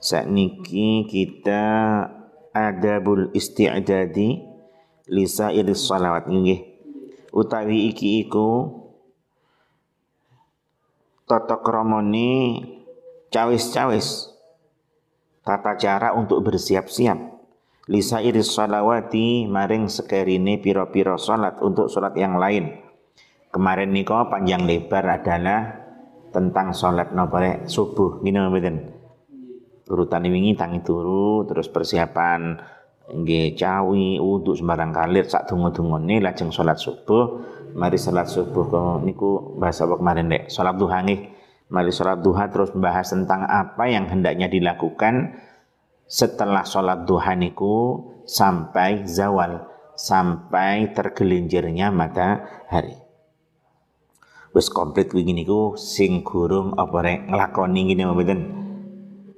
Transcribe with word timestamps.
Sakniki 0.00 1.04
kita 1.04 1.64
adabul 2.56 3.28
isti'dadi 3.36 4.28
li 5.12 5.24
sairis 5.28 5.84
salawat 5.84 6.24
nggih. 6.32 6.60
Utawi 7.36 7.92
iki 7.92 8.26
iku 8.26 8.80
tata 11.28 11.62
kramane 11.62 12.64
cawis-cawis 13.30 14.34
tata 15.44 15.76
cara 15.76 16.16
untuk 16.16 16.42
bersiap-siap. 16.48 17.38
Lisa 17.90 18.22
iris 18.22 18.54
salawati 18.54 19.50
maring 19.50 19.90
sekerine 19.90 20.62
piro-piro 20.62 21.18
salat 21.18 21.58
untuk 21.58 21.90
salat 21.90 22.14
yang 22.14 22.38
lain. 22.38 22.70
Kemarin 23.50 23.90
niko 23.90 24.30
panjang 24.30 24.62
lebar 24.62 25.02
adalah 25.10 25.74
tentang 26.30 26.70
salat 26.70 27.10
nopo 27.10 27.42
subuh. 27.66 28.22
Gini 28.22 28.38
mboten 28.38 28.99
urutan 29.90 30.22
wingi 30.22 30.54
tangi 30.54 30.80
turu 30.86 31.42
terus 31.50 31.66
persiapan 31.66 32.56
nggih 33.10 33.58
cawi 33.58 34.22
untuk 34.22 34.54
sembarang 34.54 34.94
kalir 34.94 35.26
sak 35.26 35.50
donga-dungane 35.50 36.22
lajeng 36.22 36.54
salat 36.54 36.78
subuh. 36.78 37.42
Mari 37.74 37.98
salat 37.98 38.30
subuh 38.30 38.98
niku 39.02 39.58
bahasa 39.58 39.86
apa 39.86 39.98
kemarin 39.98 40.30
dek? 40.30 40.46
Salat 40.50 40.78
duha 40.78 41.02
mari 41.70 41.90
salat 41.94 42.22
duha 42.22 42.50
terus 42.50 42.74
membahas 42.74 43.10
tentang 43.10 43.46
apa 43.46 43.86
yang 43.86 44.06
hendaknya 44.10 44.50
dilakukan 44.50 45.38
setelah 46.10 46.66
salat 46.66 47.06
duha 47.06 47.34
niku 47.38 48.06
sampai 48.26 49.06
zawal 49.06 49.66
sampai 49.94 50.90
tergelincirnya 50.94 51.94
matahari. 51.94 52.98
Wis 54.50 54.66
komplit 54.66 55.14
wingi 55.14 55.30
niku 55.30 55.78
sing 55.78 56.26
gurung 56.26 56.74
apa 56.74 57.06
rek 57.06 57.30
nglakoni 57.30 57.80
ngene 57.86 58.02
mboten 58.10 58.40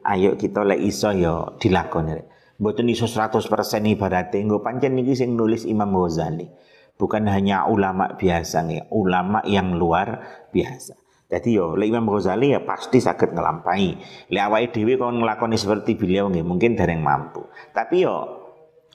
ayo 0.03 0.35
kita 0.35 0.67
lek 0.67 0.83
iso 0.83 1.11
ya 1.15 1.55
dilakoni. 1.59 2.19
Mboten 2.63 2.87
iso 2.91 3.11
100% 3.11 3.43
ibarate 3.91 4.39
nggo 4.39 4.63
pancen 4.63 4.95
niki 4.95 5.19
sing 5.19 5.35
nulis 5.35 5.67
Imam 5.67 5.91
Ghazali. 5.91 6.47
Bukan 6.95 7.27
hanya 7.27 7.67
ulama 7.67 8.15
biasa 8.15 8.63
nih, 8.63 8.87
ulama 8.95 9.43
yang 9.49 9.75
luar 9.75 10.23
biasa. 10.55 10.95
Jadi 11.27 11.57
yo 11.57 11.75
lek 11.75 11.91
Imam 11.91 12.07
Ghazali 12.07 12.55
ya 12.55 12.63
pasti 12.63 13.03
sakit 13.03 13.35
ngelampai. 13.35 13.99
Lek 14.31 14.43
awake 14.47 14.69
dhewe 14.77 15.01
kon 15.01 15.19
nglakoni 15.19 15.57
seperti 15.59 15.99
beliau 15.99 16.29
nggih 16.31 16.45
mungkin 16.47 16.79
dereng 16.79 17.01
mampu. 17.03 17.49
Tapi 17.73 18.05
yo 18.05 18.15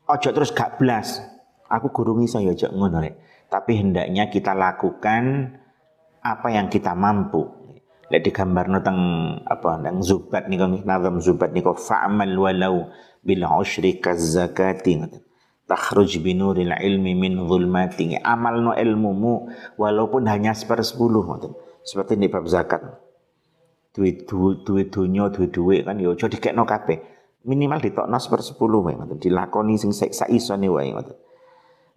ojo 0.06 0.30
terus 0.32 0.54
gak 0.54 0.80
blas. 0.80 1.20
Aku 1.68 1.92
guru 1.92 2.16
iso 2.24 2.40
ya 2.40 2.56
ojo 2.56 2.72
ngono 2.72 3.04
rek. 3.04 3.16
Tapi 3.52 3.80
hendaknya 3.80 4.32
kita 4.32 4.56
lakukan 4.56 5.56
apa 6.24 6.48
yang 6.52 6.68
kita 6.72 6.92
mampu 6.96 7.67
lek 8.08 8.22
digambarno 8.24 8.80
teng 8.80 9.00
apa 9.44 9.84
nang 9.84 10.00
zubat 10.00 10.48
niku 10.48 10.64
nazam 10.88 11.20
zubat 11.20 11.52
niku 11.52 11.76
fa'mal 11.76 12.32
walau 12.40 12.88
bil 13.20 13.44
usyri 13.44 14.00
zakati 14.00 14.96
takhruj 15.68 16.24
binuril 16.24 16.72
ilmi 16.72 17.14
min 17.14 17.36
zulmati 17.44 18.16
amalno 18.24 18.72
ilmumu 18.72 19.52
walaupun 19.76 20.26
hanya 20.32 20.56
sepersepuluh 20.56 21.28
ngoten. 21.28 21.54
Seperti 21.84 22.16
di 22.16 22.32
bab 22.32 22.48
zakat. 22.48 22.84
Duit 23.92 24.24
duit 24.28 24.64
duit 24.64 24.88
dunya 24.88 25.28
duit 25.28 25.52
duit 25.52 25.84
kan 25.84 26.00
yo 26.00 26.16
aja 26.16 26.32
dikekno 26.32 26.64
kabeh. 26.64 27.04
Minimal 27.48 27.84
ditokno 27.84 28.16
sepersepuluh 28.16 28.80
wae 28.88 28.96
ngoten. 28.96 29.20
Dilakoni 29.20 29.76
sing 29.76 29.92
sak 29.92 30.32
isone 30.32 30.68
wae 30.72 30.96
ngoten. 30.96 31.16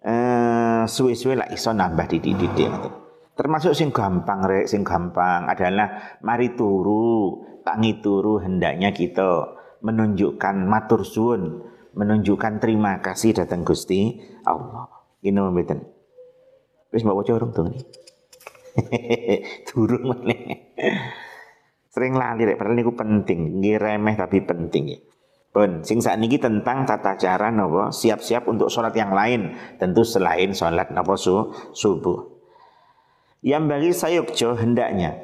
Eh 0.03 0.83
suwe-suwe 0.83 1.39
lah 1.39 1.47
iso 1.53 1.71
nambah 1.71 2.11
didik-didik 2.11 2.67
ngoten 2.67 3.00
Termasuk 3.31 3.71
sing 3.71 3.95
gampang 3.95 4.43
rek, 4.43 4.67
sing 4.67 4.83
gampang 4.83 5.47
adalah 5.47 6.19
mari 6.19 6.51
turu, 6.51 7.39
tangi 7.63 8.03
turu 8.03 8.43
hendaknya 8.43 8.91
kita 8.91 9.55
menunjukkan 9.79 10.67
matur 10.67 11.07
suwun, 11.07 11.63
menunjukkan 11.95 12.59
terima 12.59 12.99
kasih 12.99 13.31
datang 13.31 13.63
Gusti 13.63 14.19
Allah. 14.43 14.91
Ini 15.23 15.39
mboten. 15.39 15.79
Wis 16.91 17.07
mbok 17.07 17.23
waca 17.23 17.31
urung 17.39 17.55
dong 17.55 17.71
Durung 19.71 20.03
meneh. 20.11 20.75
Sering 21.91 22.15
lali 22.15 22.43
rek, 22.43 22.59
padahal 22.59 22.75
niku 22.75 22.95
penting, 22.99 23.63
nggih 23.63 23.79
remeh 23.79 24.15
tapi 24.19 24.43
penting 24.43 24.83
ya. 24.91 24.99
Pun, 25.51 25.83
sing 25.83 25.99
saat 25.99 26.19
ini 26.19 26.39
tentang 26.39 26.87
tata 26.87 27.19
cara 27.19 27.51
nopo 27.51 27.91
siap-siap 27.91 28.47
untuk 28.47 28.71
sholat 28.71 28.95
yang 28.95 29.11
lain, 29.11 29.51
tentu 29.75 30.07
selain 30.07 30.55
sholat 30.55 30.95
nopo 30.95 31.19
su, 31.19 31.51
subuh 31.75 32.40
yang 33.41 33.65
bagi 33.65 33.91
sayukjo 33.91 34.57
hendaknya. 34.57 35.17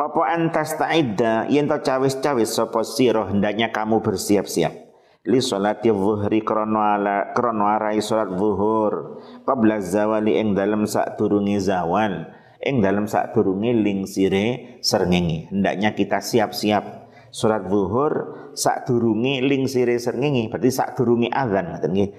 Apa 0.00 0.32
antas 0.32 0.80
ta'idda? 0.80 1.52
Yen 1.52 1.68
to 1.68 1.76
cawis-cawis 1.84 2.56
sapa 2.56 2.80
sira 2.80 3.28
hendaknya 3.28 3.68
kamu 3.68 4.00
bersiap-siap? 4.00 4.72
Li 5.28 5.36
krana 6.40 6.96
ala 6.96 7.36
krana 7.36 7.76
arai 7.76 8.00
salat 8.00 8.32
zuhur. 8.32 9.20
Qabla 9.44 9.84
zawali 9.84 10.40
ing 10.40 10.56
sak 10.88 11.20
turungi 11.20 11.60
zawal. 11.60 12.32
Ing 12.64 12.80
turungi 13.36 13.76
lingsire 13.76 14.80
srengenge. 14.80 15.52
Hendaknya 15.52 15.92
kita 15.92 16.24
siap-siap. 16.24 17.12
Salat 17.28 17.68
zuhur 17.68 18.12
durunge 18.88 19.44
lingsire 19.44 20.00
srengenge. 20.00 20.48
Berarti 20.48 20.72
sak 20.72 20.96
durunge 20.96 21.28
azan 21.28 21.76
ngoten 21.76 21.92
nggih 21.92 22.10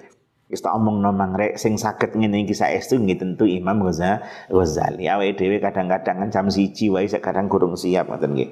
Wis 0.52 0.60
tak 0.60 0.76
omongno 0.76 1.16
mangrek 1.16 1.56
sing 1.56 1.80
saged 1.80 2.12
ngene 2.12 2.44
iki 2.44 2.52
saestu 2.52 3.00
nggih 3.00 3.16
tentu 3.16 3.48
Imam 3.48 3.80
Ghazali. 3.88 5.08
Awake 5.08 5.40
dhewe 5.40 5.56
kadang-kadang 5.64 6.20
kan 6.20 6.28
jam 6.28 6.46
1 6.52 6.76
wae 6.92 7.08
kadang 7.08 7.48
kurang 7.48 7.72
siap 7.72 8.12
ngoten 8.12 8.36
nggih. 8.36 8.50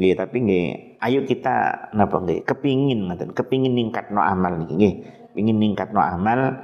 Nggih, 0.00 0.14
tapi 0.16 0.36
nggih 0.40 0.66
ayo 0.96 1.28
kita 1.28 1.92
napa 1.92 2.24
nggih 2.24 2.40
kepingin 2.48 3.04
ngoten, 3.04 3.36
kepingin 3.36 3.76
ningkatno 3.76 4.24
amal 4.24 4.64
niki 4.64 4.74
nggih. 4.80 4.94
Pingin 5.36 5.60
ningkatno 5.60 6.00
amal 6.00 6.56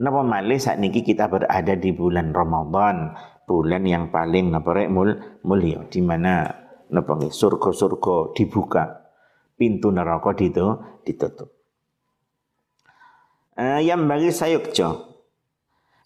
napa 0.00 0.20
malih 0.24 0.56
saat 0.56 0.80
niki 0.80 1.04
kita 1.04 1.28
berada 1.28 1.76
di 1.76 1.92
bulan 1.92 2.32
Ramadan, 2.32 3.12
bulan 3.44 3.84
yang 3.84 4.08
paling 4.08 4.48
napa 4.48 4.72
rek 4.72 4.88
mul 4.88 5.12
mulia 5.44 5.84
di 5.92 6.00
mana 6.00 6.48
napa 6.88 7.20
nggih 7.20 7.28
surga-surga 7.28 8.32
dibuka, 8.32 9.12
pintu 9.60 9.92
neraka 9.92 10.32
ditutup 10.32 11.51
uh, 11.51 11.51
yang 13.58 14.08
bagi 14.08 14.32
sayukjo. 14.32 15.12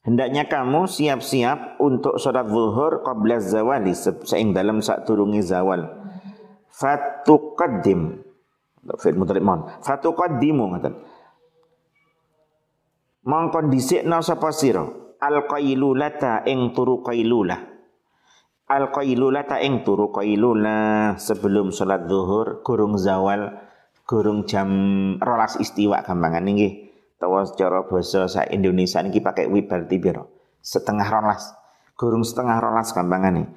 Hendaknya 0.07 0.47
kamu 0.47 0.87
siap-siap 0.87 1.83
untuk 1.83 2.23
sholat 2.23 2.47
zuhur 2.47 3.03
qabla 3.03 3.43
zawali 3.43 3.91
seing 3.99 4.55
dalam 4.55 4.79
saat 4.79 5.03
turungi 5.03 5.43
zawal. 5.43 5.83
Fatuqaddim. 6.71 8.23
Fi'il 9.03 9.19
mudhari 9.19 9.43
mon. 9.43 9.67
Fatuqaddimu 9.83 10.65
ngaten. 10.71 10.95
Mongkon 13.27 13.67
dhisikna 13.75 14.23
sapa 14.23 14.55
sira 14.55 14.87
al 15.19 15.51
qailulata 15.51 16.47
ing 16.47 16.71
turu 16.71 17.03
qailulah. 17.03 17.59
Al 18.71 18.95
qailulata 18.95 19.59
ing 19.59 19.83
turu 19.83 20.15
qailulah 20.15 21.19
sebelum 21.19 21.75
sholat 21.75 22.07
zuhur 22.07 22.63
gurung 22.63 22.95
zawal 22.95 23.59
gurung 24.07 24.47
jam 24.47 24.71
rolas 25.19 25.59
istiwa 25.59 26.07
gampangan 26.07 26.47
nggih 26.47 26.86
Tawa 27.17 27.49
secara 27.49 27.89
bahasa 27.89 28.29
sa 28.29 28.45
Indonesia 28.45 29.01
ini 29.01 29.25
pakai 29.25 29.49
wib 29.49 29.73
berarti 29.73 29.97
biro. 29.97 30.53
Setengah 30.61 31.09
rolas. 31.09 31.49
Gurung 31.97 32.21
setengah 32.21 32.61
rolas 32.61 32.93
gampangane. 32.93 33.49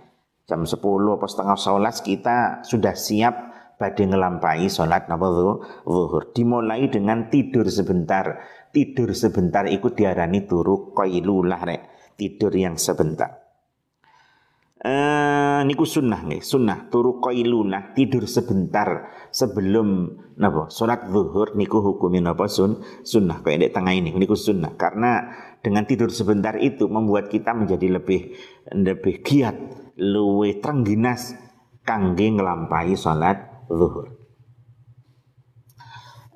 Jam 0.48 0.64
10 0.64 0.80
atau 0.80 1.28
setengah 1.28 1.58
sholat 1.60 1.96
kita 2.00 2.64
sudah 2.64 2.96
siap 2.96 3.36
pada 3.76 4.00
ngelampai 4.00 4.72
sholat 4.72 5.12
napa 5.12 5.28
zuhur. 5.28 6.32
Dimulai 6.32 6.88
dengan 6.88 7.28
tidur 7.28 7.68
sebentar. 7.68 8.40
Tidur 8.72 9.12
sebentar 9.12 9.68
ikut 9.68 9.92
diarani 9.92 10.48
turu 10.48 10.96
qailulah 10.96 11.62
rek. 11.68 11.82
Tidur 12.16 12.56
yang 12.56 12.80
sebentar. 12.80 13.38
Eh 14.80 15.60
niku 15.68 15.84
sunnah 15.84 16.24
nih, 16.24 16.40
sunnah. 16.40 16.88
Turu 16.88 17.20
qailunah 17.20 17.92
tidur 17.92 18.24
sebentar 18.24 19.12
sebelum 19.28 20.16
napa? 20.40 20.72
Salat 20.72 21.12
zuhur 21.12 21.52
niku 21.60 21.84
hukumnya 21.84 22.31
napa? 22.31 22.48
Sun 22.48 22.80
sunnah. 23.04 23.44
Kayak 23.44 23.60
di 23.60 23.70
tengah 23.76 23.92
ini 23.92 24.16
niku 24.16 24.40
sunnah. 24.40 24.80
Karena 24.80 25.28
dengan 25.60 25.84
tidur 25.84 26.08
sebentar 26.16 26.56
itu 26.56 26.88
membuat 26.88 27.28
kita 27.28 27.52
menjadi 27.52 28.00
lebih 28.00 28.40
lebih 28.72 29.20
giat, 29.20 29.60
luwe 30.00 30.64
trengginas 30.64 31.36
kangge 31.84 32.32
ngelampai 32.32 32.96
salat 32.96 33.68
zuhur. 33.68 34.19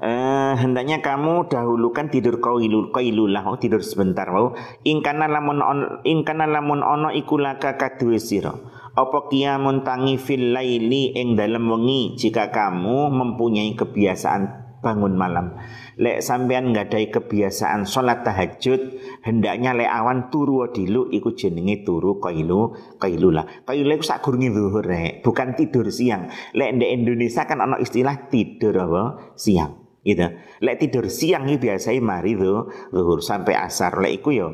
Eh, 0.04 0.54
hendaknya 0.60 1.00
kamu 1.00 1.48
dahulukan 1.48 2.12
tidur 2.12 2.44
qailul 2.44 2.92
qailulah 2.92 3.48
oh, 3.48 3.56
tidur 3.56 3.80
sebentar 3.80 4.28
mau 4.28 4.52
ingkana 4.84 5.32
lamun 5.32 5.64
on, 5.64 5.80
ingkana 6.04 6.44
lamun 6.44 6.84
ono 6.84 7.08
iku 7.16 7.40
laka 7.40 7.80
kadue 7.80 8.20
sira 8.20 8.52
apa 9.00 9.32
kiamun 9.32 9.88
tangi 9.88 10.20
fil 10.20 10.52
laili 10.52 11.16
ing 11.16 11.40
dalam 11.40 11.72
wengi 11.72 12.20
jika 12.20 12.52
kamu 12.52 13.16
mempunyai 13.16 13.80
kebiasaan 13.80 14.76
bangun 14.84 15.16
malam. 15.16 15.56
Lek 15.96 16.20
sampean 16.20 16.76
nggadahi 16.76 17.08
kebiasaan 17.08 17.88
sholat 17.88 18.28
tahajud, 18.28 19.00
hendaknya 19.24 19.72
lek 19.72 19.88
awan 19.88 20.28
turu 20.28 20.68
dilu 20.68 21.08
iku 21.16 21.32
jenenge 21.32 21.88
turu 21.88 22.20
kailu 22.20 22.76
kailula. 23.00 23.48
Kailula 23.64 23.96
iku 23.96 24.04
sakurunge 24.04 24.52
zuhur 24.52 24.84
rek, 24.84 25.24
bukan 25.24 25.56
tidur 25.56 25.88
siang. 25.88 26.28
Lek 26.52 26.76
di 26.76 26.92
Indonesia 26.92 27.48
kan 27.48 27.64
ana 27.64 27.80
istilah 27.80 28.28
tidur 28.28 28.76
apa? 28.76 29.32
Siang. 29.40 29.83
Gitu. 30.04 30.28
Lek 30.60 30.84
tidur 30.84 31.08
siang 31.08 31.48
iki 31.48 31.64
biasanya 31.64 32.04
mari 32.04 32.36
tuh 32.36 32.68
zuhur 32.92 33.24
sampai 33.24 33.56
asar. 33.56 34.04
Lek 34.04 34.20
iku 34.20 34.36
yo 34.36 34.48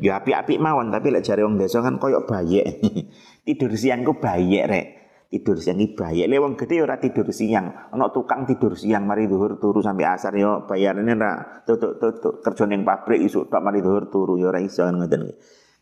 ya 0.00 0.20
api-api 0.20 0.60
mawon 0.60 0.92
tapi 0.92 1.08
lek 1.08 1.24
jare 1.24 1.40
wong 1.40 1.56
desa 1.56 1.80
kan 1.80 1.96
koyok 1.96 2.28
bayek. 2.28 2.84
tidur 3.48 3.72
siang 3.80 4.04
ku 4.04 4.20
bayek 4.20 4.64
rek 4.68 4.86
tidur 5.32 5.56
siang 5.56 5.80
iki 5.80 5.96
bayar. 5.96 6.28
Lewang 6.28 6.52
gede 6.52 6.84
ora 6.84 7.00
tidur 7.00 7.32
siang. 7.32 7.96
Ono 7.96 8.12
tukang 8.12 8.44
tidur 8.44 8.76
siang 8.76 9.08
mari 9.08 9.24
zuhur 9.24 9.56
turu 9.56 9.80
sampai 9.80 10.04
asar 10.04 10.36
yo 10.36 10.68
bayarane 10.68 11.16
ora 11.16 11.64
tutuk-tutuk 11.64 12.44
kerja 12.44 12.64
ning 12.68 12.84
pabrik 12.84 13.24
isuk 13.24 13.48
tok 13.48 13.64
mari 13.64 13.80
zuhur 13.80 14.12
turu 14.12 14.36
yo 14.36 14.52
ora 14.52 14.60
iso 14.60 14.84
ngoten 14.84 15.32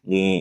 Nggih. 0.06 0.40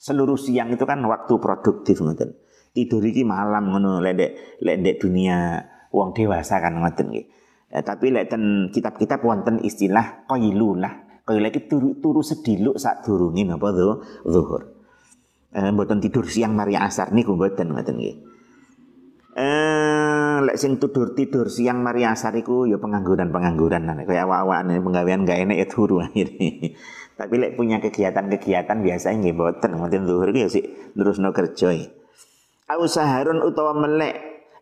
Seluruh 0.00 0.40
siang 0.40 0.72
itu 0.72 0.88
kan 0.88 1.04
waktu 1.04 1.36
produktif 1.36 2.00
ngoten. 2.00 2.40
Tidur 2.72 3.04
iki 3.04 3.20
malam 3.20 3.68
ngono 3.68 4.00
lek 4.00 4.16
lek 4.64 4.96
dunia 4.96 5.60
wong 5.92 6.16
dewasa 6.16 6.64
kan 6.64 6.80
ngoten 6.80 7.12
nggih. 7.12 7.43
Eh, 7.74 7.82
tapi 7.82 8.14
lek 8.14 8.30
ten 8.30 8.70
kitab-kitab 8.70 9.18
wonten 9.26 9.58
istilah 9.58 10.30
qailulah. 10.30 11.26
Qailulah 11.26 11.50
iki 11.50 11.66
turu, 11.66 11.98
turu 11.98 12.22
sediluk 12.22 12.78
sak 12.78 13.02
durunge 13.02 13.42
napa 13.42 13.74
zuhur. 14.22 14.78
Eh, 15.50 15.74
mboten 15.74 15.98
tidur 15.98 16.22
siang 16.30 16.54
mari 16.54 16.78
asar 16.78 17.10
niku 17.10 17.34
mboten 17.34 17.74
ngoten 17.74 17.98
nggih. 17.98 18.16
Eh, 19.34 20.36
lek 20.46 20.54
sing 20.54 20.78
tidur 20.78 21.18
tidur 21.18 21.50
siang 21.50 21.82
mari 21.82 22.06
asar 22.06 22.38
iku 22.38 22.70
ya 22.70 22.78
pengangguran-pengangguran 22.78 23.90
nek 23.90 24.06
kaya 24.06 24.22
awak-awakane 24.22 24.78
penggawean 24.78 25.26
gak 25.26 25.42
enek 25.42 25.58
ya 25.58 25.66
turu 25.66 25.98
akhirnya. 26.06 26.78
Tapi 27.18 27.34
lek 27.42 27.58
punya 27.58 27.82
kegiatan-kegiatan 27.82 28.78
biasanya 28.86 29.18
nggih 29.18 29.34
mboten 29.34 29.70
ngoten 29.74 30.06
zuhur 30.06 30.30
iki 30.30 30.46
ya 30.46 30.48
sik 30.50 30.94
terusno 30.94 31.34
kerja. 31.34 31.74
Au 32.70 32.86
saharun 32.86 33.42
utawa 33.42 33.74
melek, 33.74 34.14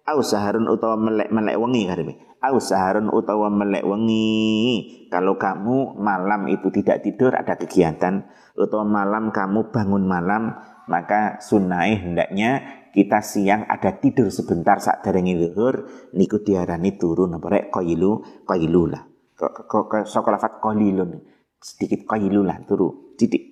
au 0.08 0.24
saharun 0.24 0.64
utawa 0.64 0.96
melek 0.96 1.28
melek 1.28 1.60
wengi 1.60 1.84
karepe. 1.84 2.31
Au 2.42 2.58
saharun 2.58 3.06
utawa 3.14 3.48
melek 3.48 3.86
wengi. 3.86 5.06
Kalau 5.06 5.38
kamu 5.38 5.96
malam 6.02 6.50
itu 6.50 6.74
tidak 6.74 7.06
tidur 7.06 7.38
ada 7.38 7.54
kegiatan. 7.54 8.26
Utawa 8.58 8.82
malam 8.82 9.30
kamu 9.30 9.70
bangun 9.70 10.04
malam 10.04 10.58
maka 10.90 11.38
sunnah 11.38 11.86
hendaknya 11.86 12.82
kita 12.90 13.22
siang 13.22 13.64
ada 13.70 13.96
tidur 13.96 14.28
sebentar 14.28 14.82
saat 14.82 15.06
derenge 15.06 15.38
zuhur 15.38 15.86
niku 16.18 16.42
diarani 16.42 16.98
turun. 16.98 17.38
Apa 17.38 17.46
rek? 17.46 17.64
Qailu 17.70 18.42
qailula 18.42 19.12
kok 19.50 20.06
sekolah 20.06 20.38
fat 20.38 20.62
qailun 20.62 21.18
sedikit 21.58 22.06
qailulah 22.06 22.62
turu. 22.66 23.14
Titik. 23.18 23.50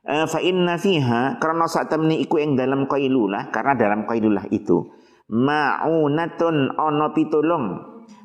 Uh, 0.00 0.24
fa 0.24 0.40
inna 0.40 0.80
fiha 0.80 1.36
karena 1.36 1.68
saat 1.68 1.92
temni 1.92 2.24
iku 2.24 2.40
ing 2.40 2.56
dalam 2.56 2.88
qailulah 2.88 3.52
karena 3.52 3.76
dalam 3.76 4.08
qailulah 4.08 4.48
itu. 4.48 4.88
Ma'unatun 5.30 6.74
ono 6.74 7.06
pitulung 7.14 7.64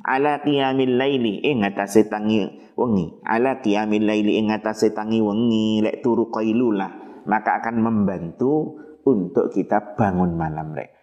ala 0.06 0.42
qiyamil 0.46 0.96
laili 0.98 1.42
ing 1.44 1.66
atase 1.66 2.08
tangi 2.08 2.46
wengi 2.76 3.22
ala 3.26 3.60
qiyamil 3.60 4.06
laili 4.06 4.38
ing 4.38 4.54
atase 4.54 4.94
tangi 4.94 5.22
wengi 5.22 5.82
lek 5.82 6.06
turu 6.06 6.30
qailulah 6.30 7.06
maka 7.26 7.62
akan 7.62 7.82
membantu 7.82 8.86
untuk 9.06 9.54
kita 9.54 9.98
bangun 9.98 10.34
malam 10.34 10.74
rek. 10.74 10.94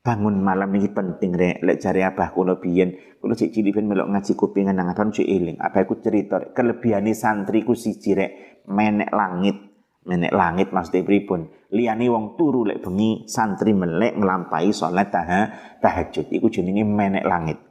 Bangun 0.00 0.40
malam 0.40 0.72
ini 0.72 0.88
penting 0.88 1.36
rek. 1.36 1.60
Lek 1.60 1.76
cari 1.80 2.00
abah 2.00 2.32
kulo 2.32 2.56
biyen, 2.56 3.20
kulo 3.20 3.36
cek 3.36 3.52
cilik 3.52 3.76
ben 3.76 3.88
melok 3.88 4.08
ngaji 4.08 4.32
kupingan 4.32 4.76
nang 4.76 4.88
abah 4.88 5.12
cek 5.12 5.28
eling. 5.28 5.60
Abah 5.60 5.84
ku 5.84 6.00
cerita 6.00 6.40
kelebihane 6.56 7.12
santri 7.12 7.60
ku 7.64 7.76
siji 7.76 8.16
rek, 8.16 8.64
menek 8.68 9.12
langit. 9.12 9.56
Menek 10.00 10.32
langit 10.32 10.72
maksudnya 10.72 11.04
pripun? 11.04 11.52
Liyane 11.76 12.08
wong 12.08 12.40
turu 12.40 12.64
lek 12.64 12.80
bengi 12.80 13.28
santri 13.28 13.76
melek 13.76 14.16
nglampahi 14.16 14.72
salat 14.72 15.12
taha, 15.12 15.40
tahajud. 15.84 16.32
Iku 16.32 16.48
jenenge 16.48 16.88
menek 16.88 17.24
langit. 17.28 17.69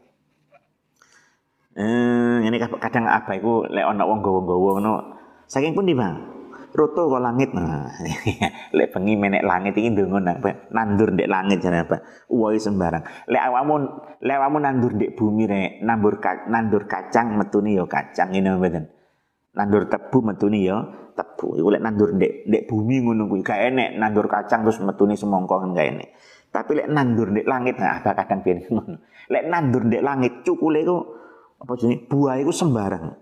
Eh, 1.80 2.38
ini 2.44 2.60
kadang 2.60 3.08
apa 3.08 3.40
iku 3.40 3.64
lek 3.72 3.88
ana 3.88 4.04
wong 4.04 4.20
gawa-gawa 4.20 4.70
ngono. 4.84 4.94
Saking 5.48 5.72
pun 5.72 5.88
di 5.88 5.96
Bang? 5.96 6.40
roto 6.74 7.10
kok 7.10 7.22
langit? 7.22 7.50
Nah 7.54 7.90
lek 8.78 8.88
bengi 8.94 9.18
menek 9.18 9.42
langit 9.42 9.74
iki 9.78 9.90
ndonga 9.94 10.38
apa 10.38 10.70
nandur 10.70 11.14
ndek 11.14 11.30
langit 11.30 11.64
jane 11.64 11.86
apa 11.86 12.02
uwoi 12.30 12.62
sembarang. 12.62 13.02
Lek 13.30 13.42
awakmu 13.42 13.76
lek 14.22 14.36
awakmu 14.38 14.58
nandur 14.62 14.92
ndek 14.94 15.12
bumi 15.18 15.44
rek 15.50 15.72
nandur 15.82 16.22
nandur 16.50 16.84
kacang 16.86 17.38
metuni 17.38 17.78
yo 17.78 17.90
kacang 17.90 18.34
ngene 18.34 18.58
mboten? 18.58 18.86
Nandur 19.58 19.90
tebu 19.90 20.18
metuni 20.22 20.70
yo 20.70 20.78
tebu. 21.18 21.58
Iku 21.58 21.70
lek 21.74 21.82
nandur 21.82 22.10
ndek 22.14 22.46
ndek 22.46 22.64
bumi 22.70 22.96
ngono 23.02 23.26
kuwi 23.26 23.42
gak 23.42 23.60
enek. 23.74 23.98
Nandur 23.98 24.26
kacang 24.30 24.62
terus 24.68 24.78
metuni 24.84 25.18
semongko 25.18 25.56
kan 25.66 25.70
gak 25.74 25.88
enek. 25.90 26.10
Tapi 26.50 26.72
lek 26.86 26.88
nandur 26.90 27.34
ndek 27.34 27.46
langit 27.50 27.76
nah 27.82 28.02
apa 28.02 28.14
kadang 28.14 28.46
piye 28.46 28.70
ngono. 28.70 29.02
Lek 29.30 29.44
nandur 29.50 29.90
ndek 29.90 30.02
langit 30.06 30.34
cukule 30.46 30.86
iku 30.86 31.19
apa 31.60 31.72
jenenge? 31.76 32.08
Buah 32.08 32.40
iku 32.40 32.52
sembarang. 32.56 33.16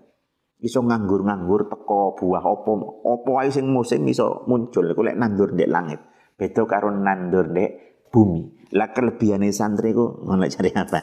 Iso 0.58 0.82
nganggur-nganggur 0.82 1.70
teko 1.70 2.18
buah 2.18 2.42
opo 2.42 3.02
opo 3.06 3.30
ae 3.38 3.50
sing 3.50 3.70
musim 3.70 4.02
iso 4.10 4.42
muncul. 4.50 4.90
Iku 4.90 5.06
lek 5.06 5.18
nandur 5.18 5.54
ndek 5.54 5.70
langit 5.70 6.00
beda 6.38 6.62
karo 6.70 6.94
nandur 6.94 7.50
ndek 7.50 7.70
bumi. 8.14 8.70
Lah 8.78 8.94
kelebihane 8.94 9.50
santri 9.50 9.90
ku 9.90 10.22
ngono 10.22 10.46
cari 10.46 10.70
apa? 10.74 10.98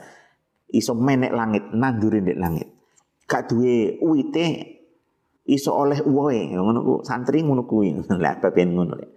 Iso 0.71 0.95
menek 0.95 1.31
langit 1.35 1.63
nandur 1.75 2.15
ndek 2.15 2.39
langit. 2.39 2.67
Gak 3.27 3.51
duwe 3.51 3.99
uite 3.99 4.45
iso 5.45 5.75
oleh 5.75 5.99
uwe 6.03 6.55
ngono 6.55 6.79
ku 6.83 6.93
santri 7.03 7.43
ngono 7.43 7.67
kuwi. 7.67 7.95
Lah 8.23 8.39
baben 8.39 8.75
ngono 8.75 8.93
lek? 8.95 9.11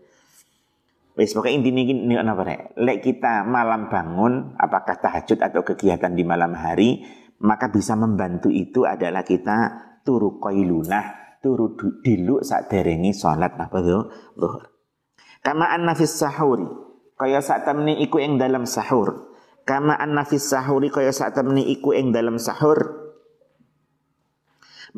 Wis 1.18 1.34
pokoknya 1.34 1.58
intinya 1.58 1.82
ini 1.82 2.14
apa 2.14 2.42
rek? 2.46 2.60
Lek 2.78 3.02
kita 3.02 3.42
malam 3.42 3.90
bangun, 3.90 4.54
apakah 4.54 5.02
tahajud 5.02 5.42
atau 5.42 5.66
kegiatan 5.66 6.14
di 6.14 6.22
malam 6.22 6.54
hari, 6.54 7.02
maka 7.42 7.70
bisa 7.70 7.94
membantu 7.94 8.50
itu 8.50 8.82
adalah 8.82 9.22
kita 9.22 9.56
turu 10.02 10.38
qailulah 10.42 11.38
turu 11.38 11.74
dilu 12.02 12.42
sak 12.42 12.70
derengi 12.70 13.14
salat 13.14 13.54
apa 13.54 13.78
tuh 13.78 14.10
zuhur. 14.34 14.64
Kama 15.42 15.70
anna 15.70 15.94
fis 15.94 16.18
sahuri 16.18 16.66
kaya 17.14 17.38
sak 17.38 17.66
temni 17.66 17.98
iku 18.02 18.18
ing 18.18 18.38
dalam 18.38 18.66
sahur. 18.66 19.30
Kama 19.62 19.94
anna 19.94 20.26
fis 20.26 20.48
sahuri 20.48 20.90
kaya 20.90 21.14
sak 21.14 21.38
temni 21.38 21.66
iku 21.70 21.94
ing 21.94 22.10
dalam 22.10 22.40
sahur. 22.40 22.78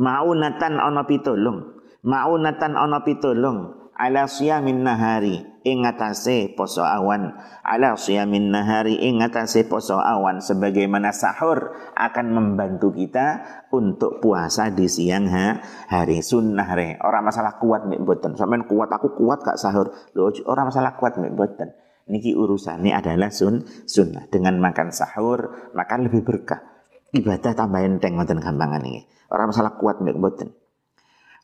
Maunatan 0.00 0.80
ana 0.80 1.04
pitulung. 1.04 1.76
Maunatan 2.00 2.72
ana 2.78 3.04
pitulung 3.04 3.79
ala 4.00 4.24
siyamin 4.24 4.80
nahari 4.80 5.44
ing 5.60 5.84
atase 5.84 6.56
poso 6.56 6.80
awan. 6.80 7.36
Ala 7.60 7.92
siyamin 8.00 8.48
nahari 8.48 8.96
ing 8.96 9.20
atase 9.20 9.68
poso 9.68 10.00
awan. 10.00 10.40
Sebagaimana 10.40 11.12
sahur 11.12 11.76
akan 11.92 12.26
membantu 12.32 12.96
kita 12.96 13.44
untuk 13.68 14.24
puasa 14.24 14.72
di 14.72 14.88
siang 14.88 15.28
ha, 15.28 15.60
hari 15.92 16.24
sunnah 16.24 16.72
re. 16.72 16.96
Orang 17.04 17.28
masalah 17.28 17.60
kuat 17.60 17.84
mek 17.84 18.00
boten 18.00 18.32
sampean 18.40 18.64
kuat 18.64 18.88
aku 18.88 19.12
kuat 19.20 19.44
gak 19.44 19.60
sahur? 19.60 19.92
Lho 20.16 20.32
orang 20.48 20.72
masalah 20.72 20.96
kuat 20.96 21.20
mek 21.20 21.36
boten 21.36 21.76
niki 22.08 22.32
urusannya 22.32 22.96
adalah 22.96 23.28
sun 23.28 23.68
sunnah. 23.84 24.24
Dengan 24.32 24.56
makan 24.56 24.88
sahur 24.96 25.70
maka 25.76 26.00
lebih 26.00 26.24
berkah. 26.24 26.64
Ibadah 27.12 27.52
tambah 27.52 27.84
enteng 27.84 28.16
ngoten 28.16 28.40
gampangan 28.40 28.80
ini. 28.80 29.04
Orang 29.28 29.52
masalah 29.52 29.76
kuat 29.76 30.00
mek 30.00 30.16
boten 30.16 30.56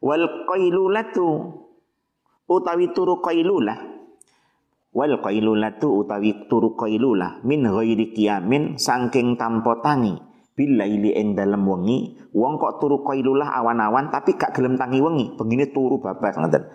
wal 0.05 0.45
qailulatu 0.45 1.29
utawi 2.47 2.95
turu 2.95 3.19
qailulah. 3.19 3.79
Wal 4.97 5.21
qailulatu 5.21 5.93
utawi 5.93 6.49
turu 6.49 6.73
qailulah 6.73 7.45
min 7.45 7.69
ghairi 7.69 8.17
qiyamin 8.17 8.81
saking 8.81 9.37
tanpa 9.37 9.85
tangi. 9.85 10.17
Bilaili 10.57 11.13
ing 11.13 11.37
dalem 11.37 11.69
wengi 11.69 12.17
wong 12.33 12.57
kok 12.57 12.81
turu 12.81 13.05
qailulah 13.05 13.53
awan-awan 13.61 14.09
tapi 14.09 14.41
gak 14.41 14.57
gelem 14.57 14.81
tangi 14.81 15.05
wengi. 15.05 15.37
Begini 15.37 15.69
turu 15.69 16.01
babas 16.01 16.41
ngoten. 16.41 16.73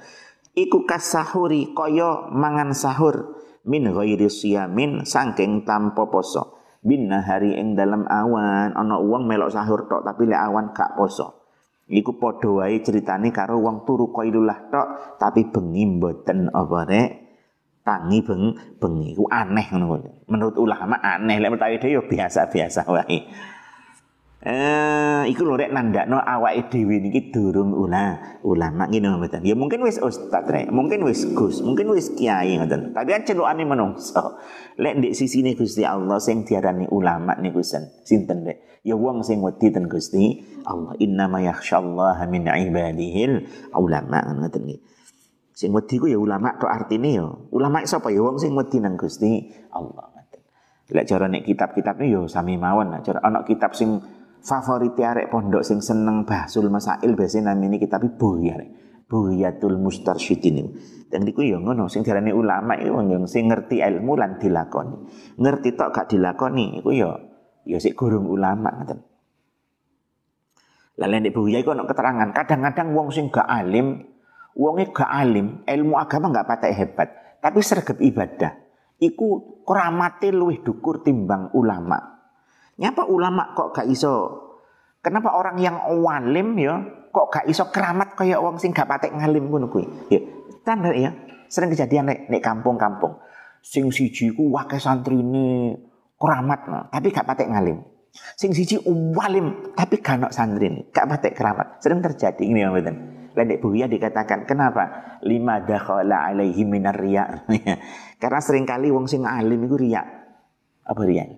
Iku 0.53 0.85
kasahuri 0.85 1.73
kaya 1.73 2.29
mangan 2.29 2.77
sahur. 2.77 3.41
Min 3.65 3.89
ghairi 3.89 4.29
siyamin 4.29 5.01
saking 5.01 5.65
tanpa 5.65 6.05
poso. 6.13 6.61
Bin 6.85 7.09
hari 7.09 7.57
ing 7.57 7.73
dalam 7.73 8.05
awan. 8.05 8.77
Ana 8.77 9.01
wong 9.01 9.25
melok 9.25 9.49
sahur 9.49 9.89
tok 9.89 10.05
tapi 10.05 10.29
lek 10.29 10.37
awan 10.37 10.77
gak 10.77 10.93
poso 10.93 11.40
Iku 11.91 12.15
padha 12.15 12.47
wae 12.47 12.79
critane 12.79 13.35
karo 13.35 13.59
wong 13.59 13.83
turu 13.83 14.15
qailullah 14.15 14.71
tok 14.71 14.87
tapi 15.19 15.51
bengi 15.51 15.83
mboten 15.99 16.47
apa 16.47 16.79
rek? 16.87 17.09
Tangi 17.81 18.21
beng 18.21 18.55
bengi 18.77 19.17
ku 19.17 19.25
aneh 19.25 19.65
ngono 19.73 20.25
menurut 20.29 20.55
ulama 20.61 21.01
aneh 21.01 21.41
lek 21.41 21.49
mutawi 21.49 21.81
dhewe 21.81 22.05
biasa-biasa 22.05 22.85
wae 22.87 23.17
eh 24.41 25.21
iku 25.29 25.45
lho 25.45 25.53
rek 25.53 25.69
nandakno 25.69 26.17
awake 26.17 26.73
dhewe 26.73 26.97
niki 26.97 27.29
durung 27.29 27.77
ula 27.77 28.37
ulama 28.41 28.89
ngene 28.89 29.13
mboten. 29.21 29.45
Ya 29.45 29.53
mungkin 29.53 29.85
wis 29.85 30.01
ustaz 30.01 30.49
rek, 30.49 30.73
mungkin 30.73 31.05
wis 31.05 31.29
gus, 31.37 31.61
mungkin 31.61 31.93
wis 31.93 32.09
kiai 32.17 32.57
ngoten. 32.57 32.89
Tapi 32.89 33.09
kan 33.13 33.21
celukane 33.21 33.61
menungso. 33.69 34.41
Lek 34.81 34.97
ndek 34.97 35.13
sisine 35.13 35.53
Gusti 35.53 35.85
Allah 35.85 36.17
sing 36.17 36.41
diarani 36.41 36.89
ulama 36.89 37.37
niku 37.37 37.61
sinten 37.61 38.41
rek? 38.41 38.81
Ya 38.81 38.97
wong 38.97 39.21
sing 39.21 39.45
wedi 39.45 39.69
ten 39.69 39.85
Gusti 39.85 40.41
Allah. 40.65 40.97
Inna 40.97 41.29
ma 41.29 41.37
yakhsyallaha 41.37 42.25
min 42.25 42.49
ibadihil 42.49 43.45
ulama 43.77 44.25
ngoten 44.41 44.65
nggih. 44.65 44.81
Sing 45.53 45.69
wedi 45.69 46.01
ku 46.01 46.09
ya 46.09 46.17
ulama 46.17 46.57
tok 46.57 46.73
artine 46.73 47.13
ya. 47.13 47.29
Ulama 47.53 47.85
sapa 47.85 48.09
ya 48.09 48.25
wong 48.25 48.41
sing 48.41 48.57
wedi 48.57 48.81
nang 48.81 48.97
Gusti 48.97 49.53
Allah. 49.69 50.09
Lek 50.91 51.07
cara 51.07 51.31
nek 51.31 51.47
kitab-kitab 51.47 52.03
yo 52.03 52.27
sami 52.27 52.59
mawon. 52.59 52.91
Cara 52.99 53.23
ana 53.23 53.47
kitab 53.47 53.71
sing 53.71 54.03
favorit 54.41 54.97
arek 54.97 55.29
pondok 55.29 55.61
sing 55.61 55.79
seneng 55.79 56.25
bahsul 56.25 56.67
masail 56.73 57.13
biasanya 57.13 57.53
namine 57.53 57.77
kitab 57.77 58.03
Bughya. 58.17 58.57
Bughyatul 59.11 59.75
Mustarsyidin. 59.75 60.71
Dan 61.11 61.27
niku 61.27 61.43
ya 61.43 61.59
ngono 61.59 61.91
sing 61.91 62.07
diarani 62.07 62.31
ulama 62.31 62.79
iku 62.79 62.95
wong 62.95 63.27
sing 63.27 63.51
ngerti 63.51 63.83
ilmu 63.83 64.15
lan 64.15 64.39
dilakoni. 64.39 64.97
Ngerti 65.35 65.75
tok 65.75 65.91
gak 65.91 66.07
dilakoni 66.15 66.79
iku 66.79 66.95
ya 66.95 67.11
ya 67.67 67.77
sik 67.77 67.99
gurung 67.99 68.31
ulama 68.31 68.71
ngoten. 68.71 68.99
Lalu 70.95 71.27
nek 71.27 71.33
Bughya 71.35 71.59
iku 71.59 71.75
ana 71.75 71.83
keterangan, 71.83 72.29
kadang-kadang 72.31 72.95
wong 72.95 73.11
sing 73.11 73.27
gak 73.27 73.47
alim, 73.47 74.05
wonge 74.55 74.95
gak 74.95 75.11
alim, 75.11 75.65
ilmu 75.67 75.99
agama 75.99 76.31
gak 76.31 76.47
patek 76.47 76.71
hebat, 76.77 77.09
tapi 77.43 77.59
sergap 77.59 77.99
ibadah 77.99 78.61
iku 79.01 79.59
keramate 79.65 80.29
luwih 80.29 80.61
dukur 80.61 81.01
timbang 81.01 81.49
ulama. 81.57 82.20
Nyapa 82.81 83.05
ulama 83.05 83.53
kok 83.53 83.77
gak 83.77 83.85
iso? 83.85 84.41
Kenapa 85.05 85.37
orang 85.37 85.61
yang 85.61 85.77
walim 86.01 86.57
ya 86.57 86.81
kok 87.13 87.29
gak 87.29 87.45
iso 87.45 87.69
keramat 87.69 88.17
kayak 88.17 88.41
wong 88.41 88.57
sing 88.57 88.73
gak 88.73 88.89
patek 88.89 89.13
ngalim 89.13 89.53
ngono 89.53 89.69
kuwi? 89.69 89.85
Ya, 90.09 90.19
standar 90.65 90.97
ya. 90.97 91.13
Sering 91.45 91.69
kejadian 91.69 92.09
nek 92.09 92.19
nek 92.33 92.41
kampung-kampung. 92.41 93.21
Sing 93.61 93.93
siji 93.93 94.33
ku 94.33 94.49
wakil 94.49 94.81
santrine 94.81 95.77
keramat, 96.17 96.61
no. 96.65 96.79
tapi 96.89 97.13
gak 97.13 97.29
patek 97.29 97.53
ngalim. 97.53 97.85
Sing 98.33 98.49
siji 98.51 98.81
walim 99.13 99.71
tapi 99.77 100.01
gak 100.01 100.33
santri 100.33 100.89
gak 100.89 101.05
patek 101.05 101.37
keramat. 101.37 101.77
Sering 101.85 102.01
terjadi 102.01 102.41
ini 102.41 102.65
ya 102.65 102.73
mboten. 102.73 102.95
Lendek 103.31 103.63
Buya 103.63 103.87
dikatakan, 103.87 104.43
kenapa? 104.43 105.15
Lima 105.23 105.63
dakhala 105.63 106.27
alaihi 106.27 106.67
minar 106.67 106.99
riya. 106.99 107.47
Karena 108.21 108.39
sering 108.43 108.67
kali 108.67 108.91
wong 108.91 109.07
sing 109.07 109.23
alim 109.23 109.63
itu 109.63 109.79
riya. 109.79 110.03
Apa 110.83 111.01
riya? 111.07 111.31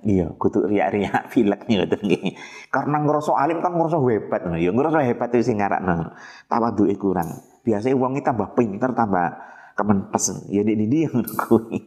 Iya, 0.00 0.32
kutuk 0.40 0.64
riak-riak 0.64 1.28
filek 1.32 1.68
nih 1.68 1.84
ngoten. 1.84 2.00
Karena 2.72 2.96
ngerasa 3.04 3.36
alim 3.36 3.60
kan 3.60 3.76
ngerasa 3.76 4.00
hebat 4.00 4.40
no. 4.48 4.56
Ya 4.56 4.72
ngerasa 4.72 5.04
hebat 5.04 5.28
itu 5.36 5.52
sing 5.52 5.60
ngarakno. 5.60 6.16
Tawaduke 6.48 6.96
kurang. 6.96 7.28
Biasanya 7.60 8.00
itu 8.00 8.24
tambah 8.24 8.48
pinter, 8.56 8.90
tambah 8.96 9.28
kementes. 9.76 10.48
Ya 10.48 10.64
di 10.64 10.88
dia 10.88 11.12
ngono 11.12 11.32
kuwi. 11.36 11.78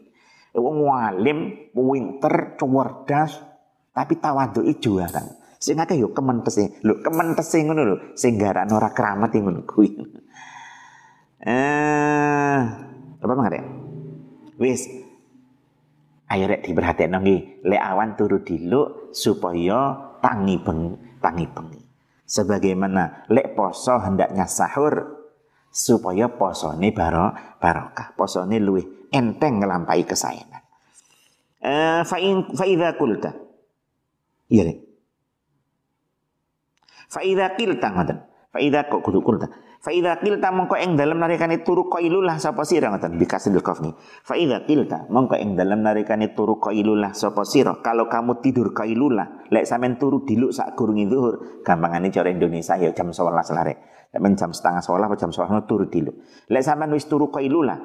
Wong 0.53 0.86
alim, 0.93 1.74
pinter, 1.74 2.53
cerdas, 2.62 3.41
tapi 3.89 4.13
tawaduke 4.22 4.77
juara. 4.77 5.41
Sing 5.58 5.82
akeh 5.82 5.98
yo 5.98 6.13
kementese. 6.13 6.77
Lho 6.86 7.01
kementese 7.01 7.65
ngono 7.65 7.82
lho, 7.82 7.98
sing 8.13 8.38
garakno 8.38 8.77
ora 8.77 8.93
keramat 8.93 9.34
ngono 9.34 9.65
kuwi. 9.65 9.89
Eh, 11.43 12.60
apa 13.20 13.34
mangare? 13.36 13.60
Wis. 14.55 15.03
Ayo 16.34 16.50
rek 16.50 16.66
diperhatekno 16.66 17.22
nggih, 17.22 17.62
lek 17.62 17.78
awan 17.78 18.18
turu 18.18 18.42
diluk 18.42 19.13
supaya 19.13 19.94
tangi 20.18 20.58
beng, 20.58 20.98
tangi 21.22 21.46
bengi. 21.46 21.78
Sebagaimana 22.25 23.30
lek 23.30 23.54
poso 23.54 24.02
hendaknya 24.02 24.50
sahur 24.50 25.22
supaya 25.70 26.34
posone 26.34 26.90
baro 26.90 27.38
barokah. 27.62 28.18
Posone 28.18 28.58
luwih 28.58 29.13
enteng 29.13 29.62
ngelampai 29.62 30.02
kesayangan. 30.10 30.63
Eh, 31.62 32.02
fa 32.02 32.18
in 32.18 32.50
fa 32.58 32.66
idza 32.66 32.98
qulta. 32.98 33.30
Iya, 34.50 34.74
Rek. 34.74 34.78
Fa 37.13 37.22
idza 37.22 37.54
qilta 37.54 37.94
ngoten. 37.94 38.18
Kok 38.90 39.02
kudu. 39.06 39.22
Fa 39.84 39.92
idza 39.92 40.16
qilta 40.24 40.48
mongko 40.56 40.80
ing 40.80 40.96
dalem 40.96 41.20
narikane 41.20 41.60
turu 41.60 41.92
qailulah 41.92 42.40
sapa 42.40 42.63
sira 42.63 42.88
ngoten 42.88 43.20
bi 43.20 43.28
kasril 43.28 43.60
qaf 43.60 43.84
ni. 43.84 43.92
Fa 44.24 44.40
idza 44.40 44.63
qilta 44.63 45.12
mongko 45.12 45.36
ing 45.36 45.60
dalem 45.60 45.84
narikane 45.84 46.32
turu 46.32 46.56
qailulah 46.56 47.12
sapa 47.12 47.44
sira. 47.44 47.75
Kalau 47.84 48.08
kamu 48.08 48.40
tidur 48.40 48.72
qailulah, 48.72 49.52
lek 49.52 49.68
sampean 49.68 50.00
turu 50.00 50.24
diluk 50.24 50.56
sak 50.56 50.80
gurunge 50.80 51.12
zuhur, 51.12 51.60
gampangane 51.68 52.08
cara 52.16 52.32
Indonesia 52.32 52.80
ya 52.80 52.96
jam 52.96 53.12
11 53.12 53.52
lare. 53.52 54.08
Sampeyan 54.08 54.40
jam 54.40 54.52
setengah 54.56 54.80
11 54.88 55.04
atau 55.04 55.20
jam 55.20 55.32
11 55.36 55.68
turu 55.68 55.86
diluk. 55.92 56.16
Lek 56.48 56.63
sampean 56.63 56.96
wis 56.96 57.04
turu 57.12 57.28
qailulah, 57.28 57.75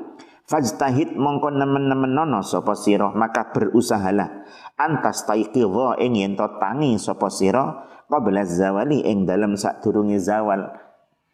fajtahid 0.46 1.18
mongko 1.18 1.50
nemen-nemen 1.50 2.14
nono 2.14 2.46
sapa 2.46 2.78
sira 2.78 3.10
maka 3.10 3.50
berusahalah 3.50 4.46
antas 4.78 5.26
taiqidha 5.26 5.98
ing 5.98 6.14
yen 6.14 6.38
tangi 6.38 6.94
sapa 6.94 7.26
sira 7.26 7.90
qabla 8.06 8.46
zawali 8.46 9.02
ing 9.02 9.26
dalam 9.28 9.58
sadurunge 9.58 10.22
zawal 10.22 10.87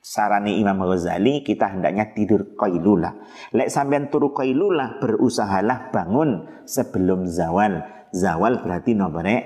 sarani 0.04 0.60
Imam 0.60 0.84
Ghazali 0.84 1.40
kita 1.40 1.72
hendaknya 1.72 2.12
tidur 2.12 2.52
qailulah. 2.60 3.24
Lek 3.56 3.72
sampean 3.72 4.12
turu 4.12 4.36
qailulah 4.36 5.00
berusahalah 5.00 5.88
bangun 5.88 6.44
sebelum 6.68 7.24
zawal. 7.24 7.80
Zawal 8.12 8.60
berarti 8.60 8.92
nomornya 8.92 9.40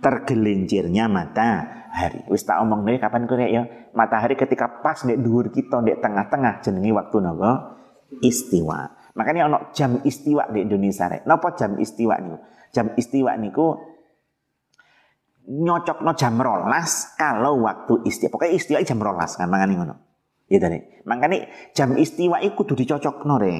tergelincirnya 0.00 1.12
matahari. 1.12 2.24
Wis 2.32 2.48
tak 2.48 2.64
omong 2.64 2.88
nih 2.88 2.96
kapan 2.96 3.28
kau 3.28 3.36
ya 3.36 3.92
matahari 3.92 4.34
ketika 4.34 4.80
pas 4.80 5.04
di 5.04 5.14
dhuwur 5.20 5.52
kita 5.52 5.84
di 5.84 5.92
tengah-tengah 5.92 6.64
jenengi 6.64 6.90
waktu 6.96 7.16
nopo 7.20 7.52
istiwa. 8.24 9.12
Makanya 9.14 9.46
ono 9.46 9.58
jam 9.70 10.02
istiwa 10.02 10.50
di 10.50 10.66
Indonesia 10.66 11.06
rek. 11.06 11.22
Napa 11.28 11.54
jam 11.54 11.78
istiwa 11.78 12.18
niku? 12.18 12.36
Jam 12.74 12.90
istiwa 12.98 13.38
niku 13.38 13.93
nyocok 15.44 16.00
no 16.00 16.12
jam 16.16 16.40
rolas 16.40 17.14
kalau 17.20 17.60
waktu 17.64 18.04
istiwa. 18.08 18.36
Pokoknya 18.36 18.52
istiwa 18.56 18.80
jam 18.80 18.98
rolas 19.00 19.36
kan 19.36 19.48
mangani 19.48 19.76
ngono. 19.76 19.94
Ya 20.48 20.60
tadi. 20.60 20.80
Makanya 21.04 21.48
jam 21.76 21.96
istiwa 21.96 22.40
itu 22.40 22.56
kudu 22.56 22.76
no 23.28 23.36
re. 23.36 23.56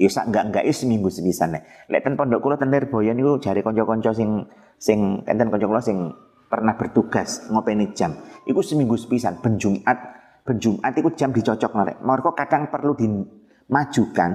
Ya 0.00 0.08
sak 0.08 0.32
enggak 0.32 0.44
enggak 0.50 0.64
is 0.66 0.82
seminggu 0.82 1.12
sepisan 1.12 1.54
nek. 1.54 1.62
Lek 1.86 2.02
ten 2.02 2.18
pondok 2.18 2.42
kula 2.42 2.56
ten 2.58 2.72
Lirboyo 2.72 3.12
niku 3.14 3.38
jare 3.38 3.62
kanca-kanca 3.62 4.10
sing 4.16 4.48
sing 4.80 5.22
enten 5.28 5.52
kanca 5.52 5.66
kula 5.68 5.82
sing 5.84 6.10
pernah 6.50 6.74
bertugas 6.74 7.46
ngopeni 7.52 7.94
jam. 7.94 8.18
Iku 8.48 8.64
seminggu 8.64 8.98
sepisan 8.98 9.38
ben 9.38 9.60
Jumat 9.60 9.98
ben 10.42 10.58
Jumat 10.58 10.96
jam 11.14 11.30
dicocokno 11.30 11.86
rek. 11.86 11.98
Mergo 12.02 12.34
kadang 12.34 12.72
perlu 12.72 12.98
dimajukan 12.98 14.30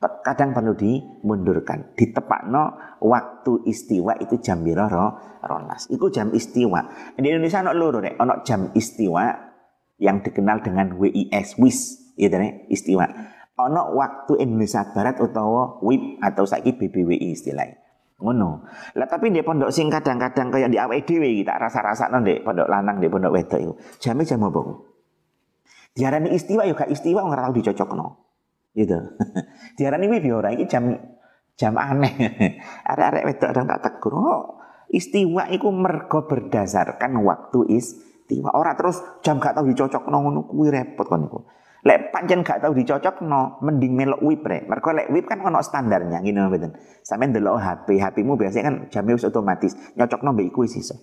kadang 0.00 0.56
perlu 0.56 0.72
dimundurkan. 0.72 1.92
Ditepakno 1.92 2.96
waktu 3.04 3.68
istiwa 3.68 4.16
itu 4.16 4.40
jam 4.40 4.64
biroro 4.64 5.36
rolas. 5.44 5.92
Itu 5.92 6.08
jam 6.08 6.32
istiwa. 6.32 7.12
Di 7.20 7.28
Indonesia 7.28 7.60
ono 7.60 7.72
loro 7.76 7.98
nek, 8.00 8.16
ono 8.16 8.40
jam 8.40 8.72
istiwa 8.72 9.28
yang 10.00 10.24
dikenal 10.24 10.64
dengan 10.64 10.96
WIS 10.96 11.60
WIS 11.60 11.80
ya 12.16 12.32
nih 12.32 12.72
istiwa. 12.72 13.04
Ono 13.60 13.92
waktu 13.92 14.40
Indonesia 14.40 14.88
Barat 14.88 15.20
utawa 15.20 15.84
WIB 15.84 16.24
atau 16.24 16.48
saiki 16.48 16.80
BBWI 16.80 17.36
istilahnya. 17.36 17.76
Ngono. 18.20 18.64
Lah 18.96 19.08
tapi 19.08 19.28
di 19.28 19.44
pondok 19.44 19.68
sing 19.68 19.92
kadang-kadang 19.92 20.48
kayak 20.48 20.72
di 20.72 20.80
awake 20.80 21.08
dhewe 21.08 21.28
kita 21.44 21.56
rasa-rasa 21.56 22.08
ndek 22.08 22.44
pondok 22.44 22.68
lanang 22.68 23.00
di 23.00 23.08
pondok 23.08 23.32
wedok 23.36 23.60
iku. 23.60 23.74
Jame 24.00 24.24
jam 24.24 24.44
apa? 24.44 24.60
Diarani 25.92 26.32
istiwa 26.32 26.64
ya 26.64 26.72
gak 26.72 26.88
istiwa 26.88 27.20
ora 27.24 27.48
tau 27.48 27.52
dicocokno 27.56 28.29
gitu. 28.74 28.98
Diarani 29.76 30.06
wib 30.06 30.24
ya 30.24 30.34
ora 30.38 30.50
iki 30.54 30.66
jam 30.70 30.94
jam 31.58 31.74
aneh. 31.76 32.14
Arek-arek 32.90 33.24
wedok 33.26 33.48
ada 33.52 33.62
tak 33.76 33.80
tegur 33.86 34.14
oh, 34.16 34.42
istiwa 34.90 35.50
iku 35.52 35.68
mergo 35.74 36.26
berdasarkan 36.26 37.20
waktu 37.22 37.76
istiwa. 37.76 38.54
Ora 38.54 38.74
terus 38.78 39.00
jam 39.20 39.38
gak 39.38 39.58
tau 39.58 39.66
dicocokno 39.66 40.16
ngono 40.20 40.40
kuwi 40.48 40.68
repot 40.70 41.06
kon 41.06 41.26
niku 41.26 41.40
lek 41.80 42.12
pancen 42.12 42.44
gak 42.44 42.60
tau 42.60 42.76
dicocokno 42.76 43.64
mending 43.64 43.92
melok 43.96 44.20
wib 44.20 44.44
rek. 44.44 44.68
Mergo 44.68 44.92
lek 44.92 45.08
wib 45.08 45.24
kan 45.24 45.40
ono 45.40 45.64
standarnya 45.64 46.20
ngene 46.20 46.48
mboten. 46.48 46.72
Sampean 47.00 47.32
delok 47.32 47.56
HP 47.56 47.96
HP-mu 47.96 48.36
biasanya 48.36 48.64
kan 48.68 48.76
jamnya 48.92 49.16
wis 49.16 49.24
otomatis 49.24 49.72
nyocokno 49.96 50.36
mbek 50.36 50.46
iku 50.52 50.68
wis 50.68 50.76
iso. 50.76 50.96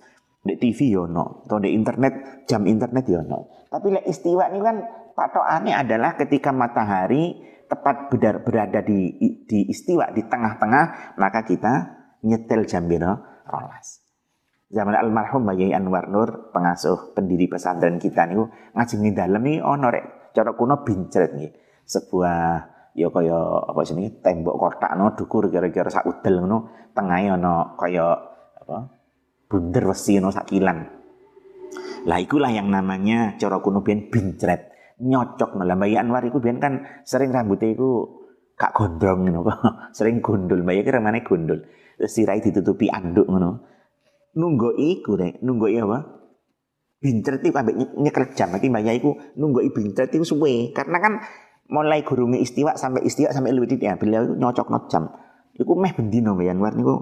Di 0.48 0.56
TV 0.56 0.96
yo 0.96 1.10
no, 1.10 1.44
atau 1.44 1.60
di 1.60 1.74
internet 1.74 2.46
jam 2.48 2.64
internet 2.70 3.04
yo 3.10 3.26
no. 3.26 3.68
Tapi 3.68 4.00
lek 4.00 4.06
istiwa 4.06 4.48
ini 4.54 4.60
kan 4.62 4.78
patokannya 5.18 5.74
adalah 5.74 6.14
ketika 6.16 6.54
matahari 6.54 7.42
tepat 7.68 8.12
berada 8.44 8.80
di, 8.82 9.12
di 9.44 9.60
istiwa 9.68 10.10
di 10.16 10.24
tengah-tengah 10.24 11.16
maka 11.20 11.44
kita 11.44 11.74
nyetel 12.24 12.64
jambiro 12.66 13.44
rolas. 13.48 14.04
Zaman 14.68 15.00
almarhum 15.00 15.48
Bayi 15.48 15.72
Anwar 15.72 16.12
Nur 16.12 16.52
pengasuh 16.52 17.16
pendiri 17.16 17.48
pesantren 17.48 18.00
kita 18.04 18.28
niku 18.28 18.52
ngaji 18.76 18.96
ning 19.00 19.14
dalem 19.16 19.44
iki 19.48 19.64
ana 19.64 19.88
rek 19.88 20.06
cara 20.36 20.52
kuno 20.60 20.84
bincret 20.84 21.32
nih 21.40 21.52
sebuah 21.88 22.40
ya 22.92 23.08
kaya 23.08 23.40
apa 23.64 23.82
sini 23.88 24.20
tembok 24.20 24.60
kotak 24.60 24.92
no 25.00 25.16
dukur 25.16 25.48
kira-kira 25.48 25.88
sak 25.88 26.04
udel 26.04 26.44
ngono 26.44 26.92
tengahe 26.92 27.32
ana 27.32 27.80
kaya 27.80 28.12
apa 28.60 28.78
bunder 29.48 29.84
wesi 29.88 30.20
no 30.20 30.36
sakilan 30.36 30.78
lah 32.04 32.20
ikulah 32.20 32.52
yang 32.52 32.68
namanya 32.68 33.40
cara 33.40 33.64
kuno 33.64 33.88
biyen 33.88 34.12
bincret 34.12 34.76
nyocok. 35.01 35.58
No 35.58 35.63
lah 35.63 35.77
Mbak 35.77 35.98
Anwar 35.98 36.24
iku 36.25 36.42
biyen 36.42 36.58
kan 36.58 36.86
sering 37.06 37.30
rambutnya 37.30 37.74
iku 37.74 38.22
kak 38.58 38.74
gondrong 38.74 39.30
ngono 39.30 39.42
sering 39.98 40.20
gundul. 40.22 40.66
Mbak 40.66 40.86
kira 40.86 41.00
mana 41.01 41.22
gundul. 41.22 41.66
Terus 41.98 42.12
sirai 42.13 42.42
ditutupi 42.42 42.89
anduk 42.89 43.30
ngono. 43.30 43.62
Nunggu 44.38 44.77
iku 44.77 45.18
rek 45.18 45.42
nunggu 45.42 45.68
apa? 45.82 46.00
Bincret 46.98 47.46
itu 47.46 47.54
ambek 47.54 47.75
nyekel 47.98 48.25
jam. 48.34 48.50
Nanti 48.50 48.70
Mbak 48.70 48.96
iku 48.98 49.12
nunggu 49.38 49.66
bincret 49.70 50.10
itu 50.13 50.25
suwe. 50.25 50.74
Karena 50.74 50.98
kan 50.98 51.13
mulai 51.70 52.01
gurungi 52.01 52.42
istiwa 52.42 52.74
sampai 52.80 53.06
istiwa 53.06 53.30
sampai 53.30 53.54
lebih 53.54 53.77
ya 53.77 54.00
beliau 54.00 54.34
nyocok 54.34 54.68
not 54.74 54.89
jam. 54.89 55.10
Iku 55.58 55.74
meh 55.77 55.94
bendino 55.94 56.34
Mbak 56.34 56.46
Yanwar 56.50 56.74
niku. 56.74 56.96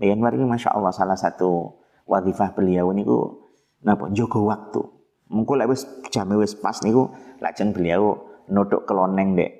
Mbak 0.00 0.06
Yanwar 0.08 0.32
ini 0.36 0.44
Masya 0.48 0.72
Allah 0.72 0.92
salah 0.92 1.16
satu 1.16 1.80
wadifah 2.08 2.56
beliau 2.56 2.92
niku 2.92 3.48
napa 3.84 4.08
jogo 4.12 4.48
waktu. 4.48 4.93
Mengko 5.32 5.56
lek 5.56 5.68
wis 5.72 5.88
jame 6.12 6.36
wis 6.36 6.52
pas 6.58 6.76
niku 6.84 7.08
lajeng 7.40 7.72
beliau 7.72 8.18
nodok 8.52 8.84
keloneng 8.84 9.36
dek. 9.38 9.50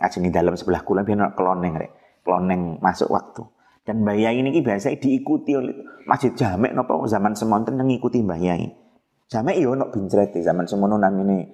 Ajeng 0.00 0.24
di 0.24 0.32
dalam 0.32 0.56
sebelah 0.56 0.82
kula 0.84 1.04
biar 1.04 1.36
keloneng 1.36 1.76
dek. 1.76 1.90
Keloneng 2.24 2.80
masuk 2.80 3.12
waktu. 3.12 3.44
Dan 3.82 4.06
Mbak 4.06 4.14
Yai 4.14 4.38
ini 4.38 4.62
biasa 4.62 4.94
diikuti 4.94 5.58
oleh 5.58 5.74
masjid 6.06 6.30
jamek 6.38 6.70
nopo 6.70 7.02
zaman 7.10 7.34
semonten 7.34 7.74
yang 7.82 7.90
ngikuti 7.90 8.22
Mbak 8.22 8.40
Yai. 8.40 8.66
Jamek 9.26 9.58
yo 9.58 9.74
nok 9.74 9.90
bincret 9.90 10.30
zaman 10.38 10.70
semono 10.70 11.00
namine 11.00 11.50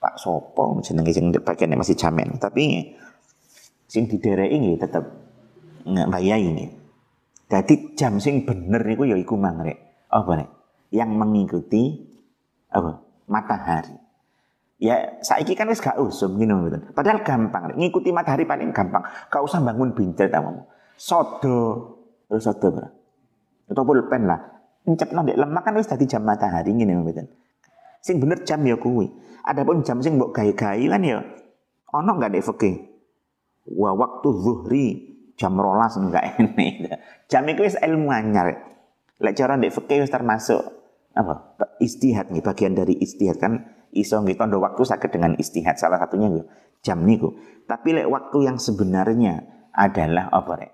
Pak 0.00 0.16
Sopo 0.16 0.80
jenenge 0.80 1.12
sing 1.12 1.28
pakaiane 1.30 1.76
masih 1.76 2.00
jamek. 2.00 2.40
Tapi 2.40 2.96
sing 3.84 4.08
didereki 4.08 4.56
nggih 4.56 4.78
tetep 4.80 5.04
bayai 5.84 6.48
ini. 6.48 6.66
Jadi 7.44 7.92
jam 7.92 8.16
sing 8.18 8.48
bener 8.48 8.80
niku 8.80 9.04
ya 9.04 9.20
iku 9.20 9.36
mang 9.36 9.60
rek. 9.60 10.08
Apa 10.08 10.32
rek? 10.40 10.50
Yang 10.96 11.10
mengikuti 11.12 11.82
apa? 12.74 12.90
Matahari. 13.30 13.94
Ya 14.82 15.22
saiki 15.22 15.54
kan 15.54 15.70
wis 15.70 15.78
gak 15.78 15.96
usum 16.02 16.34
ngene 16.34 16.52
mboten. 16.58 16.82
Padahal 16.92 17.22
gampang. 17.22 17.78
Ngikuti 17.78 18.10
matahari 18.10 18.44
paling 18.44 18.74
gampang. 18.74 19.06
Gak 19.30 19.40
usah 19.40 19.62
bangun 19.62 19.94
bintet 19.94 20.34
tamu. 20.34 20.66
Sodo 20.98 21.58
terus 22.26 22.42
sodo 22.42 22.68
bro. 22.74 22.88
Atau 23.70 23.86
pulpen 23.86 24.26
lah. 24.26 24.40
Encepno 24.84 25.24
ndek 25.24 25.38
lemak 25.40 25.62
kan 25.64 25.78
wis 25.78 25.88
dadi 25.88 26.04
jam 26.04 26.26
matahari 26.26 26.74
ngene 26.74 27.00
mboten. 27.00 27.30
Sing 28.02 28.20
bener 28.20 28.42
jam 28.42 28.60
ya 28.66 28.76
kuwi. 28.76 29.08
Adapun 29.46 29.86
jam 29.86 30.02
sing 30.02 30.18
mbok 30.18 30.34
gawe-gawe 30.34 30.84
kan 30.90 31.02
ya 31.06 31.22
ono 31.94 32.10
gak 32.18 32.34
dek 32.34 32.44
fikih. 32.44 32.76
Wa 33.78 33.96
waktu 33.96 34.28
zuhri 34.42 34.86
jam 35.38 35.54
rolas 35.56 35.96
enggak 35.96 36.34
ini. 36.42 36.90
Jam 37.30 37.46
itu 37.46 37.62
wis 37.62 37.78
ilmu 37.78 38.10
anyar. 38.10 38.58
Lek 39.22 39.38
cara 39.38 39.54
ndek 39.56 39.72
fikih 39.72 40.04
wis 40.04 40.12
termasuk 40.12 40.83
apa? 41.14 41.58
Istihad 41.78 42.34
nih, 42.34 42.42
bagian 42.42 42.74
dari 42.74 42.98
istihad 42.98 43.38
kan 43.38 43.62
iso 43.94 44.18
nggih 44.18 44.34
tondo 44.34 44.58
waktu 44.58 44.82
sakit 44.82 45.10
dengan 45.14 45.38
istihad 45.38 45.78
salah 45.78 46.02
satunya 46.02 46.26
gue 46.28 46.44
jam 46.84 47.00
niku. 47.06 47.32
Tapi 47.64 47.96
lek 47.96 48.10
waktu 48.10 48.44
yang 48.44 48.58
sebenarnya 48.60 49.46
adalah 49.72 50.28
apa 50.28 50.52
rek? 50.60 50.72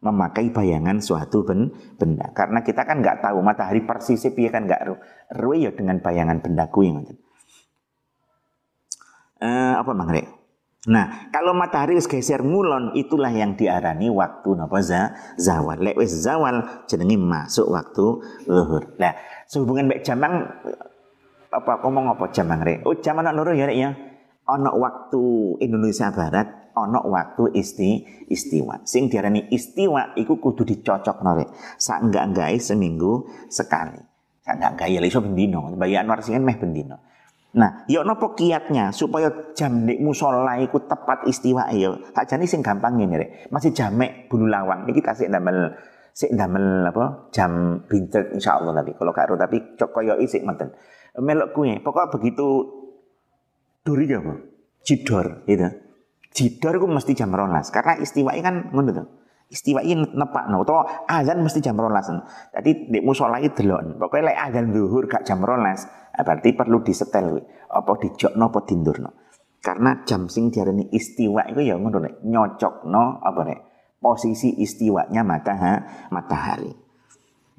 Memakai 0.00 0.48
bayangan 0.50 0.98
suatu 1.04 1.44
benda. 1.44 2.32
Karena 2.32 2.64
kita 2.64 2.88
kan 2.88 3.04
nggak 3.04 3.20
tahu 3.20 3.38
matahari 3.44 3.84
persisnya 3.84 4.32
piye 4.32 4.48
kan 4.48 4.64
nggak 4.64 4.82
ruwe 5.38 5.68
ya 5.68 5.70
dengan 5.76 6.02
bayangan 6.02 6.40
benda 6.42 6.66
yang 6.66 7.04
Uh, 9.40 9.80
apa 9.80 9.96
mang 9.96 10.12
rek? 10.12 10.28
Nah, 10.88 11.28
kalau 11.28 11.52
matahari 11.52 11.96
wis 11.96 12.08
geser 12.08 12.40
ngulon 12.40 12.96
itulah 12.96 13.28
yang 13.28 13.52
diarani 13.52 14.08
waktu 14.08 14.52
napa 14.52 14.80
za, 14.80 15.16
zawal. 15.40 15.80
Lek 15.80 15.96
wis 15.96 16.24
zawal 16.24 16.84
jenenge 16.88 17.16
masuk 17.16 17.68
waktu 17.68 18.20
zuhur. 18.44 18.96
Nah, 18.96 19.12
sehubungan 19.50 19.90
mek 19.90 20.06
jamang 20.06 20.46
apa 21.50 21.72
ngomong 21.82 22.14
apa 22.14 22.30
jamang 22.30 22.62
rek? 22.62 22.86
Oh, 22.86 22.94
jam 23.02 23.18
anak 23.18 23.34
loro 23.34 23.50
ya 23.50 23.66
rek 23.66 23.78
ya. 23.78 23.90
Ana 24.46 24.70
waktu 24.70 25.22
Indonesia 25.58 26.14
Barat, 26.14 26.70
ana 26.78 27.02
waktu 27.02 27.50
isti 27.58 28.06
istiwa. 28.30 28.86
Sing 28.86 29.10
diarani 29.10 29.50
istiwa 29.50 30.14
iku 30.14 30.38
kudu 30.38 30.62
dicocok 30.62 31.18
rek. 31.34 31.50
Sak 31.74 32.06
enggak-enggake 32.06 32.62
seminggu 32.62 33.26
sekali. 33.50 33.98
Sak 34.46 34.62
enggak-enggak 34.62 34.88
ya 34.94 35.00
iso 35.02 35.18
bendino. 35.18 35.74
Bayi 35.74 35.98
Anwar 35.98 36.22
sing 36.22 36.38
meh 36.38 36.54
bendino. 36.54 37.02
Nah, 37.50 37.82
yo 37.90 38.06
nopo 38.06 38.38
kiatnya 38.38 38.94
supaya 38.94 39.50
jam 39.58 39.82
nek 39.82 39.98
musola 39.98 40.62
iku 40.62 40.86
tepat 40.86 41.26
istiwa 41.26 41.66
yo. 41.74 41.98
Tak 42.14 42.30
jani 42.30 42.46
sing 42.46 42.62
gampang 42.62 42.94
ngene 42.94 43.18
rek. 43.18 43.30
Masih 43.50 43.74
jamek 43.74 44.30
bulu 44.30 44.46
lawang. 44.46 44.86
Iki 44.86 45.02
tasik 45.02 45.26
damel 45.26 45.74
sik 46.12 46.34
damel 46.34 46.86
apa? 46.86 47.30
Jam 47.34 47.82
bintet 47.86 48.34
insyaallah 48.34 48.72
tapi 48.76 48.94
kalau 48.94 49.12
karo 49.14 49.34
tapi 49.38 49.76
cok 49.78 49.90
koyo 49.90 50.18
isik 50.18 50.42
menten. 50.46 50.74
Melok 51.18 51.56
kuwi. 51.56 51.82
Pokok 51.82 52.18
begitu 52.18 52.46
duri 53.82 54.06
ya, 54.06 54.22
apa? 54.22 54.34
Cidor 54.86 55.44
gitu. 55.44 55.68
Cidor 56.30 56.78
iku 56.78 56.86
mesti 56.86 57.12
jam 57.18 57.34
rolas 57.34 57.74
karena 57.74 57.98
istiwa 57.98 58.30
kan 58.38 58.70
ngono 58.70 58.90
tuh. 58.94 59.08
Istiwa 59.50 59.82
ini 59.82 60.06
nepak 60.14 60.46
no, 60.46 60.62
atau 60.62 60.86
azan 61.10 61.42
mesti 61.42 61.58
jam 61.58 61.74
rolas. 61.74 62.06
Jadi 62.54 62.86
di 62.86 62.98
musola 63.02 63.42
itu 63.42 63.66
delon. 63.66 63.98
Pokoknya 63.98 64.30
lek 64.30 64.38
azan 64.46 64.70
zuhur 64.70 65.10
gak 65.10 65.26
jam 65.26 65.42
rolas, 65.42 65.90
Nah, 66.20 66.28
berarti 66.28 66.52
perlu 66.52 66.84
disetel 66.84 67.38
apa 67.72 67.92
dijokno 67.96 68.52
apa 68.52 68.60
dindurno. 68.68 69.10
Karena 69.64 70.04
jam 70.04 70.28
sing 70.28 70.52
diarani 70.52 70.92
istiwa 70.92 71.48
itu 71.48 71.64
ya 71.64 71.80
ngono 71.80 71.96
nek 71.96 72.20
nyocokno 72.28 73.24
apa 73.24 73.40
nek 73.48 73.58
posisi 74.00 74.56
istiwanya 74.58 75.22
matahari. 75.22 76.08
matahari. 76.10 76.72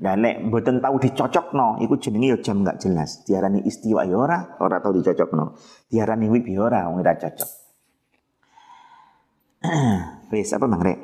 Dan 0.01 0.25
nek 0.25 0.49
mboten 0.49 0.81
tahu 0.81 0.97
dicocokno 0.97 1.77
iku 1.85 1.93
jenenge 2.01 2.33
ya 2.33 2.37
jam 2.41 2.65
enggak 2.65 2.81
jelas. 2.81 3.21
Diarani 3.21 3.61
istiwa 3.61 4.01
ya 4.01 4.17
ora, 4.17 4.57
ora 4.57 4.81
tahu 4.81 4.97
dicocokno. 4.97 5.53
Diarani 5.93 6.25
wib 6.25 6.49
ya 6.49 6.65
ora, 6.65 6.89
wong 6.89 7.05
ora 7.05 7.13
cocok. 7.13 7.49
Wis 10.33 10.49
apa 10.57 10.65
Mang 10.65 10.81
Rek? 10.81 10.99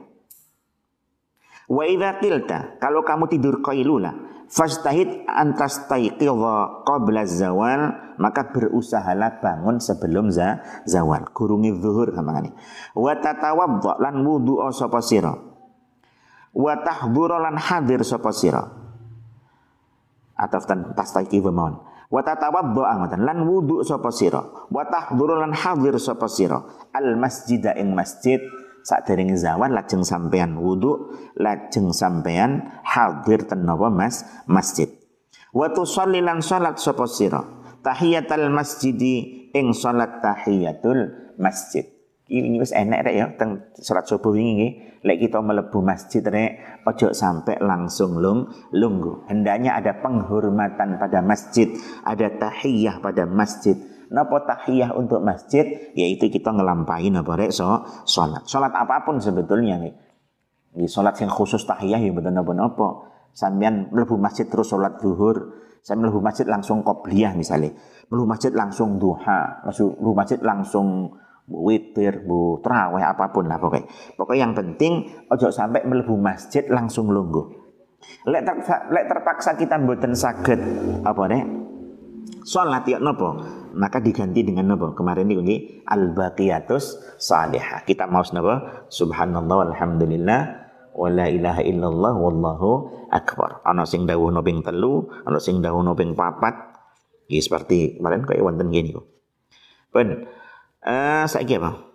Wa 1.69 1.83
idza 1.85 2.17
kalau 2.81 3.05
kamu 3.05 3.29
tidur 3.29 3.61
qailula, 3.61 4.36
Fastahid 4.47 5.27
antas 5.27 5.91
taiqidha 5.91 6.87
qabla 6.87 7.27
zawal 7.27 8.15
maka 8.15 8.47
berusahalah 8.55 9.43
bangun 9.43 9.83
sebelum 9.83 10.31
za, 10.31 10.63
zawal. 10.87 11.27
Kurungi 11.35 11.75
zuhur 11.83 12.15
kamangane 12.15 12.55
wa 12.95 13.11
tatawadda 13.11 13.99
lan 13.99 14.23
wudu 14.23 14.63
sapa 14.71 15.03
sira? 15.03 15.35
Wa 16.55 16.73
tahdhura 16.79 17.43
lan 17.43 17.59
hadir 17.59 18.01
sapa 18.07 18.31
sira? 18.31 18.63
Atau 20.37 20.63
tan 20.63 20.95
tastaiqidha 20.95 21.51
mawon. 21.51 21.83
Wa 22.07 22.23
tatawadda 22.23 22.83
angatan 22.87 23.21
lan 23.27 23.43
wudu 23.43 23.83
sapa 23.83 24.15
sira? 24.15 24.41
Wa 24.71 24.87
tahdhura 24.87 25.43
lan 25.43 25.51
hadir 25.51 25.99
sapa 25.99 26.31
sira? 26.31 26.63
Al 26.95 27.19
masjida 27.19 27.75
ing 27.75 27.91
masjid 27.91 28.39
saat 28.87 29.03
dari 29.03 29.27
zawal 29.35 29.75
lajeng 29.75 30.07
sampean 30.07 30.55
wudhu 30.55 31.11
lajeng 31.35 31.91
sampean 31.91 32.71
hadir 32.87 33.43
ten 33.43 33.67
mas 33.91 34.23
masjid. 34.47 34.87
Wa 35.51 35.67
tusalli 35.75 36.23
lan 36.23 36.39
salat 36.39 36.79
sapa 36.79 37.03
sira? 37.03 37.43
Tahiyatul 37.83 38.47
masjidi 38.47 39.51
ing 39.51 39.75
salat 39.75 40.23
tahiyatul 40.23 41.35
masjid. 41.35 41.83
Ini 42.27 42.59
wis 42.59 42.71
enak 42.71 43.07
rek 43.07 43.15
ya 43.15 43.27
teng 43.35 43.71
salat 43.75 44.07
subuh 44.07 44.35
ini 44.35 44.99
lek 45.03 45.19
kita 45.19 45.39
melebu 45.43 45.79
masjid 45.83 46.23
rek 46.23 46.83
ojo 46.87 47.11
sampai 47.11 47.59
langsung 47.59 48.23
lung 48.23 48.47
lunggu. 48.71 49.27
Hendaknya 49.27 49.75
ada 49.79 49.99
penghormatan 49.99 50.95
pada 50.95 51.19
masjid 51.19 51.75
ada 52.07 52.31
tahiyah 52.31 53.03
pada 53.03 53.27
masjid 53.27 53.75
Napa 54.07 54.47
tahiyah 54.47 54.95
untuk 54.95 55.19
masjid 55.19 55.91
yaitu 55.93 56.31
kita 56.31 56.55
ngelampain 56.55 57.11
apa 57.11 57.31
rek 57.35 57.51
so 57.51 57.83
salat. 58.07 58.43
Salat 58.47 58.71
apa 58.71 59.03
pun 59.03 59.19
sebetulnya 59.19 59.79
nih. 59.79 59.93
Di 60.77 60.85
salat 60.85 61.17
yang 61.19 61.31
khusus 61.33 61.65
tahiyah 61.67 61.99
ya 61.99 62.11
betul 62.13 62.31
napa-napa. 62.31 63.09
Sampean 63.35 63.93
mlebu 63.93 64.17
masjid 64.17 64.49
terus 64.49 64.73
salat 64.73 64.97
zuhur, 64.97 65.53
saya 65.85 65.99
mlebu 66.01 66.23
masjid 66.23 66.49
langsung 66.49 66.81
qobliyah 66.81 67.37
misalnya. 67.37 67.75
Mlebu 68.09 68.25
masjid 68.25 68.49
langsung 68.49 68.97
duha, 68.97 69.61
mlebu 69.67 70.13
masjid 70.15 70.39
langsung 70.41 71.13
witir, 71.47 72.27
bu 72.27 72.59
traweh 72.59 73.03
apa 73.03 73.31
pun 73.31 73.47
lah 73.47 73.55
pokoknya. 73.61 73.87
Pokoknya 74.19 74.41
yang 74.43 74.53
penting 74.53 75.07
ojo 75.31 75.47
sampai 75.47 75.87
melebu 75.87 76.15
masjid 76.19 76.67
langsung 76.67 77.07
lungguh. 77.07 77.67
Lek 78.27 78.43
terpaksa, 78.43 78.75
lek 78.91 79.05
terpaksa 79.09 79.51
kita 79.55 79.75
mboten 79.79 80.13
saged 80.13 80.59
apa 81.03 81.23
nih? 81.31 81.43
Salat 82.43 82.83
ya 82.87 82.99
nopo? 82.99 83.39
Maka 83.77 84.01
diganti 84.01 84.41
dengan 84.41 84.73
apa? 84.73 84.97
Kemarin 84.97 85.29
ini 85.29 85.85
al 85.85 86.11
baqiyatus 86.17 87.15
salihah. 87.21 87.85
Kita 87.85 88.09
mau 88.09 88.25
napa? 88.33 88.89
Subhanallah 88.89 89.69
walhamdulillah 89.69 90.41
wa 90.97 91.07
la 91.13 91.29
ilaha 91.29 91.61
illallah 91.61 92.13
wallahu 92.17 92.69
akbar. 93.13 93.61
Ana 93.61 93.85
sing 93.85 94.09
dawuh 94.09 94.33
ping 94.41 94.65
telu, 94.65 95.05
ana 95.23 95.37
sing 95.37 95.61
dawuh 95.61 95.85
ping 95.93 96.17
papat. 96.17 96.73
Ya 97.29 97.39
seperti 97.43 98.01
kemarin 98.01 98.25
kayak 98.25 98.41
wonten 98.41 98.73
gini 98.73 98.97
kok. 98.97 99.05
Ben, 99.93 100.25
uh, 100.81 101.25
saiki 101.29 101.61
apa? 101.61 101.87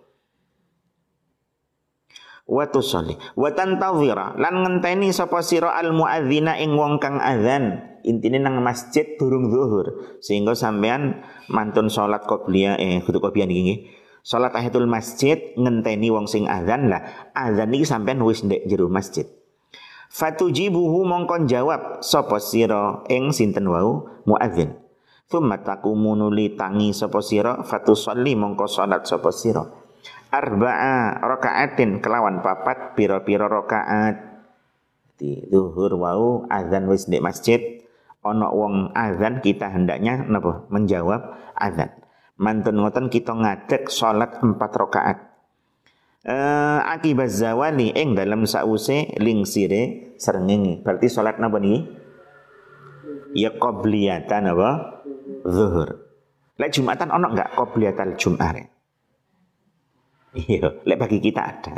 Wa 2.47 2.65
tusalli. 2.67 3.15
Wa 3.35 3.51
tantawira. 3.55 4.35
Lan 4.35 4.63
ngenteni 4.63 5.11
sapa 5.15 5.39
sira 5.43 5.75
al 5.75 5.95
muadzina 5.95 6.59
ing 6.59 6.75
wong 6.75 6.99
kang 6.99 7.19
adzan. 7.19 7.95
Intine 8.03 8.43
nang 8.43 8.59
masjid 8.59 9.15
durung 9.15 9.47
zuhur. 9.47 10.19
Sehingga 10.19 10.55
sampean 10.55 11.23
mantun 11.47 11.87
salat 11.87 12.27
qobliyah 12.27 12.75
eh 12.79 12.99
kudu 13.03 13.23
qobliyah 13.23 13.47
niki 13.47 13.61
nggih. 13.63 13.79
Salat 14.23 14.55
tahiyatul 14.55 14.87
masjid 14.87 15.39
ngenteni 15.55 16.11
wong 16.11 16.27
sing 16.27 16.47
adzan 16.47 16.91
lah. 16.91 17.31
Adzan 17.35 17.71
iki 17.75 17.87
sampean 17.87 18.19
wis 18.23 18.43
ndek 18.43 18.67
jero 18.67 18.91
masjid. 18.91 19.27
Fatujibuhu 20.13 21.09
mongkon 21.09 21.49
jawab 21.49 22.05
sapa 22.05 22.37
sira 22.37 23.01
ing 23.09 23.33
sinten 23.33 23.65
wau 23.65 24.05
muadzin? 24.29 24.77
Thumma 25.25 25.65
takumu 25.65 26.13
nuli 26.13 26.53
tangi 26.53 26.93
sapa 26.93 27.17
sira 27.25 27.65
fatusalli 27.65 28.37
mongko 28.37 28.69
salat 28.69 29.09
sapa 29.09 29.33
sira 29.33 29.82
arba'a 30.33 31.21
rakaatin 31.21 32.01
kelawan 32.01 32.41
papat 32.41 32.97
pira-pira 32.97 33.45
rakaat. 33.45 34.33
Di 35.13 35.45
zuhur 35.53 35.93
wau 36.01 36.49
azan 36.49 36.89
wis 36.89 37.05
di 37.05 37.21
masjid 37.21 37.61
ono 38.25 38.49
wong 38.49 38.97
azan 38.97 39.45
kita 39.45 39.69
hendaknya 39.69 40.25
napa 40.25 40.65
menjawab 40.73 41.37
azan. 41.53 41.93
Mantun 42.41 42.81
ngoten 42.81 43.13
kita 43.13 43.37
ngadeg 43.37 43.93
salat 43.93 44.41
empat 44.41 44.71
rakaat. 44.73 45.17
Eh 46.25 46.79
akibat 46.81 47.29
zawali 47.29 47.93
ing 47.93 48.17
dalam 48.17 48.49
sause 48.49 49.13
lingsire 49.21 50.17
srengenge. 50.17 50.81
Berarti 50.81 51.13
salat 51.13 51.37
napa 51.37 51.61
niki? 51.61 51.85
Ya 53.37 53.53
qabliyatan 53.53 54.49
apa? 54.49 54.71
Zuhur. 55.45 56.09
Lek 56.57 56.73
jumatan 56.73 57.13
ono 57.13 57.37
enggak 57.37 57.53
qabliyatal 57.53 58.17
jum'ah 58.17 58.72
Iya, 60.33 60.81
lek 60.81 60.97
bagi 60.97 61.21
kita 61.21 61.41
ada. 61.41 61.75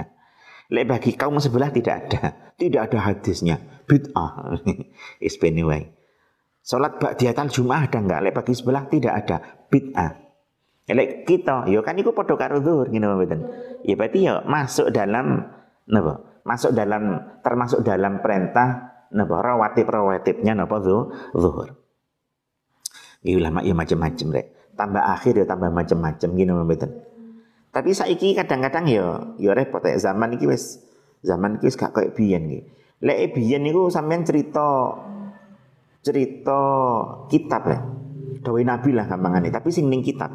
Lek 0.71 0.87
bagi 0.87 1.11
kaum 1.13 1.37
sebelah 1.37 1.69
tidak 1.69 2.07
ada. 2.07 2.21
Tidak 2.55 2.81
ada 2.81 2.99
hadisnya. 3.11 3.59
Bid'ah. 3.85 4.55
Is 5.25 5.35
anyway. 5.43 5.91
Salat 6.65 6.97
ba'diyatal 6.97 7.51
Jumat 7.51 7.91
ada 7.91 7.99
enggak? 8.01 8.19
Lek 8.25 8.33
bagi 8.33 8.53
sebelah 8.55 8.87
tidak 8.87 9.13
ada. 9.13 9.37
Bid'ah. 9.67 10.11
Lek 10.85 11.25
kita, 11.25 11.65
ya 11.65 11.81
kan 11.81 11.97
itu 11.97 12.13
padha 12.13 12.37
karo 12.37 12.61
zuhur 12.61 12.87
ngene 12.93 13.09
mboten. 13.09 13.39
Ya 13.81 13.97
berarti 13.97 14.19
ya 14.21 14.45
masuk 14.45 14.93
dalam 14.93 15.41
napa? 15.89 16.21
Masuk 16.45 16.77
dalam 16.77 17.25
termasuk 17.41 17.81
dalam 17.81 18.21
perintah 18.21 18.93
napa 19.09 19.35
rawatib-rawatibnya 19.41 20.53
napa 20.53 20.77
zuhur. 20.85 21.73
Ya 23.25 23.33
ulama 23.33 23.65
ya 23.65 23.73
macam-macam 23.73 24.27
rek. 24.29 24.47
Tambah 24.77 25.01
akhir 25.01 25.33
ya 25.41 25.45
tambah 25.49 25.73
macam-macam 25.73 26.29
gini 26.37 26.51
mboten. 26.53 26.91
Tapi 27.75 27.91
saiki 27.91 28.31
kadang-kadang 28.31 28.87
ya 28.87 29.35
ya 29.35 29.51
repot 29.51 29.83
ya 29.83 29.99
zaman 29.99 30.39
iki 30.39 30.47
wis 30.47 30.79
zaman 31.27 31.59
iki 31.59 31.67
wis 31.67 31.75
gak 31.75 31.91
koyo 31.91 32.15
biyen 32.15 32.47
iki. 32.47 32.59
Lek 33.03 33.35
biyen 33.35 33.67
niku 33.67 33.91
sampean 33.91 34.23
cerita 34.23 34.95
cerita 35.99 36.61
kitab 37.27 37.67
lah. 37.67 37.81
Dawe 38.45 38.61
Nabi 38.61 38.93
lah 38.93 39.09
gampangane, 39.09 39.49
tapi 39.49 39.73
sing 39.73 39.89
ning 39.89 40.05
kitab. 40.05 40.31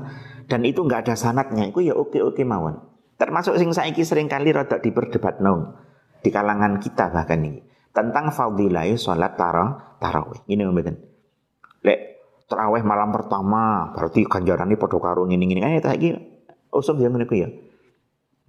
Dan 0.50 0.66
itu 0.66 0.82
nggak 0.82 1.06
ada 1.06 1.14
sanatnya, 1.14 1.70
itu 1.70 1.78
ya 1.78 1.94
oke-oke 1.94 2.42
mawon. 2.42 2.82
Termasuk 3.14 3.54
sing 3.54 3.70
saiki 3.70 4.02
sering 4.02 4.26
kali 4.26 4.50
rada 4.50 4.82
diperdebatno 4.82 5.78
di 6.20 6.28
kalangan 6.28 6.82
kita 6.82 7.08
bahkan 7.08 7.40
ini 7.40 7.60
tentang 7.94 8.34
fadilah 8.34 8.84
salat 9.00 9.38
tara 9.38 9.96
tarawih. 9.96 10.44
Ini 10.44 10.68
mboten. 10.68 10.96
Lek 11.86 11.98
tarawih 12.50 12.84
malam 12.84 13.14
pertama 13.14 13.94
berarti 13.96 14.26
ganjarane 14.28 14.76
padha 14.76 14.98
karo 15.00 15.24
ngene-ngene. 15.24 15.78
Eh 15.78 15.80
saiki 15.80 16.10
usum 16.70 16.96
yang 17.02 17.14
niku 17.18 17.34
ya. 17.38 17.48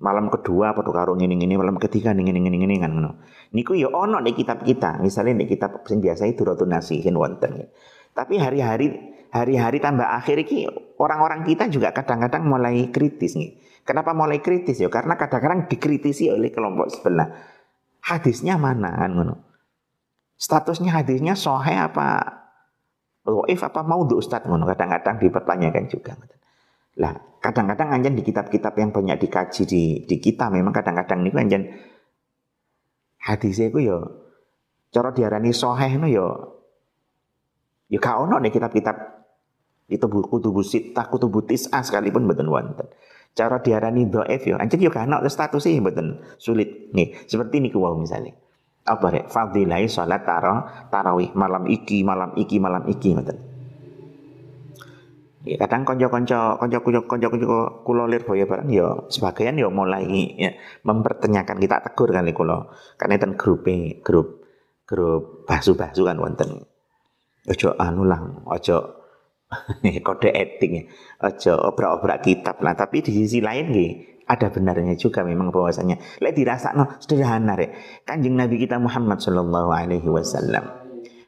Malam 0.01 0.34
kedua 0.34 0.73
padha 0.73 0.89
karo 0.89 1.13
ngene-ngene, 1.13 1.62
malam 1.62 1.77
ketiga 1.77 2.10
ngene-ngene 2.17 2.81
kan 2.81 2.89
ngono. 2.89 3.21
Niku 3.53 3.77
ya 3.77 3.93
ono 3.93 4.17
di 4.25 4.34
kitab 4.34 4.65
kita, 4.65 4.97
misalnya 4.97 5.45
di 5.45 5.45
kitab 5.45 5.86
sing 5.86 6.01
biasa 6.01 6.25
itu 6.25 6.41
rotun 6.41 6.73
nasihin 6.73 7.13
wonten. 7.13 7.69
Tapi 8.17 8.41
hari-hari 8.41 8.97
hari-hari 9.29 9.77
tambah 9.77 10.03
akhir 10.03 10.41
iki 10.41 10.65
orang-orang 10.97 11.45
kita 11.45 11.69
juga 11.69 11.93
kadang-kadang 11.93 12.49
mulai 12.49 12.89
kritis 12.89 13.38
nih. 13.38 13.62
Kenapa 13.86 14.17
mulai 14.17 14.41
kritis 14.41 14.81
ya? 14.81 14.89
Karena 14.89 15.17
kadang-kadang 15.17 15.69
dikritisi 15.69 16.34
oleh 16.34 16.49
kelompok 16.49 16.89
sebelah. 16.89 17.29
Hadisnya 18.01 18.57
mana 18.57 18.97
kan 18.97 19.13
ngono. 19.13 19.36
Statusnya 20.41 20.97
hadisnya 20.97 21.38
sohe 21.38 21.77
apa 21.77 22.41
Loif 23.21 23.62
apa 23.62 23.86
mau 23.86 24.01
Ustaz 24.17 24.41
ngono 24.49 24.65
kadang-kadang 24.65 25.21
dipertanyakan 25.21 25.86
juga. 25.86 26.17
Lah, 26.99 27.15
kadang-kadang 27.39 27.88
anjen 27.95 28.13
di 28.19 28.23
kitab-kitab 28.23 28.75
yang 28.75 28.91
banyak 28.91 29.17
dikaji 29.23 29.63
di 29.63 29.84
di 30.04 30.15
kita 30.19 30.51
memang 30.51 30.75
kadang-kadang 30.75 31.23
niku 31.23 31.39
anjen 31.39 31.71
hadisnya 33.21 33.71
itu 33.71 33.80
yo 33.88 33.97
cara 34.91 35.10
diarani 35.15 35.56
soheh 35.56 35.95
no 35.95 36.06
yo 36.06 36.27
yo 37.88 37.97
gak 37.97 38.27
ono 38.27 38.38
nih 38.43 38.51
kitab-kitab 38.51 38.95
itu 39.91 40.06
buku 40.08 40.39
tubuh 40.39 40.63
sitah 40.63 41.08
kutubu 41.12 41.43
tis'ah 41.43 41.84
sekalipun 41.84 42.23
betul 42.23 42.47
wonten. 42.47 42.88
Cara 43.32 43.60
diarani 43.60 44.08
dhaif 44.08 44.47
yo 44.47 44.56
anjen 44.60 44.80
yo 44.80 44.91
gak 44.91 45.08
ono 45.08 45.23
statusnya 45.23 45.80
betul 45.80 46.19
sulit. 46.38 46.91
Nih, 46.91 47.15
seperti 47.27 47.60
niku 47.60 47.80
wau 47.84 47.95
misalnya. 47.95 48.36
Apa 48.82 49.13
rek? 49.13 49.25
Fadilai 49.30 49.86
salat 49.86 50.25
tarawih 50.25 51.38
malam 51.38 51.69
iki, 51.69 52.01
malam 52.01 52.34
iki, 52.34 52.58
malam 52.58 52.82
iki 52.89 53.13
ngoten. 53.13 53.50
Ya, 55.41 55.58
kadang 55.58 55.82
konco-konco 55.89 56.62
konco-konco 56.62 57.10
konco-konco 57.10 57.82
kulo 57.82 58.06
boya 58.21 58.45
barang 58.45 58.69
ya 58.69 59.10
sebagian 59.10 59.58
ya 59.58 59.73
mulai 59.73 60.38
ya 60.38 60.54
mempertanyakan 60.86 61.58
kita 61.58 61.82
tegur 61.82 62.13
kali 62.13 62.30
kulo 62.30 62.69
karena 63.01 63.17
itu 63.17 63.27
grup 63.34 63.65
grup 64.06 64.27
grup 64.86 65.49
basu-basu 65.49 66.06
kan 66.06 66.21
wonten. 66.21 66.62
Ojo 67.49 67.73
anu 67.73 68.06
lah 68.06 68.21
ojo 68.54 69.01
kode 70.06 70.30
etik 70.30 70.93
ojo 71.25 71.54
obrak-obrak 71.73 72.21
kitab 72.21 72.62
lah. 72.62 72.77
Tapi 72.77 73.01
di 73.01 73.10
sisi 73.10 73.41
lain 73.41 73.73
nih 73.73 73.91
ada 74.30 74.54
benarnya 74.54 74.93
juga 74.93 75.25
memang 75.25 75.49
bahwasanya. 75.49 76.21
Lek 76.21 76.38
dirasa 76.38 76.77
no 76.77 77.01
sederhana 77.01 77.58
rek. 77.58 78.06
Kanjeng 78.06 78.38
nabi 78.38 78.62
kita 78.62 78.77
Muhammad 78.77 79.17
Shallallahu 79.17 79.73
Alaihi 79.73 80.06
Wasallam. 80.06 80.69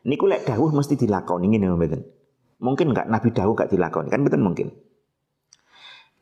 Niku 0.05 0.29
lek 0.29 0.45
dawuh 0.45 0.69
mesti 0.69 0.93
dilakoni 0.93 1.49
ngene 1.49 1.73
mboten 1.73 2.22
Mungkin 2.63 2.95
nggak 2.95 3.11
Nabi 3.11 3.29
dahulu 3.35 3.59
nggak 3.59 3.75
dilakoni 3.75 4.07
kan 4.07 4.23
betul 4.23 4.39
mungkin. 4.39 4.71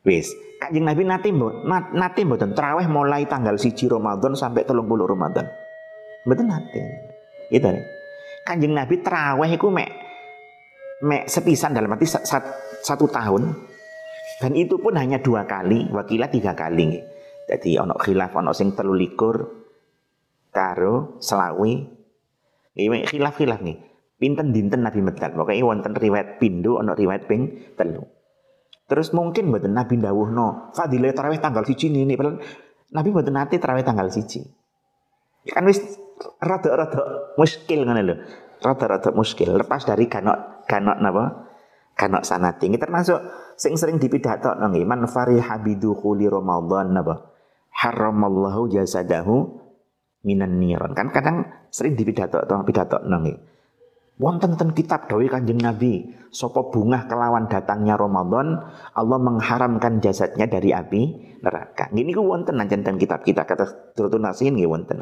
Wis, 0.02 0.34
kanjeng 0.58 0.82
Nabi 0.82 1.06
nanti 1.06 1.30
nanti 1.94 2.26
mboten 2.26 2.58
terawih 2.58 2.90
mulai 2.90 3.22
tanggal 3.30 3.54
siji 3.54 3.86
Ramadan 3.86 4.34
sampai 4.34 4.66
telung 4.66 4.90
puluh 4.90 5.06
Ramadan. 5.06 5.46
Betul 6.26 6.50
nanti. 6.50 6.82
Itu 7.54 7.70
nih. 7.70 7.86
Kanjeng 8.42 8.74
Nabi 8.74 8.98
terawih 8.98 9.54
itu 9.54 9.70
mek 9.70 9.90
mek 11.06 11.30
sepisan 11.30 11.70
dalam 11.70 11.94
arti 11.94 12.10
sat, 12.10 12.26
satu 12.82 13.06
tahun 13.06 13.54
dan 14.42 14.58
itu 14.58 14.82
pun 14.82 14.98
hanya 14.98 15.22
dua 15.22 15.46
kali, 15.46 15.86
wakilah 15.94 16.26
tiga 16.26 16.58
kali. 16.58 16.98
Jadi 17.46 17.78
ono 17.78 17.94
khilaf 17.94 18.34
ono 18.34 18.50
sing 18.50 18.74
telu 18.74 18.98
likur 18.98 19.38
karo 20.50 21.22
selawi. 21.22 22.02
Ini 22.74 23.06
khilaf-khilaf 23.06 23.60
nih 23.62 23.91
pinten 24.22 24.54
dinten 24.54 24.86
Nabi 24.86 25.02
medal 25.02 25.34
pokoknya 25.34 25.66
wonten 25.66 25.98
riwayat 25.98 26.38
pindu 26.38 26.78
ono 26.78 26.94
riwayat 26.94 27.26
ping 27.26 27.74
telu. 27.74 28.06
Terus 28.86 29.10
mungkin 29.10 29.50
mboten 29.50 29.74
Nabi 29.74 29.98
no 29.98 30.70
fadilah 30.70 31.10
tarawih 31.10 31.42
tanggal 31.42 31.66
siji 31.66 31.90
ini 31.90 32.14
padahal 32.14 32.38
Nabi 32.94 33.08
mboten 33.10 33.34
nate 33.34 33.58
tarawih 33.58 33.82
tanggal 33.82 34.06
siji. 34.14 34.46
Kan 35.50 35.66
wis 35.66 35.82
rada-rada 36.38 37.34
muskil 37.34 37.82
ngono 37.82 37.98
lho. 37.98 38.14
Rada-rada 38.62 39.10
muskil 39.10 39.58
lepas 39.58 39.82
dari 39.82 40.06
kanok 40.06 40.70
kanok 40.70 41.02
napa? 41.02 41.24
Kanok 41.98 42.22
sanati. 42.22 42.70
Ini 42.70 42.78
termasuk 42.78 43.18
sing 43.58 43.74
sering 43.74 43.98
dipidato 43.98 44.54
nang 44.54 44.70
man 44.86 45.10
fariha 45.10 45.58
bidukhuli 45.66 46.30
ramadan 46.30 46.94
napa? 46.94 47.34
Haramallahu 47.74 48.70
jasadahu 48.70 49.58
minan 50.22 50.62
niron 50.62 50.94
kan 50.94 51.10
kadang 51.10 51.50
sering 51.74 51.98
dipidato 51.98 52.38
atau 52.38 52.62
pidato 52.62 53.02
nang 53.02 53.26
Wonten 54.20 54.60
ten 54.60 54.76
kitab 54.76 55.08
dawe 55.08 55.24
Kanjeng 55.24 55.56
Nabi, 55.56 56.12
sapa 56.28 56.68
bunga 56.68 57.08
kelawan 57.08 57.48
datangnya 57.48 57.96
Ramadan, 57.96 58.60
Allah 58.92 59.18
mengharamkan 59.18 60.04
jasadnya 60.04 60.44
dari 60.46 60.70
api 60.70 61.02
neraka. 61.40 61.88
Gini 61.90 62.12
ku 62.12 62.28
wonten 62.28 62.60
nancen 62.60 62.84
ten 62.84 63.00
kitab 63.00 63.24
kita 63.24 63.48
kata 63.48 63.92
turun 63.96 64.22
nasihin 64.22 64.54
nggih 64.54 64.68
wonten. 64.68 65.00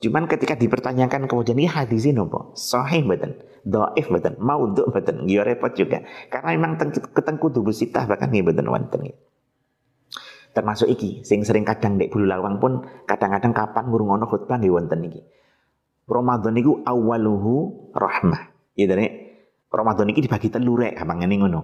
Cuman 0.00 0.24
ketika 0.28 0.56
dipertanyakan 0.56 1.28
kemudian 1.28 1.60
ini 1.60 1.68
hadisnya 1.68 2.20
nopo? 2.20 2.56
Sahih 2.56 3.04
mboten, 3.04 3.36
dhaif 3.68 4.08
mboten, 4.08 4.40
maudhu 4.40 4.88
mboten, 4.88 5.28
ya 5.28 5.44
repot 5.44 5.76
juga. 5.76 6.00
Karena 6.32 6.56
memang 6.56 6.80
ketengku 7.12 7.52
tubuh 7.52 7.72
sitah 7.72 8.08
bahkan 8.08 8.32
nggih 8.32 8.44
mboten 8.44 8.68
wonten. 8.68 9.12
Termasuk 10.50 10.88
iki 10.88 11.20
sing 11.22 11.44
sering 11.44 11.68
kadang 11.68 12.00
dek 12.00 12.10
bulu 12.10 12.26
lawang 12.26 12.58
pun 12.58 12.82
kadang-kadang 13.04 13.52
kapan 13.52 13.84
ngurungono 13.88 14.24
khutbah 14.24 14.56
nggih 14.56 14.72
wonten 14.72 15.00
iki. 15.04 15.20
Ramadan 16.10 16.58
itu 16.58 16.82
awaluhu 16.82 17.54
rahmah. 17.94 18.74
Ya 18.74 18.90
dari 18.90 19.06
Ramadan 19.70 20.10
ini 20.10 20.26
dibagi 20.26 20.50
telur 20.50 20.82
rek 20.82 20.98
gampangane 20.98 21.34
ngono. 21.38 21.60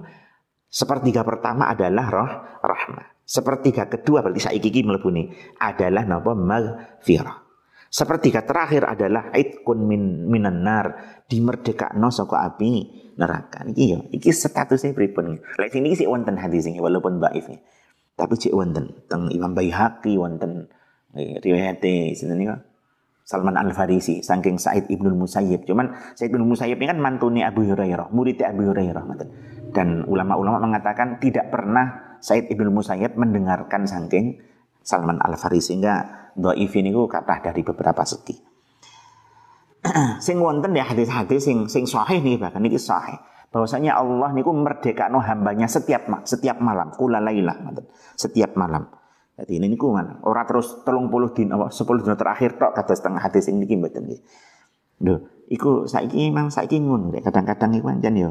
Sepertiga 0.71 1.27
pertama 1.27 1.67
adalah 1.67 2.07
roh 2.07 2.33
rahmah. 2.63 3.27
Sepertiga 3.27 3.91
kedua 3.91 4.23
berarti 4.23 4.39
saiki 4.39 4.71
iki 4.71 4.87
mlebune 4.87 5.35
adalah 5.59 6.07
napa 6.07 6.39
maghfirah. 6.39 7.43
Sepertiga 7.91 8.47
terakhir 8.47 8.87
adalah 8.87 9.35
itqun 9.35 9.83
min 9.87 10.31
minan 10.31 10.63
nar, 10.63 11.19
dimerdekakno 11.27 12.11
saka 12.15 12.47
api 12.47 12.71
neraka. 13.19 13.67
Niki 13.67 13.85
yo, 13.95 13.99
iki 14.15 14.31
statusnya 14.31 14.95
pripun. 14.95 15.43
Lek 15.59 15.71
sini 15.75 15.99
sih 15.99 16.07
wonten 16.07 16.39
hadis 16.39 16.71
ini 16.71 16.79
walaupun 16.79 17.19
dhaif. 17.19 17.51
Tapi 18.15 18.35
cek 18.39 18.55
wonten 18.55 19.07
teng 19.11 19.27
Imam 19.35 19.55
Baihaqi 19.55 20.15
wonten 20.19 20.71
eh, 21.19 21.43
riwayat 21.43 21.83
sinten 22.15 22.39
niku 22.39 22.55
Salman 23.27 23.59
Al 23.59 23.75
Farisi 23.75 24.23
saking 24.23 24.55
Said 24.55 24.87
Ibnul 24.87 25.19
Musayyib. 25.19 25.67
Cuman 25.67 26.15
Said 26.15 26.31
Ibnul 26.31 26.55
Musayyib 26.55 26.79
ini 26.79 26.87
kan 26.87 27.03
mantune 27.03 27.43
Abu 27.43 27.67
Hurairah, 27.67 28.15
murid 28.15 28.39
Abu 28.47 28.71
Hurairah. 28.71 29.03
Dan 29.75 30.07
ulama-ulama 30.07 30.63
mengatakan 30.63 31.19
tidak 31.19 31.51
pernah 31.51 32.19
Said 32.23 32.47
Ibnul 32.47 32.71
Musayyib 32.71 33.19
mendengarkan 33.19 33.83
saking 33.91 34.39
Salman 34.87 35.19
Al 35.19 35.35
Farisi 35.35 35.75
sehingga 35.75 36.31
dhaif 36.39 36.71
niku 36.79 37.11
kathah 37.11 37.43
dari 37.43 37.67
beberapa 37.67 38.07
segi. 38.07 38.57
sing 40.27 40.43
wonten 40.43 40.75
ya 40.75 40.87
hadis-hadis 40.87 41.47
sing 41.47 41.67
sing 41.71 41.85
sahih 41.87 42.19
nih 42.23 42.39
bahkan 42.39 42.63
ini 42.63 42.79
sahih 42.79 43.19
bahwasanya 43.55 43.97
Allah 43.97 44.35
niku 44.35 44.51
merdekakno 44.53 45.23
hambanya 45.23 45.71
setiap 45.71 46.07
setiap 46.27 46.59
malam 46.59 46.91
kula 46.93 47.23
laila 47.23 47.55
setiap 48.19 48.59
malam 48.59 48.91
jadi 49.37 49.53
ini 49.61 49.77
niku 49.77 49.93
mana? 49.93 50.17
Ora 50.25 50.49
terus 50.49 50.81
telung 50.81 51.13
puluh 51.13 51.29
din 51.37 51.53
apa 51.53 51.69
sepuluh 51.69 52.01
dina 52.01 52.17
terakhir 52.17 52.57
tok 52.57 52.73
kata 52.73 52.97
setengah 52.97 53.21
hati 53.21 53.45
sing 53.45 53.61
niki 53.61 53.77
mboten 53.77 54.09
nggih. 54.09 54.21
Lho, 55.05 55.45
iku 55.53 55.85
saiki 55.85 56.33
memang 56.33 56.49
saiki 56.49 56.81
ngono 56.81 57.13
kadang-kadang 57.21 57.77
iku 57.77 57.93
pancen 57.93 58.17
yo. 58.17 58.31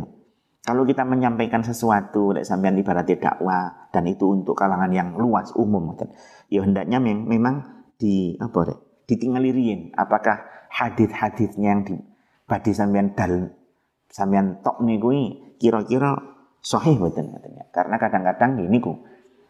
Kalau 0.66 0.82
kita 0.82 1.06
menyampaikan 1.06 1.62
sesuatu, 1.62 2.34
lek 2.34 2.42
sampean 2.42 2.74
ibaratnya 2.74 3.22
dakwah 3.22 3.94
dan 3.94 4.10
itu 4.10 4.34
untuk 4.34 4.58
kalangan 4.58 4.90
yang 4.90 5.14
luas 5.14 5.54
umum 5.54 5.94
ngoten. 5.94 6.10
Ya 6.50 6.66
hendaknya 6.66 6.98
memang 6.98 7.86
di 8.02 8.34
apa 8.42 8.74
rek? 8.74 9.06
Ditingali 9.06 9.54
riyin. 9.54 9.94
Apakah 9.94 10.42
hadis-hadisnya 10.74 11.70
yang 11.70 11.82
di 11.86 11.94
badi 12.50 12.74
sampean 12.74 13.14
dal 13.14 13.54
sampean 14.10 14.66
tok 14.66 14.82
niku 14.82 15.14
kira-kira 15.62 16.18
sahih 16.66 16.98
mboten 16.98 17.30
Karena 17.70 18.02
kadang-kadang 18.02 18.58
gini 18.58 18.82
ku 18.82 19.06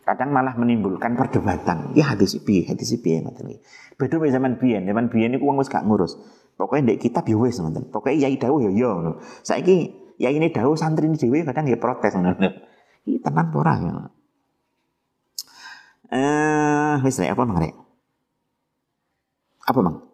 kadang 0.06 0.30
malah 0.30 0.54
menimbulkan 0.54 1.18
perdebatan. 1.18 1.98
Ya 1.98 2.14
hadis 2.14 2.38
piye, 2.46 2.70
hadis 2.70 2.94
piye 3.02 3.26
ngoten 3.26 3.58
iki. 3.58 3.60
Beda 3.98 4.22
mek 4.22 4.32
zaman 4.32 4.54
biyen, 4.62 4.86
zaman 4.86 5.10
biyen 5.10 5.34
niku 5.34 5.50
wong 5.50 5.58
wis 5.58 5.68
gak 5.68 5.84
ngurus. 5.84 6.16
Pokoknya 6.56 6.94
ndek 6.94 7.10
kitab 7.10 7.26
ya 7.26 7.36
wis 7.36 7.58
ngoten. 7.58 7.90
Pokoke 7.90 8.14
yai 8.14 8.38
dawuh 8.38 8.62
ya 8.62 8.72
ya 8.72 8.90
ngono. 8.94 9.18
Saiki 9.42 9.92
yai 10.22 10.38
ini 10.38 10.54
dawuh 10.54 10.78
santri 10.78 11.10
ini 11.10 11.18
dhewe 11.18 11.42
kadang 11.42 11.66
ya 11.66 11.82
protes 11.82 12.14
ngono. 12.14 12.38
Iki 13.04 13.20
tenan 13.26 13.50
ora 13.52 13.74
ya. 13.82 13.92
Eh, 16.16 16.94
wis 17.02 17.18
apa 17.20 17.44
mang 17.44 17.60
Apa 19.66 19.80
mang? 19.82 20.06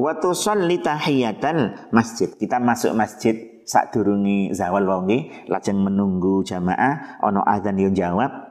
Waktu 0.00 0.30
sholli 0.32 0.80
tahiyatal 0.80 1.90
masjid. 1.92 2.30
Kita 2.32 2.56
masuk 2.62 2.96
masjid 2.96 3.50
saat 3.70 3.94
durungi 3.94 4.50
zawal 4.50 4.82
wonge 4.82 5.46
lajeng 5.46 5.78
menunggu 5.78 6.42
jamaah 6.42 7.22
ono 7.22 7.44
adzan 7.46 7.78
yo 7.78 7.92
jawab 7.94 8.49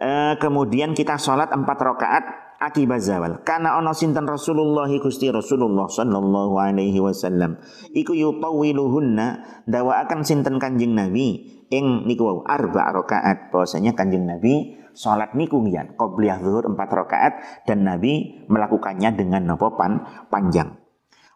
Eh, 0.00 0.34
kemudian 0.40 0.96
kita 0.96 1.20
sholat 1.20 1.52
empat 1.52 1.76
rakaat 1.76 2.24
akibat 2.56 3.04
zawal. 3.04 3.44
Karena 3.44 3.76
ono 3.76 3.92
sinten 3.92 4.24
Rasulullah 4.24 4.88
Gusti 4.88 5.28
Rasulullah 5.28 5.92
sallallahu 5.92 6.56
alaihi 6.56 6.96
wasallam 7.04 7.60
iku 7.92 8.16
yutawiluhunna 8.16 9.44
dawa 9.68 10.00
akan 10.08 10.24
sinten 10.24 10.56
Kanjeng 10.56 10.96
Nabi 10.96 11.44
ing 11.68 12.08
niku 12.08 12.40
arba 12.48 12.96
rakaat. 12.96 13.52
Bahwasanya 13.52 13.92
Kanjeng 13.92 14.24
Nabi 14.24 14.80
sholat 14.96 15.36
niku 15.36 15.60
ngian 15.60 16.00
qobliyah 16.00 16.40
zuhur 16.40 16.64
empat 16.64 16.88
rakaat 16.88 17.32
dan 17.68 17.84
Nabi 17.84 18.40
melakukannya 18.48 19.12
dengan 19.12 19.52
nopo 19.52 19.76
pan 19.76 20.08
panjang. 20.32 20.80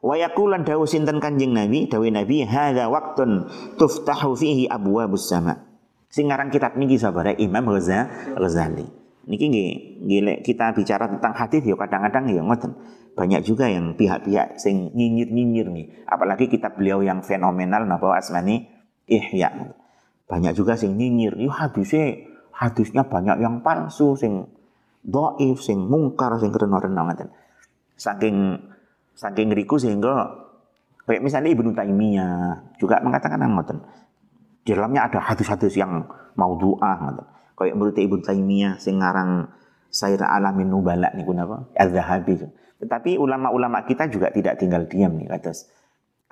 Wa 0.00 0.16
yaqulan 0.16 0.64
dawu 0.64 0.88
sinten 0.88 1.20
Kanjeng 1.20 1.52
Nabi, 1.52 1.84
dawu 1.84 2.08
Nabi 2.08 2.48
hadza 2.48 2.88
waqtun 2.88 3.44
tuftahu 3.76 4.32
fihi 4.36 4.72
abwabus 4.72 5.28
sama' 5.28 5.73
Sing 6.14 6.30
ngarang 6.30 6.46
kitab 6.46 6.78
niki 6.78 6.94
sabare 6.94 7.34
Imam 7.42 7.74
Ghazali. 7.74 8.86
Niki 9.26 9.50
nggih 9.50 9.70
nggih 10.06 10.46
kita 10.46 10.70
bicara 10.70 11.10
tentang 11.10 11.34
hadis 11.34 11.66
ya 11.66 11.74
kadang-kadang 11.74 12.30
ya 12.30 12.38
ngoten. 12.38 12.70
Banyak 13.18 13.42
juga 13.42 13.66
yang 13.66 13.98
pihak-pihak 13.98 14.62
sing 14.62 14.94
nyinyir-nyinyir 14.94 15.66
nih. 15.74 16.06
Apalagi 16.06 16.46
kitab 16.46 16.78
beliau 16.78 17.02
yang 17.02 17.26
fenomenal 17.26 17.82
napa 17.90 18.14
asmani 18.14 18.62
Ihya. 19.10 19.74
Banyak 20.30 20.54
juga 20.54 20.78
sing 20.78 20.94
nyinyir, 20.94 21.34
"Yo 21.34 21.50
hadisnya 21.50 22.14
hadisnya 22.54 23.10
banyak 23.10 23.42
yang 23.42 23.66
palsu 23.66 24.14
sing 24.14 24.46
doif, 25.02 25.66
sing 25.66 25.82
mungkar, 25.82 26.38
sing 26.38 26.54
keren-keren 26.54 26.94
ngoten." 26.94 27.34
Saking 27.98 28.62
saking 29.18 29.50
ngeriku 29.50 29.82
sehingga 29.82 30.30
kayak 31.10 31.26
misalnya 31.26 31.50
Ibnu 31.58 31.74
Taimiyah 31.74 32.70
juga 32.78 33.02
mengatakan 33.02 33.42
ngoten 33.42 34.03
di 34.64 34.72
dalamnya 34.72 35.06
ada 35.12 35.20
hadis-hadis 35.20 35.76
yang 35.76 36.08
mau 36.34 36.56
doa 36.56 36.92
gitu. 37.12 37.22
Kayak 37.54 37.74
menurut 37.78 37.94
Ibnu 37.94 38.20
Taimiyah 38.24 38.74
sing 38.82 38.98
ngarang 38.98 39.46
Sair 39.92 40.18
Alamin 40.18 40.72
Nubala 40.72 41.14
niku 41.14 41.30
napa? 41.30 41.70
Az-Zahabi. 41.78 42.50
Tetapi 42.82 43.14
ulama-ulama 43.14 43.86
kita 43.86 44.10
juga 44.10 44.34
tidak 44.34 44.58
tinggal 44.58 44.90
diam 44.90 45.14
nih 45.14 45.30
kata 45.30 45.54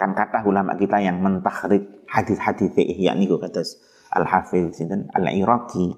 kan 0.03 0.19
kata 0.19 0.43
ulama 0.43 0.75
kita 0.75 0.99
yang 0.99 1.23
mentahrid 1.23 1.87
hadis-hadis 2.11 2.75
ihya 2.75 3.15
niku 3.15 3.39
kata 3.39 3.63
Al-Hafiz 4.11 4.75
sinten 4.75 5.07
Al-Iraqi 5.15 5.95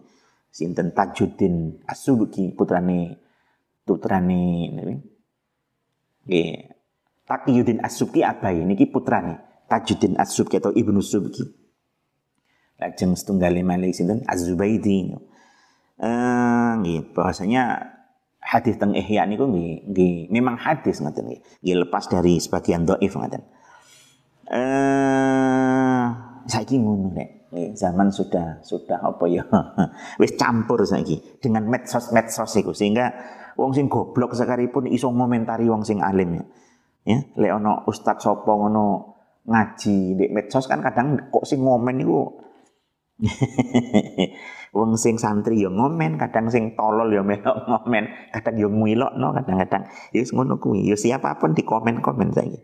sinten 0.53 0.93
Tajuddin 0.93 1.81
As-Subki 1.89 2.53
putrane 2.53 3.17
putrane 3.89 4.45
nggih 6.29 6.53
Taqiyuddin 7.25 7.81
As-Subki 7.81 8.21
abai 8.21 8.61
niki 8.61 8.93
putrane 8.93 9.41
Tajuddin 9.73 10.21
As-Subki 10.21 10.61
atau 10.61 10.77
Ibnu 10.77 11.01
Subki 11.01 11.64
lajeng 12.85 13.17
setunggal 13.17 13.57
malih 13.65 13.97
sinten 13.97 14.21
Az-Zubaidi. 14.29 15.17
Eh 15.97 16.71
nggih 16.85 17.17
bahwasanya 17.17 17.81
hadis 18.45 18.77
teng 18.77 18.93
Ihya 18.93 19.25
niku 19.25 19.49
nggih 19.49 19.89
nggih 19.89 20.15
memang 20.29 20.61
hadis 20.61 21.01
ngoten 21.01 21.33
nggih. 21.33 21.41
Nggih 21.65 21.77
lepas 21.89 22.13
dari 22.13 22.37
sebagian 22.37 22.85
dhaif 22.85 23.17
ngoten. 23.17 23.43
Eh 24.53 26.05
saiki 26.45 26.77
ngono 26.77 27.09
nek 27.17 27.73
zaman 27.73 28.13
sudah 28.13 28.61
sudah 28.61 29.01
apa 29.01 29.25
ya 29.31 29.47
wis 30.21 30.37
campur 30.37 30.85
saiki 30.85 31.41
dengan 31.41 31.65
medsos-medsos 31.65 32.53
iku 32.61 32.77
sehingga 32.77 33.09
wong 33.57 33.73
sing 33.73 33.89
goblok 33.89 34.37
sekaripun 34.37 34.91
iso 34.93 35.09
ngomentari 35.09 35.65
wong 35.65 35.81
sing 35.81 36.05
alim 36.05 36.37
ya. 36.37 36.45
Ya, 37.05 37.19
lek 37.37 37.53
ana 37.53 37.85
ustaz 37.85 38.25
sapa 38.25 38.49
ngono 38.49 39.17
ngaji 39.45 39.97
di 40.17 40.25
medsos 40.33 40.65
kan 40.65 40.81
kadang 40.81 41.29
kok 41.29 41.45
sing 41.45 41.61
ngomen 41.61 42.01
niku 42.01 42.44
Wong 44.75 44.99
sing 44.99 45.23
santri 45.23 45.63
yo 45.63 45.71
ngomen, 45.71 46.19
kadang 46.19 46.51
sing 46.51 46.75
tolol 46.75 47.15
yo 47.15 47.23
melok 47.23 47.63
ngomen, 47.71 48.11
kadang 48.35 48.59
yo 48.59 48.69
no 48.69 49.31
kadang-kadang. 49.31 49.87
Ya 50.11 50.23
ngono 50.27 50.59
kuwi. 50.59 50.83
Yo 50.83 50.99
siapa 50.99 51.39
pun 51.39 51.55
di 51.55 51.63
komen-komen 51.63 52.35
saja. 52.35 52.59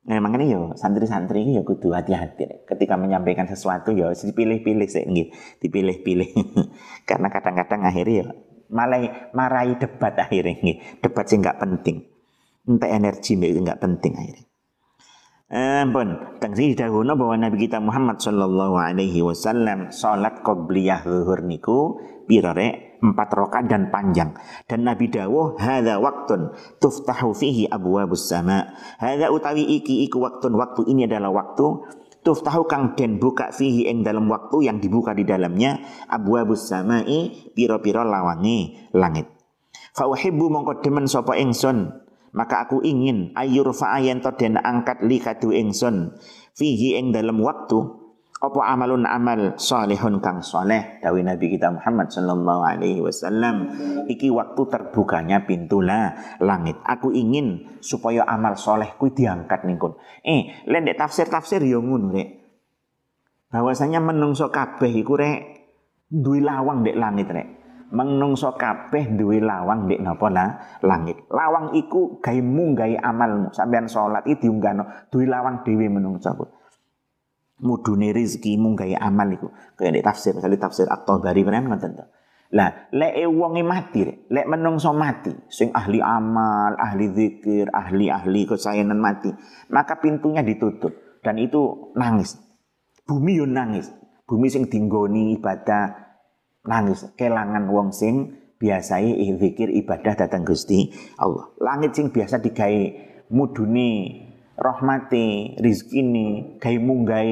Nah, 0.00 0.18
makanya 0.18 0.58
yo 0.58 0.60
santri-santri 0.74 1.54
yo 1.54 1.62
kudu 1.62 1.94
hati-hati 1.94 2.66
ketika 2.66 2.98
menyampaikan 2.98 3.46
sesuatu 3.46 3.94
yo 3.94 4.10
dipilih-pilih 4.10 4.88
sih 4.90 5.06
nggih, 5.06 5.28
dipilih-pilih. 5.62 6.30
Karena 7.08 7.30
kadang-kadang 7.30 7.86
akhirnya 7.86 8.26
yo 8.26 8.28
malah 8.70 9.30
marahi 9.30 9.78
debat 9.78 10.18
akhirnya 10.18 10.58
nggih, 10.58 10.98
debat 10.98 11.24
sih 11.30 11.38
nggak 11.38 11.58
penting. 11.62 12.10
Entah 12.66 12.90
energi 12.90 13.38
nggak 13.38 13.78
penting 13.78 14.18
akhirnya. 14.18 14.49
Ampun, 15.50 16.38
teng 16.38 16.54
sini 16.54 16.78
dahulu 16.78 17.10
bahwa 17.18 17.34
Nabi 17.34 17.66
kita 17.66 17.82
Muhammad 17.82 18.22
sallallahu 18.22 18.78
alaihi 18.78 19.18
wasallam 19.18 19.90
salat 19.90 20.46
qabliyah 20.46 21.02
zuhur 21.02 21.42
niku 21.42 21.98
pirare 22.30 23.02
empat 23.02 23.28
rakaat 23.34 23.66
dan 23.66 23.90
panjang. 23.90 24.30
Dan 24.70 24.86
Nabi 24.86 25.10
dawuh 25.10 25.58
hadza 25.58 25.98
waktun 25.98 26.54
tuftahu 26.78 27.34
fihi 27.34 27.66
abwabus 27.66 28.30
sama. 28.30 28.78
Hadza 29.02 29.34
utawi 29.34 29.66
iki 29.66 30.06
iku 30.06 30.22
waktun 30.22 30.54
waktu 30.54 30.86
ini 30.86 31.10
adalah 31.10 31.34
waktu 31.34 31.66
tuftahu 32.22 32.70
kang 32.70 32.94
den 32.94 33.18
buka 33.18 33.50
fihi 33.50 33.90
ing 33.90 34.06
dalam 34.06 34.30
waktu 34.30 34.70
yang 34.70 34.78
dibuka 34.78 35.18
di 35.18 35.26
dalamnya 35.26 35.82
abwabus 36.06 36.70
samai 36.70 37.50
piro-piro 37.58 38.06
lawangi 38.06 38.86
langit. 38.94 39.26
Fa 39.98 40.06
uhibbu 40.06 40.46
mongko 40.46 40.78
demen 40.78 41.10
sapa 41.10 41.34
ingsun 41.34 41.90
maka 42.30 42.66
aku 42.68 42.82
ingin 42.86 43.34
ayur 43.34 43.74
fa'ayen 43.74 44.22
to 44.22 44.30
den 44.38 44.54
angkat 44.58 45.02
li 45.02 45.18
kadu 45.18 45.50
ingsun 45.50 46.14
fihi 46.54 46.98
ing 46.98 47.10
dalam 47.10 47.42
waktu 47.42 48.00
apa 48.40 48.72
amalun 48.72 49.04
amal 49.04 49.60
salihun 49.60 50.24
kang 50.24 50.40
soleh 50.40 50.96
dawi 51.04 51.20
Nabi 51.20 51.52
kita 51.52 51.76
Muhammad 51.76 52.08
sallallahu 52.08 52.62
alaihi 52.64 53.04
wasallam. 53.04 53.68
Iki 54.08 54.32
waktu 54.32 54.62
terbukanya 54.64 55.44
pintu 55.44 55.84
lah 55.84 56.16
langit. 56.40 56.80
Aku 56.88 57.12
ingin 57.12 57.68
supaya 57.84 58.24
amal 58.24 58.56
soleh 58.56 58.96
ku 58.96 59.12
diangkat 59.12 59.68
ningkun 59.68 59.92
eh 60.24 60.64
lendek 60.64 60.96
tafsir 60.96 61.28
tafsir 61.28 61.60
yo 61.68 61.84
ngono 61.84 62.16
rek. 62.16 62.28
Bahwasanya 63.52 64.00
menungso 64.00 64.48
kabeh 64.48 64.88
iku 64.88 65.20
rek 65.20 65.40
duwe 66.08 66.40
lawang 66.40 66.80
dek 66.80 66.96
langit 66.96 67.28
rek 67.28 67.59
menungso 67.90 68.54
kabeh 68.54 69.14
duwe 69.18 69.42
lawang 69.42 69.90
dek 69.90 70.00
napa 70.02 70.26
lah 70.30 70.78
langit. 70.82 71.26
Lawang 71.30 71.74
iku 71.74 72.22
gawe 72.22 72.40
munggahi 72.42 72.96
amalmu. 72.98 73.50
Sampean 73.50 73.90
salat 73.90 74.26
iki 74.26 74.46
diunggahno 74.46 75.10
duwe 75.10 75.26
lawang 75.26 75.62
dhewe 75.66 75.86
menungso 75.90 76.30
mudune 77.60 78.12
rezeki 78.12 78.56
munggahi 78.56 78.96
amal 78.96 79.28
iku. 79.30 79.52
Kaya 79.76 79.92
nek 79.92 80.04
tafsir 80.04 80.34
kali 80.36 80.56
tafsir 80.56 80.88
at-Tabari 80.88 81.44
kan 81.44 81.68
ngoten 81.68 81.92
to. 81.96 82.04
Lah, 82.50 82.90
lek 82.90 83.14
wonge 83.30 83.62
mati, 83.62 84.02
lek 84.26 84.46
menungso 84.50 84.90
mati, 84.90 85.30
sing 85.46 85.70
ahli 85.70 86.02
amal, 86.02 86.74
ahli 86.74 87.06
zikir, 87.14 87.70
ahli-ahli 87.70 88.42
kesayangan 88.42 88.98
mati, 88.98 89.30
maka 89.70 90.02
pintunya 90.02 90.42
ditutup. 90.42 90.90
Dan 91.22 91.38
itu 91.38 91.94
nangis. 91.94 92.42
Bumi 93.06 93.38
yo 93.38 93.46
nangis. 93.46 93.94
Bumi 94.26 94.50
sing 94.50 94.66
dinggoni 94.66 95.38
ibadah 95.38 96.09
nangis, 96.64 97.08
kelangan 97.16 97.68
wong 97.70 97.92
sing 97.94 98.36
biasai 98.60 99.16
zikir 99.40 99.72
ibadah 99.72 100.14
datang 100.16 100.44
Gusti 100.44 100.92
Allah. 101.16 101.48
Langit 101.56 101.96
sing 101.96 102.12
biasa 102.12 102.44
digawe 102.44 102.82
mudune 103.32 104.26
rahmati, 104.60 105.56
rizkini, 105.56 106.60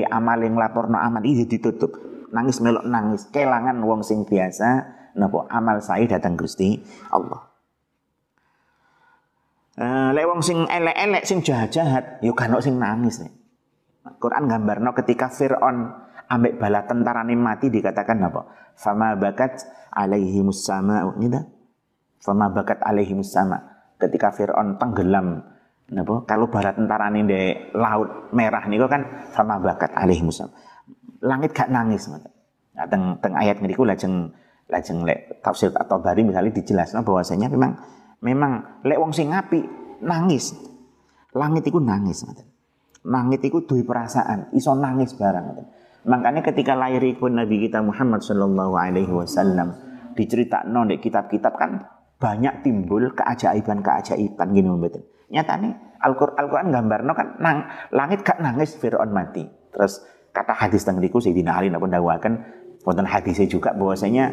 amal 0.09 0.39
yang 0.41 0.57
laporno 0.57 0.97
amal 0.97 1.21
iki 1.21 1.45
ditutup. 1.59 1.93
Nangis 2.33 2.61
melok 2.61 2.85
nangis, 2.89 3.29
kelangan 3.29 3.77
wong 3.85 4.01
sing 4.01 4.25
biasa 4.25 4.97
napa 5.17 5.49
amal 5.53 5.81
saya 5.85 6.09
datang 6.09 6.37
Gusti 6.37 6.81
Allah. 7.13 7.45
Uh, 9.79 10.11
lek 10.11 10.27
wong 10.27 10.43
sing 10.43 10.67
elek-elek 10.67 11.23
sing 11.23 11.39
jahat-jahat 11.39 12.19
yo 12.19 12.35
kan 12.35 12.51
sing 12.59 12.83
nangis 12.83 13.23
nih. 13.23 13.31
Quran 14.19 14.49
gambarno 14.51 14.91
ketika 14.97 15.31
Firaun 15.31 16.08
ambek 16.29 16.61
bala 16.61 16.85
tentarane 16.85 17.35
mati 17.35 17.73
dikatakan 17.73 18.21
apa? 18.23 18.73
Fama 18.77 19.17
bakat 19.17 19.65
alaihi 19.91 20.45
sama 20.55 21.09
gitu. 21.19 21.41
Fama 22.21 22.53
bakat 22.53 22.79
alaihi 22.85 23.17
sama. 23.25 23.59
Ketika 23.99 24.31
Firaun 24.31 24.79
tenggelam 24.79 25.43
napa? 25.91 26.23
Kalau 26.29 26.47
bala 26.53 26.77
tentarane 26.77 27.25
di 27.25 27.41
laut 27.75 28.31
merah 28.37 28.63
niku 28.69 28.87
kan 28.87 29.27
fama 29.33 29.59
bakat 29.59 29.91
alaihi 29.97 30.23
sama. 30.31 30.53
Langit 31.25 31.51
gak 31.51 31.73
nangis 31.73 32.07
ngoten. 32.07 32.31
Nah, 32.79 32.87
teng, 32.87 33.19
teng 33.19 33.35
ayat 33.35 33.59
niku 33.59 33.83
lajeng 33.83 34.31
lajeng 34.69 35.03
lek 35.03 35.43
tafsir 35.43 35.73
atau 35.75 35.99
bari 35.99 36.23
misalnya 36.23 36.53
dijelaskan 36.55 37.03
bahwasanya 37.03 37.49
memang 37.51 37.73
memang 38.21 38.85
lek 38.85 39.01
wong 39.01 39.11
sing 39.17 39.33
ngapi 39.33 39.65
nangis 40.05 40.53
langit 41.33 41.65
itu 41.65 41.81
nangis 41.81 42.23
langit 43.09 43.41
itu 43.41 43.65
duwe 43.65 43.83
perasaan 43.83 44.53
iso 44.53 44.77
nangis 44.77 45.17
barang 45.17 45.47
makanya 46.09 46.41
ketika 46.41 46.73
lahir 46.73 47.05
ikut 47.05 47.29
Nabi 47.29 47.69
kita 47.69 47.85
Muhammad 47.85 48.25
Shallallahu 48.25 48.75
Alaihi 48.75 49.13
Wasallam 49.13 49.77
diceritakan 50.17 50.89
di 50.89 50.97
kitab-kitab 50.99 51.55
kan 51.55 51.85
banyak 52.19 52.67
timbul 52.67 53.15
keajaiban-keajaiban. 53.15 54.49
Gini 54.51 54.69
betul 54.81 55.07
nyatanya 55.29 56.01
Al-Quran 56.01 56.39
Al 56.39 56.49
gambar 56.73 57.01
no 57.05 57.13
kan 57.13 57.37
nang, 57.43 57.69
langit 57.93 58.25
gak 58.25 58.41
nangis 58.41 58.79
Fir'aun 58.79 59.11
mati. 59.11 59.45
Terus 59.45 60.03
kata 60.31 60.55
hadis 60.55 60.87
tentang 60.87 61.03
diku 61.03 61.19
Sayyidina 61.19 61.59
Ali 61.59 61.69
nak 61.69 61.85
dakwakan 61.85 62.39
wonten 62.87 63.07
hadisnya 63.07 63.51
juga 63.51 63.75
bahwasanya 63.75 64.31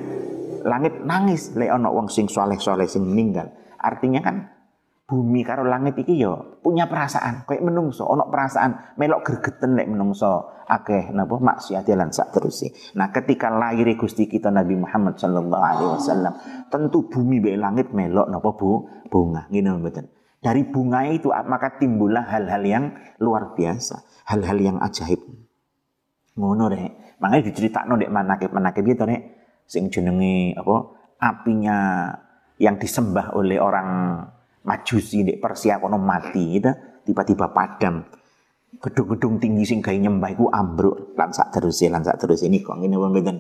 langit 0.66 1.02
nangis 1.04 1.54
ana 1.58 1.90
wong 1.90 2.08
sing 2.08 2.30
soleh-soleh 2.30 2.86
sing 2.86 3.04
meninggal. 3.06 3.50
Artinya 3.82 4.22
kan 4.22 4.50
bumi 5.06 5.46
karo 5.46 5.66
langit 5.66 5.98
iki 5.98 6.22
yo 6.22 6.62
punya 6.62 6.86
perasaan. 6.86 7.50
Kayak 7.50 7.66
menungso 7.66 8.06
ono 8.06 8.30
perasaan 8.30 8.98
melok 8.98 9.22
gregeten 9.26 9.74
lek 9.78 9.90
menungso 9.90 10.55
akeh 10.66 11.14
napa? 11.14 11.38
Maksiat 11.38 11.86
lan 11.94 12.10
sak 12.12 12.34
terus 12.36 12.66
nah 12.98 13.14
ketika 13.14 13.54
lahir 13.54 13.88
Gusti 13.96 14.26
kita 14.26 14.50
Nabi 14.50 14.76
Muhammad 14.76 15.16
sallallahu 15.16 15.64
alaihi 15.64 15.92
wasallam 15.98 16.34
tentu 16.68 17.08
bumi 17.08 17.40
be 17.40 17.56
langit 17.56 17.94
melok 17.94 18.28
napa 18.28 18.50
bu? 18.58 18.90
Bunga. 19.08 19.48
Ngene 19.54 19.80
mboten? 19.80 20.06
Dari 20.42 20.62
bunga 20.68 21.10
itu 21.10 21.34
maka 21.34 21.78
timbullah 21.82 22.26
hal-hal 22.30 22.62
yang 22.66 22.86
luar 23.18 23.58
biasa. 23.58 24.06
Hal-hal 24.30 24.58
yang 24.62 24.78
ajaib. 24.78 25.22
Ngono 26.38 26.70
rek. 26.70 27.18
Makanya 27.22 27.44
diceritakno 27.48 27.96
nek 27.96 28.12
manakib-manakib 28.12 28.86
itu 28.86 29.04
nek 29.08 29.22
sing 29.66 29.90
jenenge 29.90 30.54
apa 30.54 30.76
apinya 31.18 31.78
yang 32.62 32.78
disembah 32.78 33.34
oleh 33.34 33.58
orang 33.58 33.90
Majusi 34.66 35.22
di 35.22 35.38
Persia 35.38 35.78
kono 35.78 36.02
mati 36.02 36.58
gitu. 36.58 36.74
Tiba-tiba 37.06 37.54
padam 37.54 38.02
gedung-gedung 38.82 39.40
tinggi 39.40 39.64
sing 39.64 39.80
gawe 39.80 39.96
nyembah 39.96 40.30
iku 40.34 40.52
ambruk 40.52 41.16
lan 41.16 41.32
terus 41.32 41.82
lan 41.86 42.02
sak 42.04 42.18
terus 42.22 42.44
ini 42.44 42.60
kok. 42.62 42.80
Ngene 42.80 42.96
mboten. 42.98 43.38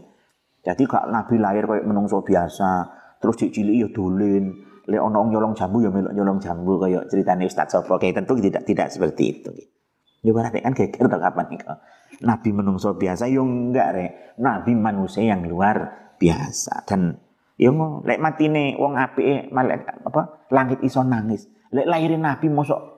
Jadi 0.65 0.83
kok 0.89 1.05
nabi 1.13 1.37
lahir 1.37 1.69
kayak 1.69 1.85
menungso 1.85 2.25
biasa 2.25 2.89
terus 3.21 3.37
cilik 3.37 3.75
ya 3.85 3.87
dolin. 3.93 4.51
Lek 4.85 5.01
ana 5.01 5.17
nyolong 5.17 5.57
jambu 5.57 5.81
ya 5.81 5.89
melok 5.89 6.13
nyolong 6.13 6.37
jambu 6.37 6.77
kayak 6.77 7.09
ceritane 7.09 7.49
Ustaz 7.49 7.73
Sopo. 7.73 7.97
Kayak 7.97 8.21
tentu 8.21 8.37
tidak 8.37 8.63
tidak 8.69 8.87
seperti 8.93 9.23
itu. 9.41 9.49
Ya 10.25 10.33
berarti 10.33 10.61
kan 10.61 10.73
geger 10.73 11.05
to 11.05 11.17
kapan 11.21 11.45
nih 11.53 11.61
Nabi 12.25 12.49
menungso 12.53 12.97
biasa 12.97 13.29
yo 13.29 13.45
enggak 13.45 13.89
re. 13.93 14.05
Nabi 14.41 14.73
manusia 14.77 15.25
yang 15.25 15.45
luar 15.45 16.13
biasa. 16.21 16.85
Dan 16.85 17.17
yo 17.57 17.73
lek 18.05 18.21
matine 18.21 18.77
wong 18.77 18.97
apike 18.97 19.49
malaikat 19.53 20.01
apa 20.05 20.49
langit 20.53 20.81
iso 20.85 21.01
nangis. 21.01 21.49
Lek 21.73 21.89
lahirin 21.89 22.21
Nabi 22.21 22.49
mosok 22.49 22.94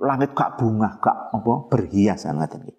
langit 0.00 0.36
gak 0.36 0.60
bunga, 0.60 1.00
gak 1.00 1.32
apa 1.32 1.52
berhias 1.72 2.28
ngoten 2.28 2.68
iki. 2.68 2.74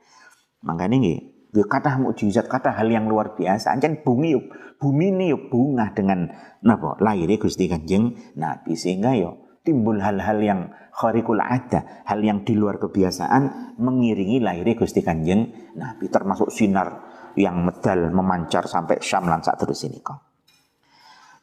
Makane 0.66 0.96
nggih 1.02 1.20
Ya 1.58 1.66
kata 1.66 1.98
mukjizat, 1.98 2.46
kata 2.52 2.76
hal 2.76 2.86
yang 2.86 3.10
luar 3.10 3.34
biasa. 3.34 3.74
Ancen 3.74 4.06
bumi 4.06 4.38
yuk, 4.38 4.46
bumi 4.78 5.10
ini 5.10 5.34
yuk 5.34 5.50
bunga 5.50 5.90
dengan 5.90 6.30
napa 6.62 7.00
lahirnya 7.02 7.42
Gusti 7.42 7.66
Kanjeng 7.66 8.14
Nabi 8.38 8.78
sehingga 8.78 9.18
yo 9.18 9.58
timbul 9.66 9.98
hal-hal 9.98 10.38
yang 10.38 10.70
kharikul 10.94 11.42
ada, 11.42 12.04
hal 12.06 12.22
yang 12.22 12.46
di 12.46 12.54
luar 12.54 12.78
kebiasaan 12.78 13.74
mengiringi 13.82 14.38
lahirnya 14.38 14.78
Gusti 14.78 15.02
Kanjeng 15.02 15.74
Nabi 15.82 16.06
termasuk 16.14 16.54
sinar 16.54 17.10
yang 17.34 17.66
medal 17.66 18.14
memancar 18.14 18.70
sampai 18.70 19.02
Syam 19.02 19.26
lan 19.26 19.42
saat 19.42 19.58
terus 19.58 19.82
ini 19.82 19.98
kok. 19.98 20.20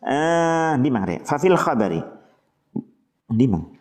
Eh, 0.04 0.72
di 0.78 0.90
mana? 0.94 1.18
Fafil 1.26 1.58
khabari. 1.58 1.98
Di 3.34 3.46
mana? 3.50 3.73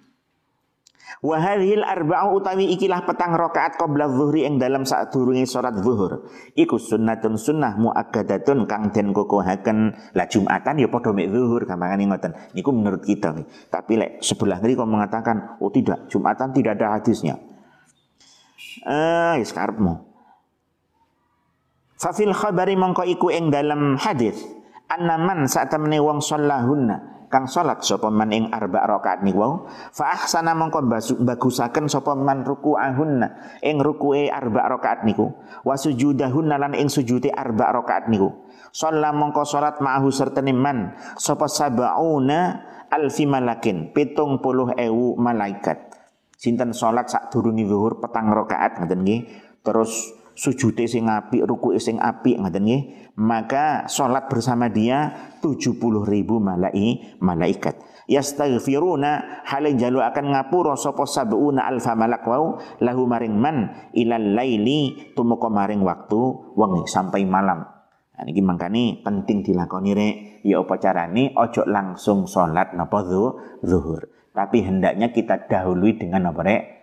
Wa 1.19 1.37
hadhil 1.37 1.85
arba'u 1.85 2.39
utawi 2.39 2.71
ikilah 2.73 3.05
petang 3.05 3.35
rakaat 3.37 3.77
qabla 3.77 4.09
dhuhri 4.09 4.47
ing 4.47 4.57
dalam 4.57 4.87
saat 4.87 5.13
durunge 5.13 5.45
salat 5.45 5.77
zuhur. 5.83 6.25
Iku 6.57 6.79
sunnatun 6.79 7.37
sunnah 7.37 7.77
muakkadatun 7.77 8.65
kang 8.65 8.89
den 8.89 9.13
kokohaken 9.13 9.93
la 10.17 10.25
Jumatan 10.25 10.81
ya 10.81 10.89
padha 10.89 11.11
mek 11.13 11.29
zuhur 11.29 11.67
gampangane 11.67 12.09
ngoten. 12.09 12.31
Niku 12.57 12.73
menurut 12.73 13.03
kita 13.05 13.35
nih. 13.35 13.45
Tapi 13.69 13.93
lek 13.99 14.11
sebelah 14.25 14.57
kok 14.63 14.89
mengatakan 14.89 15.61
oh 15.61 15.69
tidak, 15.69 16.09
Jumatan 16.09 16.49
tidak 16.55 16.81
ada 16.81 16.97
hadisnya. 16.97 17.37
Eh, 18.83 19.33
wis 19.37 19.53
karepmu. 19.53 20.13
Fafil 22.01 22.35
khabari 22.35 22.75
mongko 22.75 23.07
iku 23.07 23.31
ing 23.31 23.47
dalam 23.47 23.95
hadis 23.95 24.35
annaman 24.91 25.47
saat 25.47 25.71
temene 25.71 25.97
wong 26.03 26.19
sallahunna 26.19 27.22
kang 27.33 27.49
salat 27.49 27.81
sapa 27.81 28.13
man 28.13 28.29
ing 28.29 28.53
arba 28.53 28.85
rakaat 28.85 29.25
niku 29.25 29.65
fa 29.89 30.13
ahsana 30.13 30.53
mongko 30.53 30.85
bagusaken 31.25 31.89
sapa 31.89 32.13
man 32.13 32.45
ruku'ahunna 32.45 33.57
ing 33.65 33.81
ruku'e 33.81 34.29
arba 34.29 34.69
rakaat 34.77 35.01
niku. 35.01 35.33
Wa 35.65 35.73
sujudahunna 35.73 36.61
lan 36.61 36.77
ing 36.77 36.93
sujude 36.93 37.33
arba 37.33 37.73
rakaat 37.73 38.05
niku. 38.13 38.45
Shalla 38.69 39.09
mongko 39.09 39.41
salat 39.49 39.81
ma'ahu 39.81 40.13
sertene 40.13 40.53
man 40.53 40.93
sapa 41.17 41.49
sabauna 41.49 42.61
alfi 42.93 43.25
malakin 43.25 43.89
pitung 43.89 44.37
puluh 44.37 44.69
ewu 44.77 45.17
malaikat. 45.17 45.89
Sinten 46.37 46.77
salat 46.77 47.09
sak 47.09 47.33
durungi 47.33 47.65
zuhur 47.65 47.97
petang 47.97 48.29
rakaat 48.29 48.77
ngoten 48.77 49.01
nggih? 49.01 49.21
Terus 49.65 50.11
sujude 50.33 50.85
sing 50.89 51.09
apik, 51.09 51.45
rukuke 51.45 51.77
sing 51.81 51.97
apik 52.01 52.37
ngoten 52.41 52.65
nggih, 52.65 52.81
maka 53.17 53.85
salat 53.89 54.29
bersama 54.29 54.69
dia 54.69 55.33
70 55.41 55.79
ribu 56.05 56.41
malai 56.41 57.17
malaikat. 57.21 57.77
Yastaghfiruna 58.03 59.43
hale 59.47 59.79
jalu 59.79 60.03
akan 60.03 60.35
ngapura 60.35 60.75
sapa 60.75 61.07
sabuna 61.07 61.63
alfa 61.63 61.95
malak 61.95 62.27
wau 62.27 62.59
lahu 62.83 63.07
maring 63.07 63.35
man 63.39 63.71
ilal 63.95 64.35
laili 64.35 65.13
tumeka 65.15 65.47
maring 65.47 65.79
waktu 65.79 66.19
wengi 66.59 66.83
sampai 66.83 67.23
malam. 67.23 67.63
Nah, 68.13 68.29
ini 68.29 68.41
makanya 68.43 69.01
penting 69.07 69.41
dilakoni 69.41 69.91
rek. 69.95 70.15
Ya 70.43 70.59
apa 70.59 70.75
carane 70.77 71.31
ojo 71.33 71.63
langsung 71.63 72.27
salat 72.27 72.75
napa 72.75 73.07
zuhur. 73.63 74.11
Tapi 74.35 74.65
hendaknya 74.65 75.15
kita 75.15 75.47
dahului 75.47 75.95
dengan 75.95 76.29
apa 76.29 76.41
rek? 76.43 76.82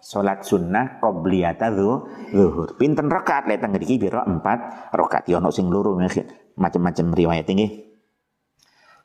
Salat 0.00 0.46
sunnah 0.46 1.02
qobliyata 1.02 1.72
zuhur. 1.74 2.76
Pinten 2.78 3.10
rakaat 3.10 3.50
lek 3.50 3.58
teng 3.58 3.74
mriki 3.74 3.98
pira? 3.98 4.22
4 4.22 4.94
rakaat. 4.94 5.26
Ya 5.26 5.42
ono 5.42 5.50
sing 5.50 5.66
loro 5.72 5.98
macam-macam 6.56 7.06
riwayat 7.12 7.46
ini. 7.50 7.66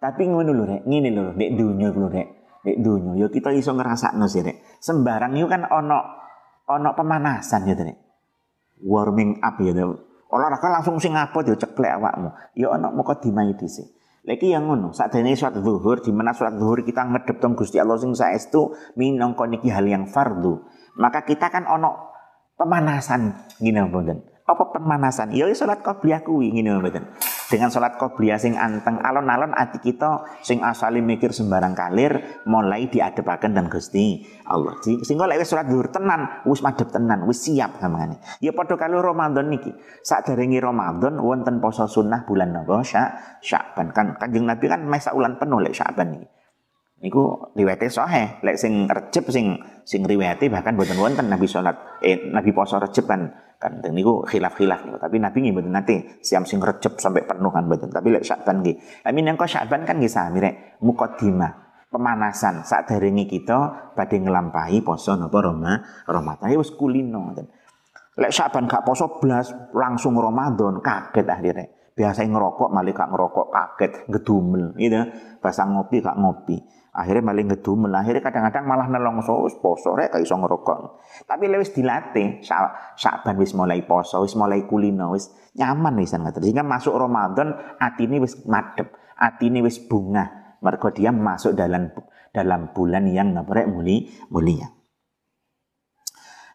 Tapi 0.02 0.24
ngono 0.30 0.50
lho 0.54 0.64
rek, 0.66 0.82
ngene 0.90 1.10
lho 1.14 1.34
nek 1.38 1.50
dunya 1.54 1.88
lho 1.94 2.08
rek. 2.10 2.28
Nek 2.66 2.78
dunya 2.82 3.12
ya 3.22 3.28
kita 3.30 3.54
iso 3.54 3.74
ngrasakno 3.74 4.26
sih 4.26 4.42
rek. 4.42 4.82
Sembarang 4.82 5.38
itu 5.38 5.46
kan 5.46 5.66
ono 5.70 6.00
ono 6.66 6.90
pemanasan 6.98 7.70
gitu 7.70 7.84
rek. 7.86 7.98
warming 8.82 9.40
up 9.42 9.62
ya. 9.62 9.86
Olahraga 10.32 10.80
langsung 10.80 10.98
sing 10.98 11.14
ngapot 11.14 11.44
ya 11.44 11.56
ceklek 11.60 12.02
awakmu. 12.02 12.30
Ya 12.58 12.72
ana 12.74 12.90
mukadimah 12.90 13.52
dhisik. 13.54 13.94
Lagi 14.22 14.54
yang 14.54 14.70
ngono, 14.70 14.94
saat 14.94 15.18
ini 15.18 15.34
surat 15.34 15.58
zuhur, 15.58 15.98
di 15.98 16.14
mana 16.14 16.30
surat 16.30 16.54
zuhur 16.54 16.86
kita 16.86 17.10
ngedep 17.10 17.42
tong 17.42 17.58
Gusti 17.58 17.82
Allah 17.82 17.98
sing 17.98 18.14
saestu 18.14 18.78
minangka 18.94 19.50
niki 19.50 19.74
hal 19.74 19.82
yang 19.90 20.06
fardu. 20.06 20.62
Maka 20.98 21.24
kita 21.24 21.48
kan 21.54 21.68
ono 21.68 22.12
pemanasan 22.60 23.52
gini 23.60 23.80
mboten. 23.80 24.24
Apa 24.48 24.74
pemanasan? 24.76 25.32
Ya 25.32 25.48
salat 25.56 25.86
qobliyah 25.86 26.26
kuwi 26.26 26.52
ngene 26.52 26.82
mboten 26.82 27.06
dengan 27.52 27.68
sholat 27.68 28.00
qobliyah 28.00 28.40
sing 28.40 28.56
anteng 28.56 29.04
alon-alon 29.04 29.52
ati 29.52 29.84
kita 29.84 30.24
sing 30.40 30.64
asali 30.64 31.04
mikir 31.04 31.36
sembarang 31.36 31.76
kalir 31.76 32.40
mulai 32.48 32.88
diadepaken 32.88 33.52
dan 33.52 33.68
Gusti 33.68 34.24
Allah. 34.48 34.80
Sehingga 34.80 35.28
lek 35.28 35.44
wis 35.44 35.52
sholat 35.52 35.68
zuhur 35.68 35.92
tenan, 35.92 36.42
wis 36.48 36.64
madhep 36.64 36.88
tenan, 36.88 37.28
wis 37.28 37.44
siap 37.44 37.76
gamane. 37.84 38.24
Ya 38.40 38.56
padha 38.56 38.80
karo 38.80 39.04
Ramadan 39.04 39.52
niki. 39.52 39.76
Saderenge 40.00 40.64
Ramadan 40.64 41.20
wonten 41.20 41.60
poso 41.60 41.86
sunnah 41.92 42.24
bulan 42.24 42.56
napa? 42.56 42.80
Sya, 42.88 43.04
Sya'ban. 43.44 43.92
Kan 43.92 44.16
Kanjeng 44.16 44.48
Nabi 44.48 44.72
kan 44.72 44.88
mesa 44.88 45.12
ulan 45.12 45.36
penuh 45.36 45.60
lek 45.60 45.76
Sya'ban 45.76 46.16
niki. 46.16 46.28
Niku 47.02 47.54
riwayate 47.58 47.90
sahih. 47.90 48.40
Lek 48.46 48.62
sing 48.62 48.86
Recep 48.86 49.26
sing 49.34 49.58
sing 49.82 50.06
riwayate 50.06 50.54
bahkan 50.54 50.78
boten 50.78 51.02
wonten 51.02 51.26
Nabi 51.34 51.50
salat 51.50 51.74
eh 51.98 52.30
Nabi 52.30 52.54
poso 52.54 52.78
Recep 52.78 53.10
kan. 53.10 53.26
Kan 53.58 53.82
niku 53.82 54.22
khilaf-khilaf 54.26 54.86
niku. 54.86 54.98
Tapi 55.02 55.18
Nabi 55.18 55.38
nggih 55.42 55.54
mboten 55.54 55.74
nate 55.74 56.22
siam 56.22 56.46
sing 56.46 56.62
recep 56.62 56.98
sampai 56.98 57.26
penuh 57.26 57.54
kan 57.54 57.66
mboten 57.66 57.94
tapi 57.94 58.10
lek 58.14 58.26
Sya'ban 58.26 58.62
nggih. 58.62 59.06
Tapi 59.06 59.18
nang 59.22 59.38
Sya'ban 59.38 59.86
kan 59.86 59.98
nggih 59.98 60.10
sami 60.10 60.42
rek. 60.42 60.82
Mukaddimah 60.82 61.52
pemanasan. 61.90 62.66
Saat 62.66 62.90
daringi 62.90 63.30
kita 63.30 63.94
badhe 63.98 64.18
nglampahi 64.18 64.82
poso 64.82 65.14
napa 65.14 65.42
Roma 65.46 65.78
Ramadan 66.10 66.58
wis 66.58 66.74
kulino 66.74 67.34
lek 68.18 68.34
Sya'ban 68.34 68.70
gak 68.70 68.86
poso 68.86 69.18
blas 69.18 69.50
langsung 69.74 70.18
Ramadan 70.18 70.82
kaget 70.84 71.26
akhirnya 71.26 71.66
biasa 71.92 72.26
ngerokok 72.26 72.70
malah 72.74 72.94
gak 72.94 73.10
ngerokok 73.10 73.48
kaget 73.50 73.92
ngedumel 74.10 74.74
gitu. 74.78 75.02
Bahasa 75.38 75.70
ngopi 75.70 75.98
gak 76.02 76.18
ngopi 76.18 76.58
akhirnya 76.92 77.24
malah 77.24 77.44
ngedumel 77.48 77.92
akhirnya 77.96 78.20
kadang-kadang 78.20 78.68
malah 78.68 78.88
nelongso 78.92 79.48
poso 79.64 79.96
rek 79.96 80.12
iso 80.20 80.36
ngerokok. 80.36 80.80
Tapi 81.24 81.48
lewis 81.48 81.72
dilatih 81.72 82.44
Syaban 83.00 83.36
wis 83.40 83.56
mulai 83.56 83.88
poso 83.88 84.20
wis 84.28 84.36
mulai 84.36 84.68
kulino 84.68 85.16
wis 85.16 85.32
nyaman 85.56 85.96
wis 86.04 86.12
ngoten 86.12 86.44
sehingga 86.44 86.68
masuk 86.68 86.96
Ramadan 86.96 87.56
atine 87.80 88.20
wis 88.20 88.44
madep 88.44 88.92
atine 89.16 89.64
wis 89.64 89.80
bunga 89.80 90.56
mergo 90.60 90.92
dia 90.92 91.16
masuk 91.16 91.56
dalam 91.56 91.96
dalam 92.36 92.76
bulan 92.76 93.08
yang 93.08 93.36
ngaprek 93.40 93.72
muli 93.72 94.12
mulia. 94.28 94.68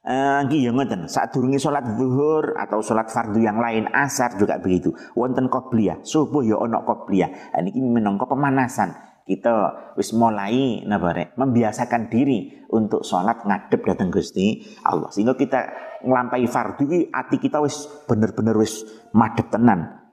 Uh, 0.06 0.46
ya 0.46 0.70
ngoten, 0.70 1.10
saat 1.10 1.34
durungi 1.34 1.58
sholat 1.58 1.82
zuhur 1.98 2.54
atau 2.54 2.78
sholat 2.78 3.10
fardu 3.10 3.42
yang 3.42 3.58
lain, 3.58 3.90
asar 3.90 4.38
juga 4.38 4.62
begitu. 4.62 4.94
Wonten 5.18 5.50
qobliyah, 5.50 5.98
subuh 6.06 6.46
ya 6.46 6.62
ono 6.62 6.86
qobliyah. 6.86 7.50
Ini 7.58 7.74
minangka 7.82 8.30
pemanasan 8.30 8.94
kita 9.26 9.54
wis 9.98 10.14
mulai 10.14 10.86
nabare 10.86 11.34
membiasakan 11.34 12.06
diri 12.06 12.64
untuk 12.70 13.02
sholat 13.02 13.42
ngadep 13.42 13.82
datang 13.82 14.14
Gusti 14.14 14.62
Allah. 14.86 15.10
Sehingga 15.10 15.34
kita 15.34 15.60
ngelampai 16.06 16.46
fardu 16.46 16.86
iki 16.86 17.00
ati 17.10 17.36
kita 17.42 17.58
wis 17.58 17.90
bener-bener 18.06 18.54
wis 18.54 18.86
madep 19.10 19.50
tenan. 19.50 20.06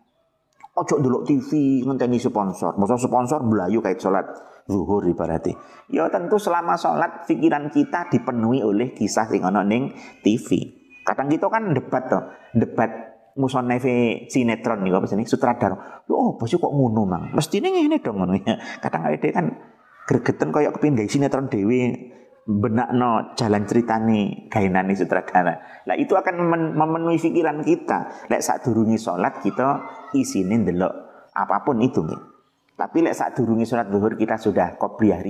Ojo 0.74 0.97
dulu 0.97 1.22
TV 1.22 1.86
ngenteni 1.86 2.18
sponsor. 2.18 2.74
Masa 2.82 2.97
sponsor 2.97 3.45
belayu 3.45 3.78
kayak 3.86 4.01
sholat 4.01 4.26
zuhur 4.68 5.03
ibaratnya 5.03 5.59
ya 5.91 6.07
tentu 6.07 6.39
selama 6.39 6.80
sholat 6.80 7.28
pikiran 7.28 7.68
kita 7.68 8.07
dipenuhi 8.07 8.64
oleh 8.64 8.95
kisah 8.95 9.28
sing 9.28 9.43
ana 9.43 9.64
ning 9.64 9.91
TV 10.24 10.72
kadang 11.03 11.28
kita 11.28 11.51
kan 11.51 11.76
debat 11.76 12.03
tuh 12.07 12.24
debat 12.55 13.12
musonnefe 13.36 14.29
sinetron 14.29 14.86
nih 14.86 14.93
apa 14.93 15.05
sih 15.09 15.17
sutradara. 15.25 16.05
Oh, 16.09 16.38
bos 16.38 16.53
kok 16.53 16.69
ngono 16.69 17.03
mang. 17.09 17.23
Mesti 17.34 17.57
ini 17.59 17.97
dong 17.97 18.21
ngono 18.21 18.38
ya. 18.38 18.57
Kadang 18.79 19.09
ada 19.09 19.29
kan 19.34 19.45
gregetan 20.05 20.53
kayak 20.53 20.77
kepin 20.77 20.99
gay 20.99 21.09
sinetron 21.09 21.49
dewi 21.49 22.11
benak 22.43 22.91
no 22.91 23.34
jalan 23.39 23.63
ceritane 23.63 24.51
gainane 24.51 24.93
sutradara. 24.93 25.84
Lah 25.88 25.95
itu 25.97 26.13
akan 26.13 26.36
memenuhi 26.75 27.17
pikiran 27.17 27.63
kita. 27.63 28.27
Lek 28.29 28.43
saat 28.43 28.61
durungi 28.67 28.99
sholat 28.99 29.39
kita 29.41 29.81
isinin 30.13 30.67
delok 30.67 30.93
apa 31.34 31.63
pun 31.63 31.79
itu 31.81 32.03
nih. 32.03 32.19
Tapi 32.73 33.05
lek 33.05 33.15
saat 33.15 33.34
durungi 33.34 33.63
sholat 33.63 33.88
zuhur 33.89 34.19
kita 34.19 34.36
sudah 34.36 34.75
qobliyah 34.75 35.23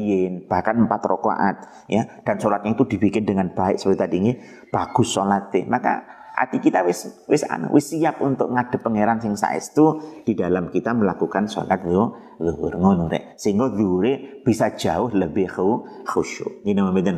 bahkan 0.50 0.74
empat 0.80 1.02
rakaat 1.06 1.88
ya 1.88 2.24
dan 2.26 2.42
sholatnya 2.42 2.74
itu 2.74 2.84
dibikin 2.88 3.24
dengan 3.24 3.54
baik 3.54 3.78
seperti 3.78 4.00
tadi 4.00 4.16
ini 4.20 4.32
bagus 4.74 5.14
sholatnya. 5.14 5.70
Maka 5.70 6.23
hati 6.34 6.58
kita 6.58 6.82
wis 6.82 7.06
wis 7.30 7.46
anu 7.46 7.70
wis 7.78 7.94
siap 7.94 8.18
untuk 8.26 8.50
ngadep 8.50 8.82
pangeran 8.82 9.22
sing 9.22 9.38
saestu 9.38 10.02
di 10.26 10.34
dalam 10.34 10.74
kita 10.74 10.92
melakukan 10.98 11.46
sholat 11.46 11.86
zuhur. 11.86 12.74
Ngono 12.74 13.06
rek. 13.06 13.38
Sehingga 13.38 13.70
zuhure 13.70 14.42
bisa 14.42 14.74
jauh 14.74 15.14
lebih 15.14 15.54
khusyuk. 16.04 16.66
Ini 16.66 16.82
mboten? 16.82 17.18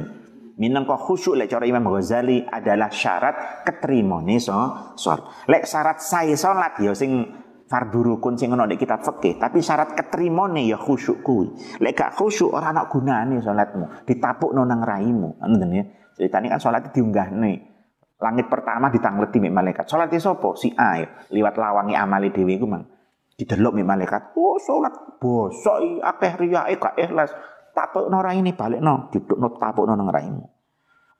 Minangka 0.56 0.96
khusyuk 1.00 1.36
lek 1.36 1.52
cara 1.52 1.68
Imam 1.68 1.88
Ghazali 1.88 2.44
adalah 2.44 2.92
syarat 2.92 3.64
keterimane 3.64 4.40
so 4.40 4.56
sholat. 5.00 5.48
Lek 5.48 5.64
syarat 5.64 6.04
saya 6.04 6.36
sholat 6.36 6.80
ya 6.84 6.92
sing 6.92 7.44
fardu 7.66 8.14
rukun 8.14 8.38
sing 8.38 8.54
ono 8.54 8.70
di 8.70 8.78
kitab 8.78 9.02
fikih 9.02 9.42
tapi 9.42 9.64
syarat 9.64 9.96
keterimane 9.96 10.68
ya 10.68 10.76
khusyuk 10.76 11.24
kuwi. 11.24 11.56
Lek 11.80 11.96
gak 11.96 12.20
khusyuk 12.20 12.52
ora 12.52 12.76
ana 12.76 12.88
gunane 12.92 13.40
salatmu 13.40 14.08
ditapukno 14.08 14.68
nang 14.68 14.84
raimu. 14.84 15.40
Ngoten 15.40 15.72
ya. 15.72 15.84
Ceritane 16.16 16.48
kan 16.48 16.64
salat 16.64 16.96
diunggahne 16.96 17.75
Langit 18.16 18.48
pertama 18.48 18.88
ditangleti 18.88 19.44
mek 19.44 19.52
malaikat. 19.52 19.86
Salat 19.92 20.12
sapa? 20.16 20.56
Si 20.56 20.72
A 20.72 21.04
ya. 21.04 21.08
Liwat 21.36 21.60
lawangi 21.60 21.96
amali 22.00 22.32
dhewe 22.32 22.56
iku 22.56 22.68
mang. 22.68 22.88
Didelok 23.36 23.76
mek 23.76 23.88
malaikat. 23.88 24.22
Oh, 24.40 24.56
salat 24.56 24.96
bosok 25.20 26.00
akeh 26.00 26.34
riyake 26.40 26.80
gak 26.80 26.96
ikhlas. 26.96 27.32
Tapukno 27.76 28.24
ini 28.32 28.56
balikno, 28.56 29.12
didukno 29.12 29.52
tapukno 29.60 30.00
nang 30.00 30.08
raimu. 30.08 30.48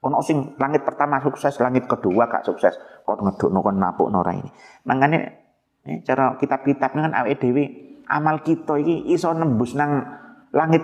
Ono 0.08 0.24
sing 0.24 0.56
langit 0.56 0.88
pertama 0.88 1.20
sukses, 1.20 1.52
langit 1.60 1.84
kedua 1.84 2.32
gak 2.32 2.48
sukses. 2.48 2.80
Kok 3.04 3.20
ngedukno 3.20 3.60
kon 3.60 3.76
napukno 3.76 4.24
ini. 4.32 4.48
Mangane 4.88 5.18
eh, 5.84 6.00
cara 6.00 6.40
kitab-kitab 6.40 6.96
kan 6.96 7.12
awake 7.12 7.36
dhewe 7.44 7.64
amal 8.08 8.40
kita 8.40 8.80
iki 8.80 9.12
iso 9.12 9.36
nembus 9.36 9.76
nang 9.76 10.00
langit 10.54 10.80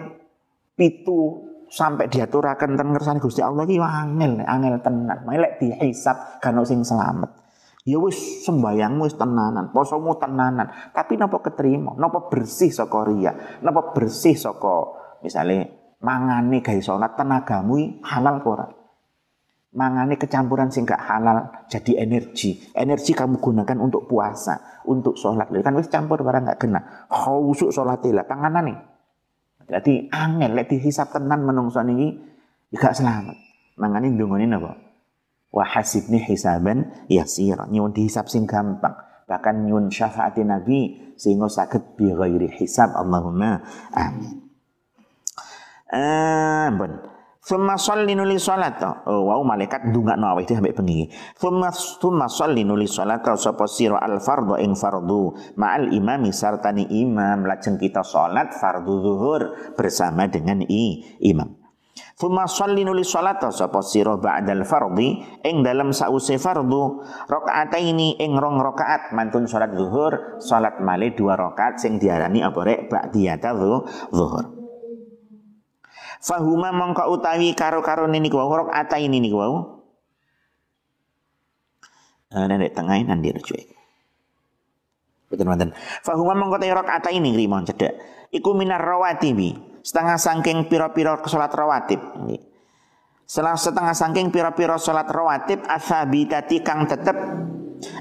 pitu 0.77 1.52
sampai 1.73 2.13
diaturakan 2.13 2.77
ten 2.77 2.93
ngersani 2.93 3.19
Gusti 3.19 3.41
Allah 3.41 3.65
iki 3.65 3.81
angel 3.81 4.45
angel 4.45 4.77
tenan. 4.85 5.25
Melek 5.25 5.57
dihisab 5.57 6.39
kan 6.45 6.61
sing 6.69 6.85
selamat. 6.85 7.41
Ya 7.83 7.99
wis 7.99 8.47
sembayangmu 8.47 9.11
wis 9.11 9.19
tenanan, 9.19 9.75
posomu 9.75 10.15
tenanan, 10.15 10.71
tapi 10.95 11.19
napa 11.19 11.43
keterima, 11.43 11.99
napa 11.99 12.31
bersih 12.31 12.71
saka 12.71 13.11
riya, 13.11 13.59
napa 13.59 13.91
bersih 13.91 14.39
saka 14.39 15.03
misale 15.19 15.91
mangane 15.99 16.63
gawe 16.63 16.79
salat 16.79 17.19
tenagamu 17.19 17.99
halal 18.07 18.39
ora? 18.47 18.71
Mangane 19.75 20.15
kecampuran 20.15 20.71
sing 20.71 20.87
gak 20.87 21.01
halal 21.01 21.67
jadi 21.67 22.07
energi. 22.07 22.71
Energi 22.71 23.17
kamu 23.17 23.41
gunakan 23.41 23.81
untuk 23.81 24.07
puasa, 24.07 24.85
untuk 24.87 25.19
sholat. 25.19 25.51
Kan 25.65 25.75
wis 25.75 25.89
campur 25.89 26.23
barang 26.23 26.55
gak 26.55 26.61
kena. 26.63 27.09
Khausuk 27.09 27.73
sholatnya 27.73 28.23
lah, 28.23 28.63
nih 28.63 28.92
jadi 29.73 30.13
angel 30.13 30.53
lek 30.53 30.69
dihisab 30.69 31.09
tenan 31.17 31.49
menungso 31.49 31.81
niki 31.81 32.21
gak 32.77 32.93
selamat. 32.93 33.37
Mangane 33.81 34.13
ndongone 34.13 34.45
napa? 34.45 34.77
Wa 35.49 35.65
hasibni 35.65 36.21
hisaban 36.21 36.93
yasira. 37.09 37.65
Nyuwun 37.73 37.97
dihisab 37.97 38.29
sing 38.29 38.45
gampang. 38.45 38.93
Bahkan 39.25 39.65
nyuwun 39.65 39.89
syafaat 39.89 40.37
Nabi 40.45 41.13
sehingga 41.17 41.49
sakit 41.49 41.97
bi 41.97 42.13
ghairi 42.13 42.53
hisab. 42.53 42.93
Allahumma 42.93 43.65
amin. 43.97 44.45
Eh, 45.93 46.69
bon. 46.77 47.12
Thumma 47.43 47.75
sholli 47.75 48.15
nuli 48.15 48.39
salat. 48.39 48.79
Oh, 49.03 49.27
wow 49.27 49.43
malaikat 49.43 49.91
ndongakno 49.91 50.31
awake 50.31 50.47
dhewe 50.47 50.71
sampai 50.71 50.79
bengi. 50.79 51.11
Thumma 51.35 51.75
thumma 51.75 52.31
sholli 52.31 52.63
nuli 52.63 52.87
salat 52.87 53.27
sapa 53.35 53.67
sira 53.67 53.99
al 53.99 54.23
fardhu 54.23 54.55
ing 54.63 54.79
fardhu 54.79 55.35
ma'al 55.59 55.91
imami 55.91 56.31
sartani 56.31 56.87
imam 56.87 57.43
lajeng 57.43 57.83
kita 57.83 58.07
salat 58.07 58.55
fardhu 58.55 58.95
zuhur 59.03 59.75
bersama 59.75 60.31
dengan 60.31 60.63
i, 60.71 61.03
imam. 61.19 61.59
Thumma 62.15 62.47
sholli 62.47 62.87
nuli 62.87 63.03
salat 63.03 63.43
sapa 63.43 63.83
sira 63.83 64.15
ba'dal 64.15 64.63
fardhi 64.63 65.43
ing 65.43 65.67
dalam 65.67 65.91
sause 65.91 66.39
fardhu 66.39 67.03
rakaataini 67.27 68.23
ing 68.23 68.39
rong 68.39 68.63
rakaat 68.63 69.11
mantun 69.19 69.51
salat 69.51 69.75
zuhur 69.75 70.39
salat 70.39 70.79
male 70.79 71.11
dua 71.19 71.35
rakaat 71.35 71.83
sing 71.83 71.99
diarani 71.99 72.39
apa 72.39 72.61
rek 72.63 72.87
ba'diyata 72.87 73.51
zuhur. 74.15 74.62
Fahuma 76.23 76.71
mongko 76.71 77.11
utawi 77.11 77.51
karo-karo 77.53 78.07
niku 78.07 78.39
wau 78.39 78.71
ata 78.71 78.97
ini 79.03 79.19
niku 79.19 79.43
wau. 79.43 79.55
Uh, 82.33 82.47
nenek 82.49 82.73
tengah 82.73 82.97
ini 82.97 83.11
nanti 83.11 83.35
rujuk. 83.35 83.59
Betul 85.29 85.51
betul. 85.51 85.75
Fahuma 86.07 86.39
mongko 86.39 86.63
ata 86.63 87.11
ini 87.11 87.35
rimo 87.35 87.59
cedek. 87.67 87.93
Iku 88.31 88.55
minar 88.55 88.81
rawatibi. 88.81 89.83
Setengah 89.83 90.15
sangking 90.15 90.71
piro-piro 90.71 91.19
salat 91.27 91.51
rawatib. 91.51 91.99
Setelah 93.27 93.59
setengah 93.59 93.95
sangking 93.99 94.31
piro-piro 94.31 94.79
salat 94.79 95.11
rawatib 95.11 95.67
asabitati 95.67 96.63
kang 96.63 96.87
tetep 96.87 97.19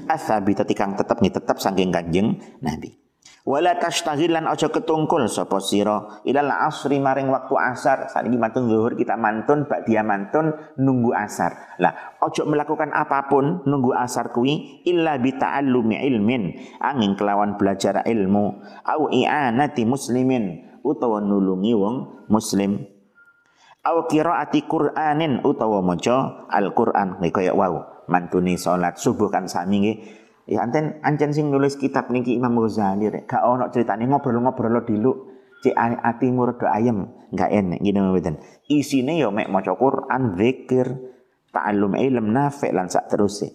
athabita 0.06 0.62
tikang 0.62 0.94
tetep 0.94 1.18
nih 1.18 1.32
tetep 1.32 1.56
saking 1.58 1.90
kanjeng 1.90 2.38
Nabi 2.62 3.01
wala 3.42 3.74
tashtaghilan 3.78 4.46
aja 4.46 4.70
ketungkul 4.70 5.26
sapa 5.26 5.58
sira? 5.58 6.22
Ilal 6.22 6.50
asri 6.50 7.02
maring 7.02 7.30
waktu 7.30 7.54
asar. 7.58 8.10
Ini 8.22 8.38
mantun 8.38 8.70
zuhur 8.70 8.94
kita 8.94 9.18
mantun 9.18 9.66
bak 9.66 9.86
dia 9.86 10.06
mantun 10.06 10.54
nunggu 10.78 11.10
asar. 11.14 11.78
Lah 11.82 12.18
ojo 12.22 12.46
melakukan 12.46 12.94
apa 12.94 13.26
pun 13.26 13.66
nunggu 13.66 13.94
asar 13.94 14.30
kuwi 14.30 14.82
illa 14.86 15.18
bi 15.18 15.34
ta'allumi 15.34 15.98
ilmin. 16.06 16.42
Angin 16.78 17.18
kelawan 17.18 17.58
belajar 17.58 18.06
ilmu. 18.06 18.62
Au 18.86 19.10
i'anati 19.10 19.82
muslimin. 19.86 20.70
Utawa 20.82 21.22
nulungi 21.22 21.74
wong 21.78 22.26
muslim. 22.26 22.82
Au 23.82 24.06
qiraati 24.06 24.66
qur'anin 24.70 25.42
utawa 25.42 25.82
maca 25.82 26.46
al-Qur'an. 26.46 27.18
Kaya 27.18 27.50
wau 27.50 28.06
mantuni 28.06 28.58
salat 28.58 28.98
subuh 28.98 29.30
kan 29.30 29.46
sami 29.46 29.98
Ya 30.42 30.66
anten 30.66 30.98
ancen 31.06 31.30
sing 31.30 31.54
nulis 31.54 31.78
kitab 31.78 32.10
niki 32.10 32.34
Imam 32.34 32.58
Ghazali 32.58 33.06
rek. 33.06 33.30
Gak 33.30 33.42
ono 33.46 33.70
ceritane 33.70 34.10
ngobrol-ngobrol 34.10 34.82
dulu 34.82 35.12
cek 35.62 35.74
atimu 35.78 36.50
rada 36.50 36.74
ayem. 36.74 37.06
Gak 37.30 37.50
enek 37.54 37.78
gini 37.78 37.98
mboten 38.02 38.42
isine 38.66 39.16
yo 39.16 39.30
mek 39.30 39.48
maca 39.48 39.72
Quran 39.78 40.34
zikir 40.34 40.86
ta'allum 41.54 41.94
ilm 41.94 42.34
nafi 42.34 42.68
lan 42.74 42.92
sak 42.92 43.08
terus 43.08 43.46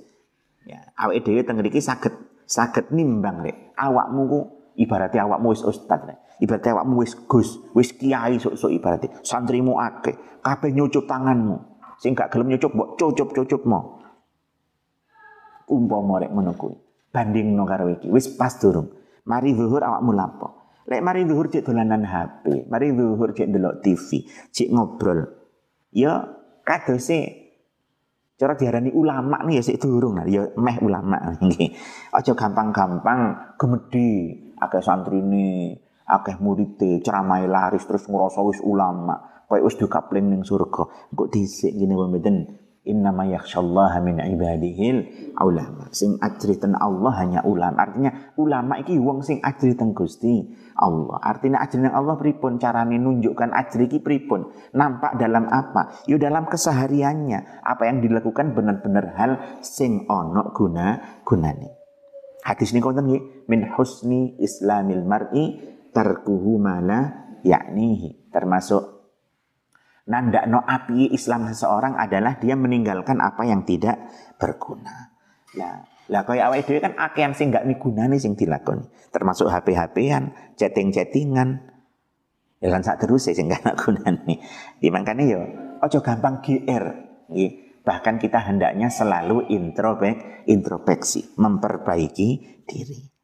ya 0.65 0.81
awake 0.97 1.21
dhewe 1.27 1.45
teng 1.45 1.59
mriki 1.59 1.83
saged 1.83 2.15
saged 2.47 2.95
nimbang 2.95 3.43
rek. 3.43 3.75
Awakmu 3.75 4.21
ku 4.31 4.39
ibaratnya 4.79 5.27
awakmu 5.27 5.51
wis 5.51 5.67
ustad 5.67 6.07
rek. 6.07 6.17
Ibaratnya 6.39 6.79
awakmu 6.79 7.03
wis 7.03 7.13
gus 7.27 7.59
wis 7.75 7.91
kiai 7.99 8.39
sok-sok 8.39 8.71
ibaratnya 8.71 9.19
santrimu 9.27 9.75
akeh. 9.75 10.15
Kabeh 10.39 10.71
nyucup 10.71 11.03
tanganmu. 11.03 11.75
Sing 11.99 12.15
gak 12.15 12.29
gelem 12.29 12.53
nyucup 12.53 12.71
mbok 12.77 12.95
cucup-cucupmu 12.95 13.96
umpama 15.67 16.23
rek 16.23 16.31
ngono 16.31 16.55
kuwi. 16.55 16.75
Bandingno 17.11 17.63
karo 17.67 17.91
iki 17.91 18.07
wis 18.07 18.31
pas 18.33 18.55
durung. 18.57 18.89
Mari 19.27 19.51
zuhur 19.53 19.83
awakmu 19.83 20.11
lapo. 20.15 20.47
Lek 20.87 21.03
mari 21.03 21.27
zuhur 21.27 21.51
cek 21.51 21.67
dolanan 21.67 22.07
HP, 22.07 22.71
mari 22.71 22.95
zuhur 22.95 23.35
cek 23.35 23.51
delok 23.51 23.83
TV, 23.83 24.23
cek 24.55 24.71
ngobrol. 24.71 25.27
Ya 25.91 26.23
kadose 26.63 27.47
cara 28.37 28.53
diarani 28.53 28.93
ulama 28.93 29.41
nih 29.43 29.59
ya 29.59 29.63
sik 29.65 29.81
durung 29.81 30.21
nah 30.21 30.23
ya 30.29 30.47
meh 30.55 30.77
ulama 30.79 31.19
nggih. 31.43 31.75
Aja 32.15 32.31
gampang-gampang 32.31 33.51
gemedi 33.59 34.31
akeh 34.55 34.79
santrine, 34.79 35.75
akeh 36.07 36.39
murite 36.39 37.03
ceramah 37.03 37.43
laris 37.43 37.83
terus 37.83 38.07
ngrasa 38.07 38.39
wis 38.47 38.63
ulama, 38.63 39.43
koyo 39.51 39.67
wis 39.67 39.75
dikapling 39.75 40.31
ning 40.31 40.47
surga. 40.47 41.11
Kok 41.11 41.27
dhisik 41.27 41.75
ngene 41.75 41.99
mboten 41.99 42.35
innama 42.87 43.27
yakhsyallaha 43.27 43.99
min 43.99 44.23
ibadihil 44.23 45.03
ulama. 45.37 45.91
Sing 45.91 46.15
ajriten 46.23 46.73
Allah 46.73 47.13
hanya 47.19 47.39
ulama. 47.43 47.83
Artinya 47.83 48.33
ulama 48.39 48.79
iki 48.79 48.95
wong 48.97 49.21
sing 49.21 49.43
ajriten 49.43 49.91
Gusti 49.91 50.47
Allah. 50.79 51.19
Artinya 51.19 51.59
ajriten 51.59 51.91
Allah 51.91 52.15
pripun? 52.15 52.57
Carane 52.57 52.95
nunjukkan 52.95 53.51
ajri 53.51 53.91
iki 53.91 53.99
pripun? 53.99 54.49
Nampak 54.73 55.19
dalam 55.19 55.51
apa? 55.51 56.07
Yo 56.07 56.15
dalam 56.15 56.47
kesehariannya. 56.47 57.61
Apa 57.67 57.91
yang 57.91 57.99
dilakukan 57.99 58.55
benar-benar 58.55 59.13
hal 59.19 59.31
sing 59.59 60.07
ono 60.07 60.55
guna 60.55 61.19
gunane. 61.27 61.77
Hadis 62.47 62.71
ini 62.71 62.79
konten 62.79 63.11
min 63.51 63.61
husni 63.75 64.39
islamil 64.39 65.03
mar'i 65.03 65.59
tarkuhu 65.91 66.55
mala 66.55 67.27
yaknihi 67.43 68.31
termasuk 68.31 68.96
Nanda 70.07 70.47
no 70.47 70.63
api 70.63 71.11
Islam 71.11 71.51
seseorang 71.51 71.99
adalah 71.99 72.39
dia 72.39 72.55
meninggalkan 72.55 73.19
apa 73.19 73.43
yang 73.43 73.67
tidak 73.67 73.99
berguna. 74.39 75.11
Lah, 75.59 75.83
lah 76.07 76.23
kaya 76.23 76.47
awake 76.47 76.63
dhewe 76.63 76.79
kan 76.79 76.95
akeh 76.95 77.27
sing 77.35 77.51
gak 77.51 77.67
migunani 77.67 78.15
sing 78.15 78.39
dilakoni. 78.39 78.87
Termasuk 79.11 79.51
HP-HPan, 79.51 80.55
chatting-chattingan. 80.55 81.75
Ya 82.63 82.71
kan 82.71 82.81
sak 82.87 83.03
terus 83.03 83.27
sing 83.27 83.51
gak 83.51 83.67
gunane. 83.75 84.39
Di 84.79 84.87
makane 84.87 85.23
yo 85.27 85.43
ojo 85.83 85.99
gampang 85.99 86.39
GR. 86.39 86.85
Bahkan 87.83 88.15
kita 88.19 88.39
hendaknya 88.47 88.87
selalu 88.87 89.51
introspeksi, 90.47 91.35
memperbaiki 91.35 92.63
diri 92.63 93.16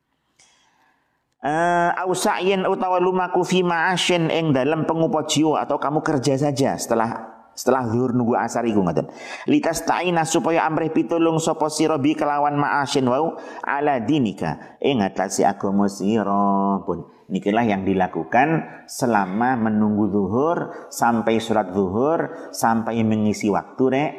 uh, 1.43 1.91
au 1.99 2.15
sa'yin 2.15 2.63
utawa 2.65 2.97
lumaku 2.97 3.43
fi 3.43 3.61
ma'asyin 3.61 4.31
ing 4.31 4.55
dalam 4.55 4.87
pengupo 4.87 5.21
jiwa 5.27 5.67
atau 5.67 5.77
kamu 5.77 5.99
kerja 6.01 6.39
saja 6.39 6.79
setelah 6.79 7.33
setelah 7.53 7.85
zuhur 7.85 8.17
nunggu 8.17 8.33
asar 8.33 8.65
iku 8.65 8.81
ngoten. 8.81 9.05
Litas 9.45 9.85
ta'ina 9.85 10.25
supaya 10.25 10.65
amrih 10.65 10.89
pitulung 10.89 11.37
sapa 11.37 11.69
sira 11.69 12.01
bi 12.01 12.17
kelawan 12.17 12.57
ma'asyin 12.57 13.05
wau 13.05 13.37
ala 13.61 14.01
dinika. 14.01 14.81
Ing 14.81 15.05
atase 15.05 15.45
agama 15.45 15.85
sira 15.85 16.81
pun. 16.81 17.13
Nikilah 17.29 17.65
yang 17.65 17.87
dilakukan 17.87 18.67
selama 18.89 19.55
menunggu 19.55 20.11
zuhur 20.11 20.89
sampai 20.91 21.37
surat 21.37 21.71
zuhur 21.71 22.49
sampai 22.49 23.05
mengisi 23.05 23.53
waktu 23.53 23.83
rek. 23.85 24.11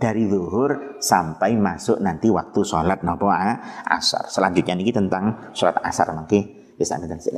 Dari 0.00 0.24
zuhur 0.26 0.98
sampai 0.98 1.60
masuk 1.60 2.00
nanti 2.00 2.32
waktu 2.32 2.64
sholat 2.64 3.04
nopo 3.04 3.28
asar. 3.28 4.24
Selanjutnya 4.32 4.74
niki 4.74 4.90
tentang 4.90 5.52
sholat 5.52 5.78
asar 5.84 6.16
mangke 6.16 6.59
Bisa 6.80 6.96
dan 6.96 7.20
sini. 7.20 7.36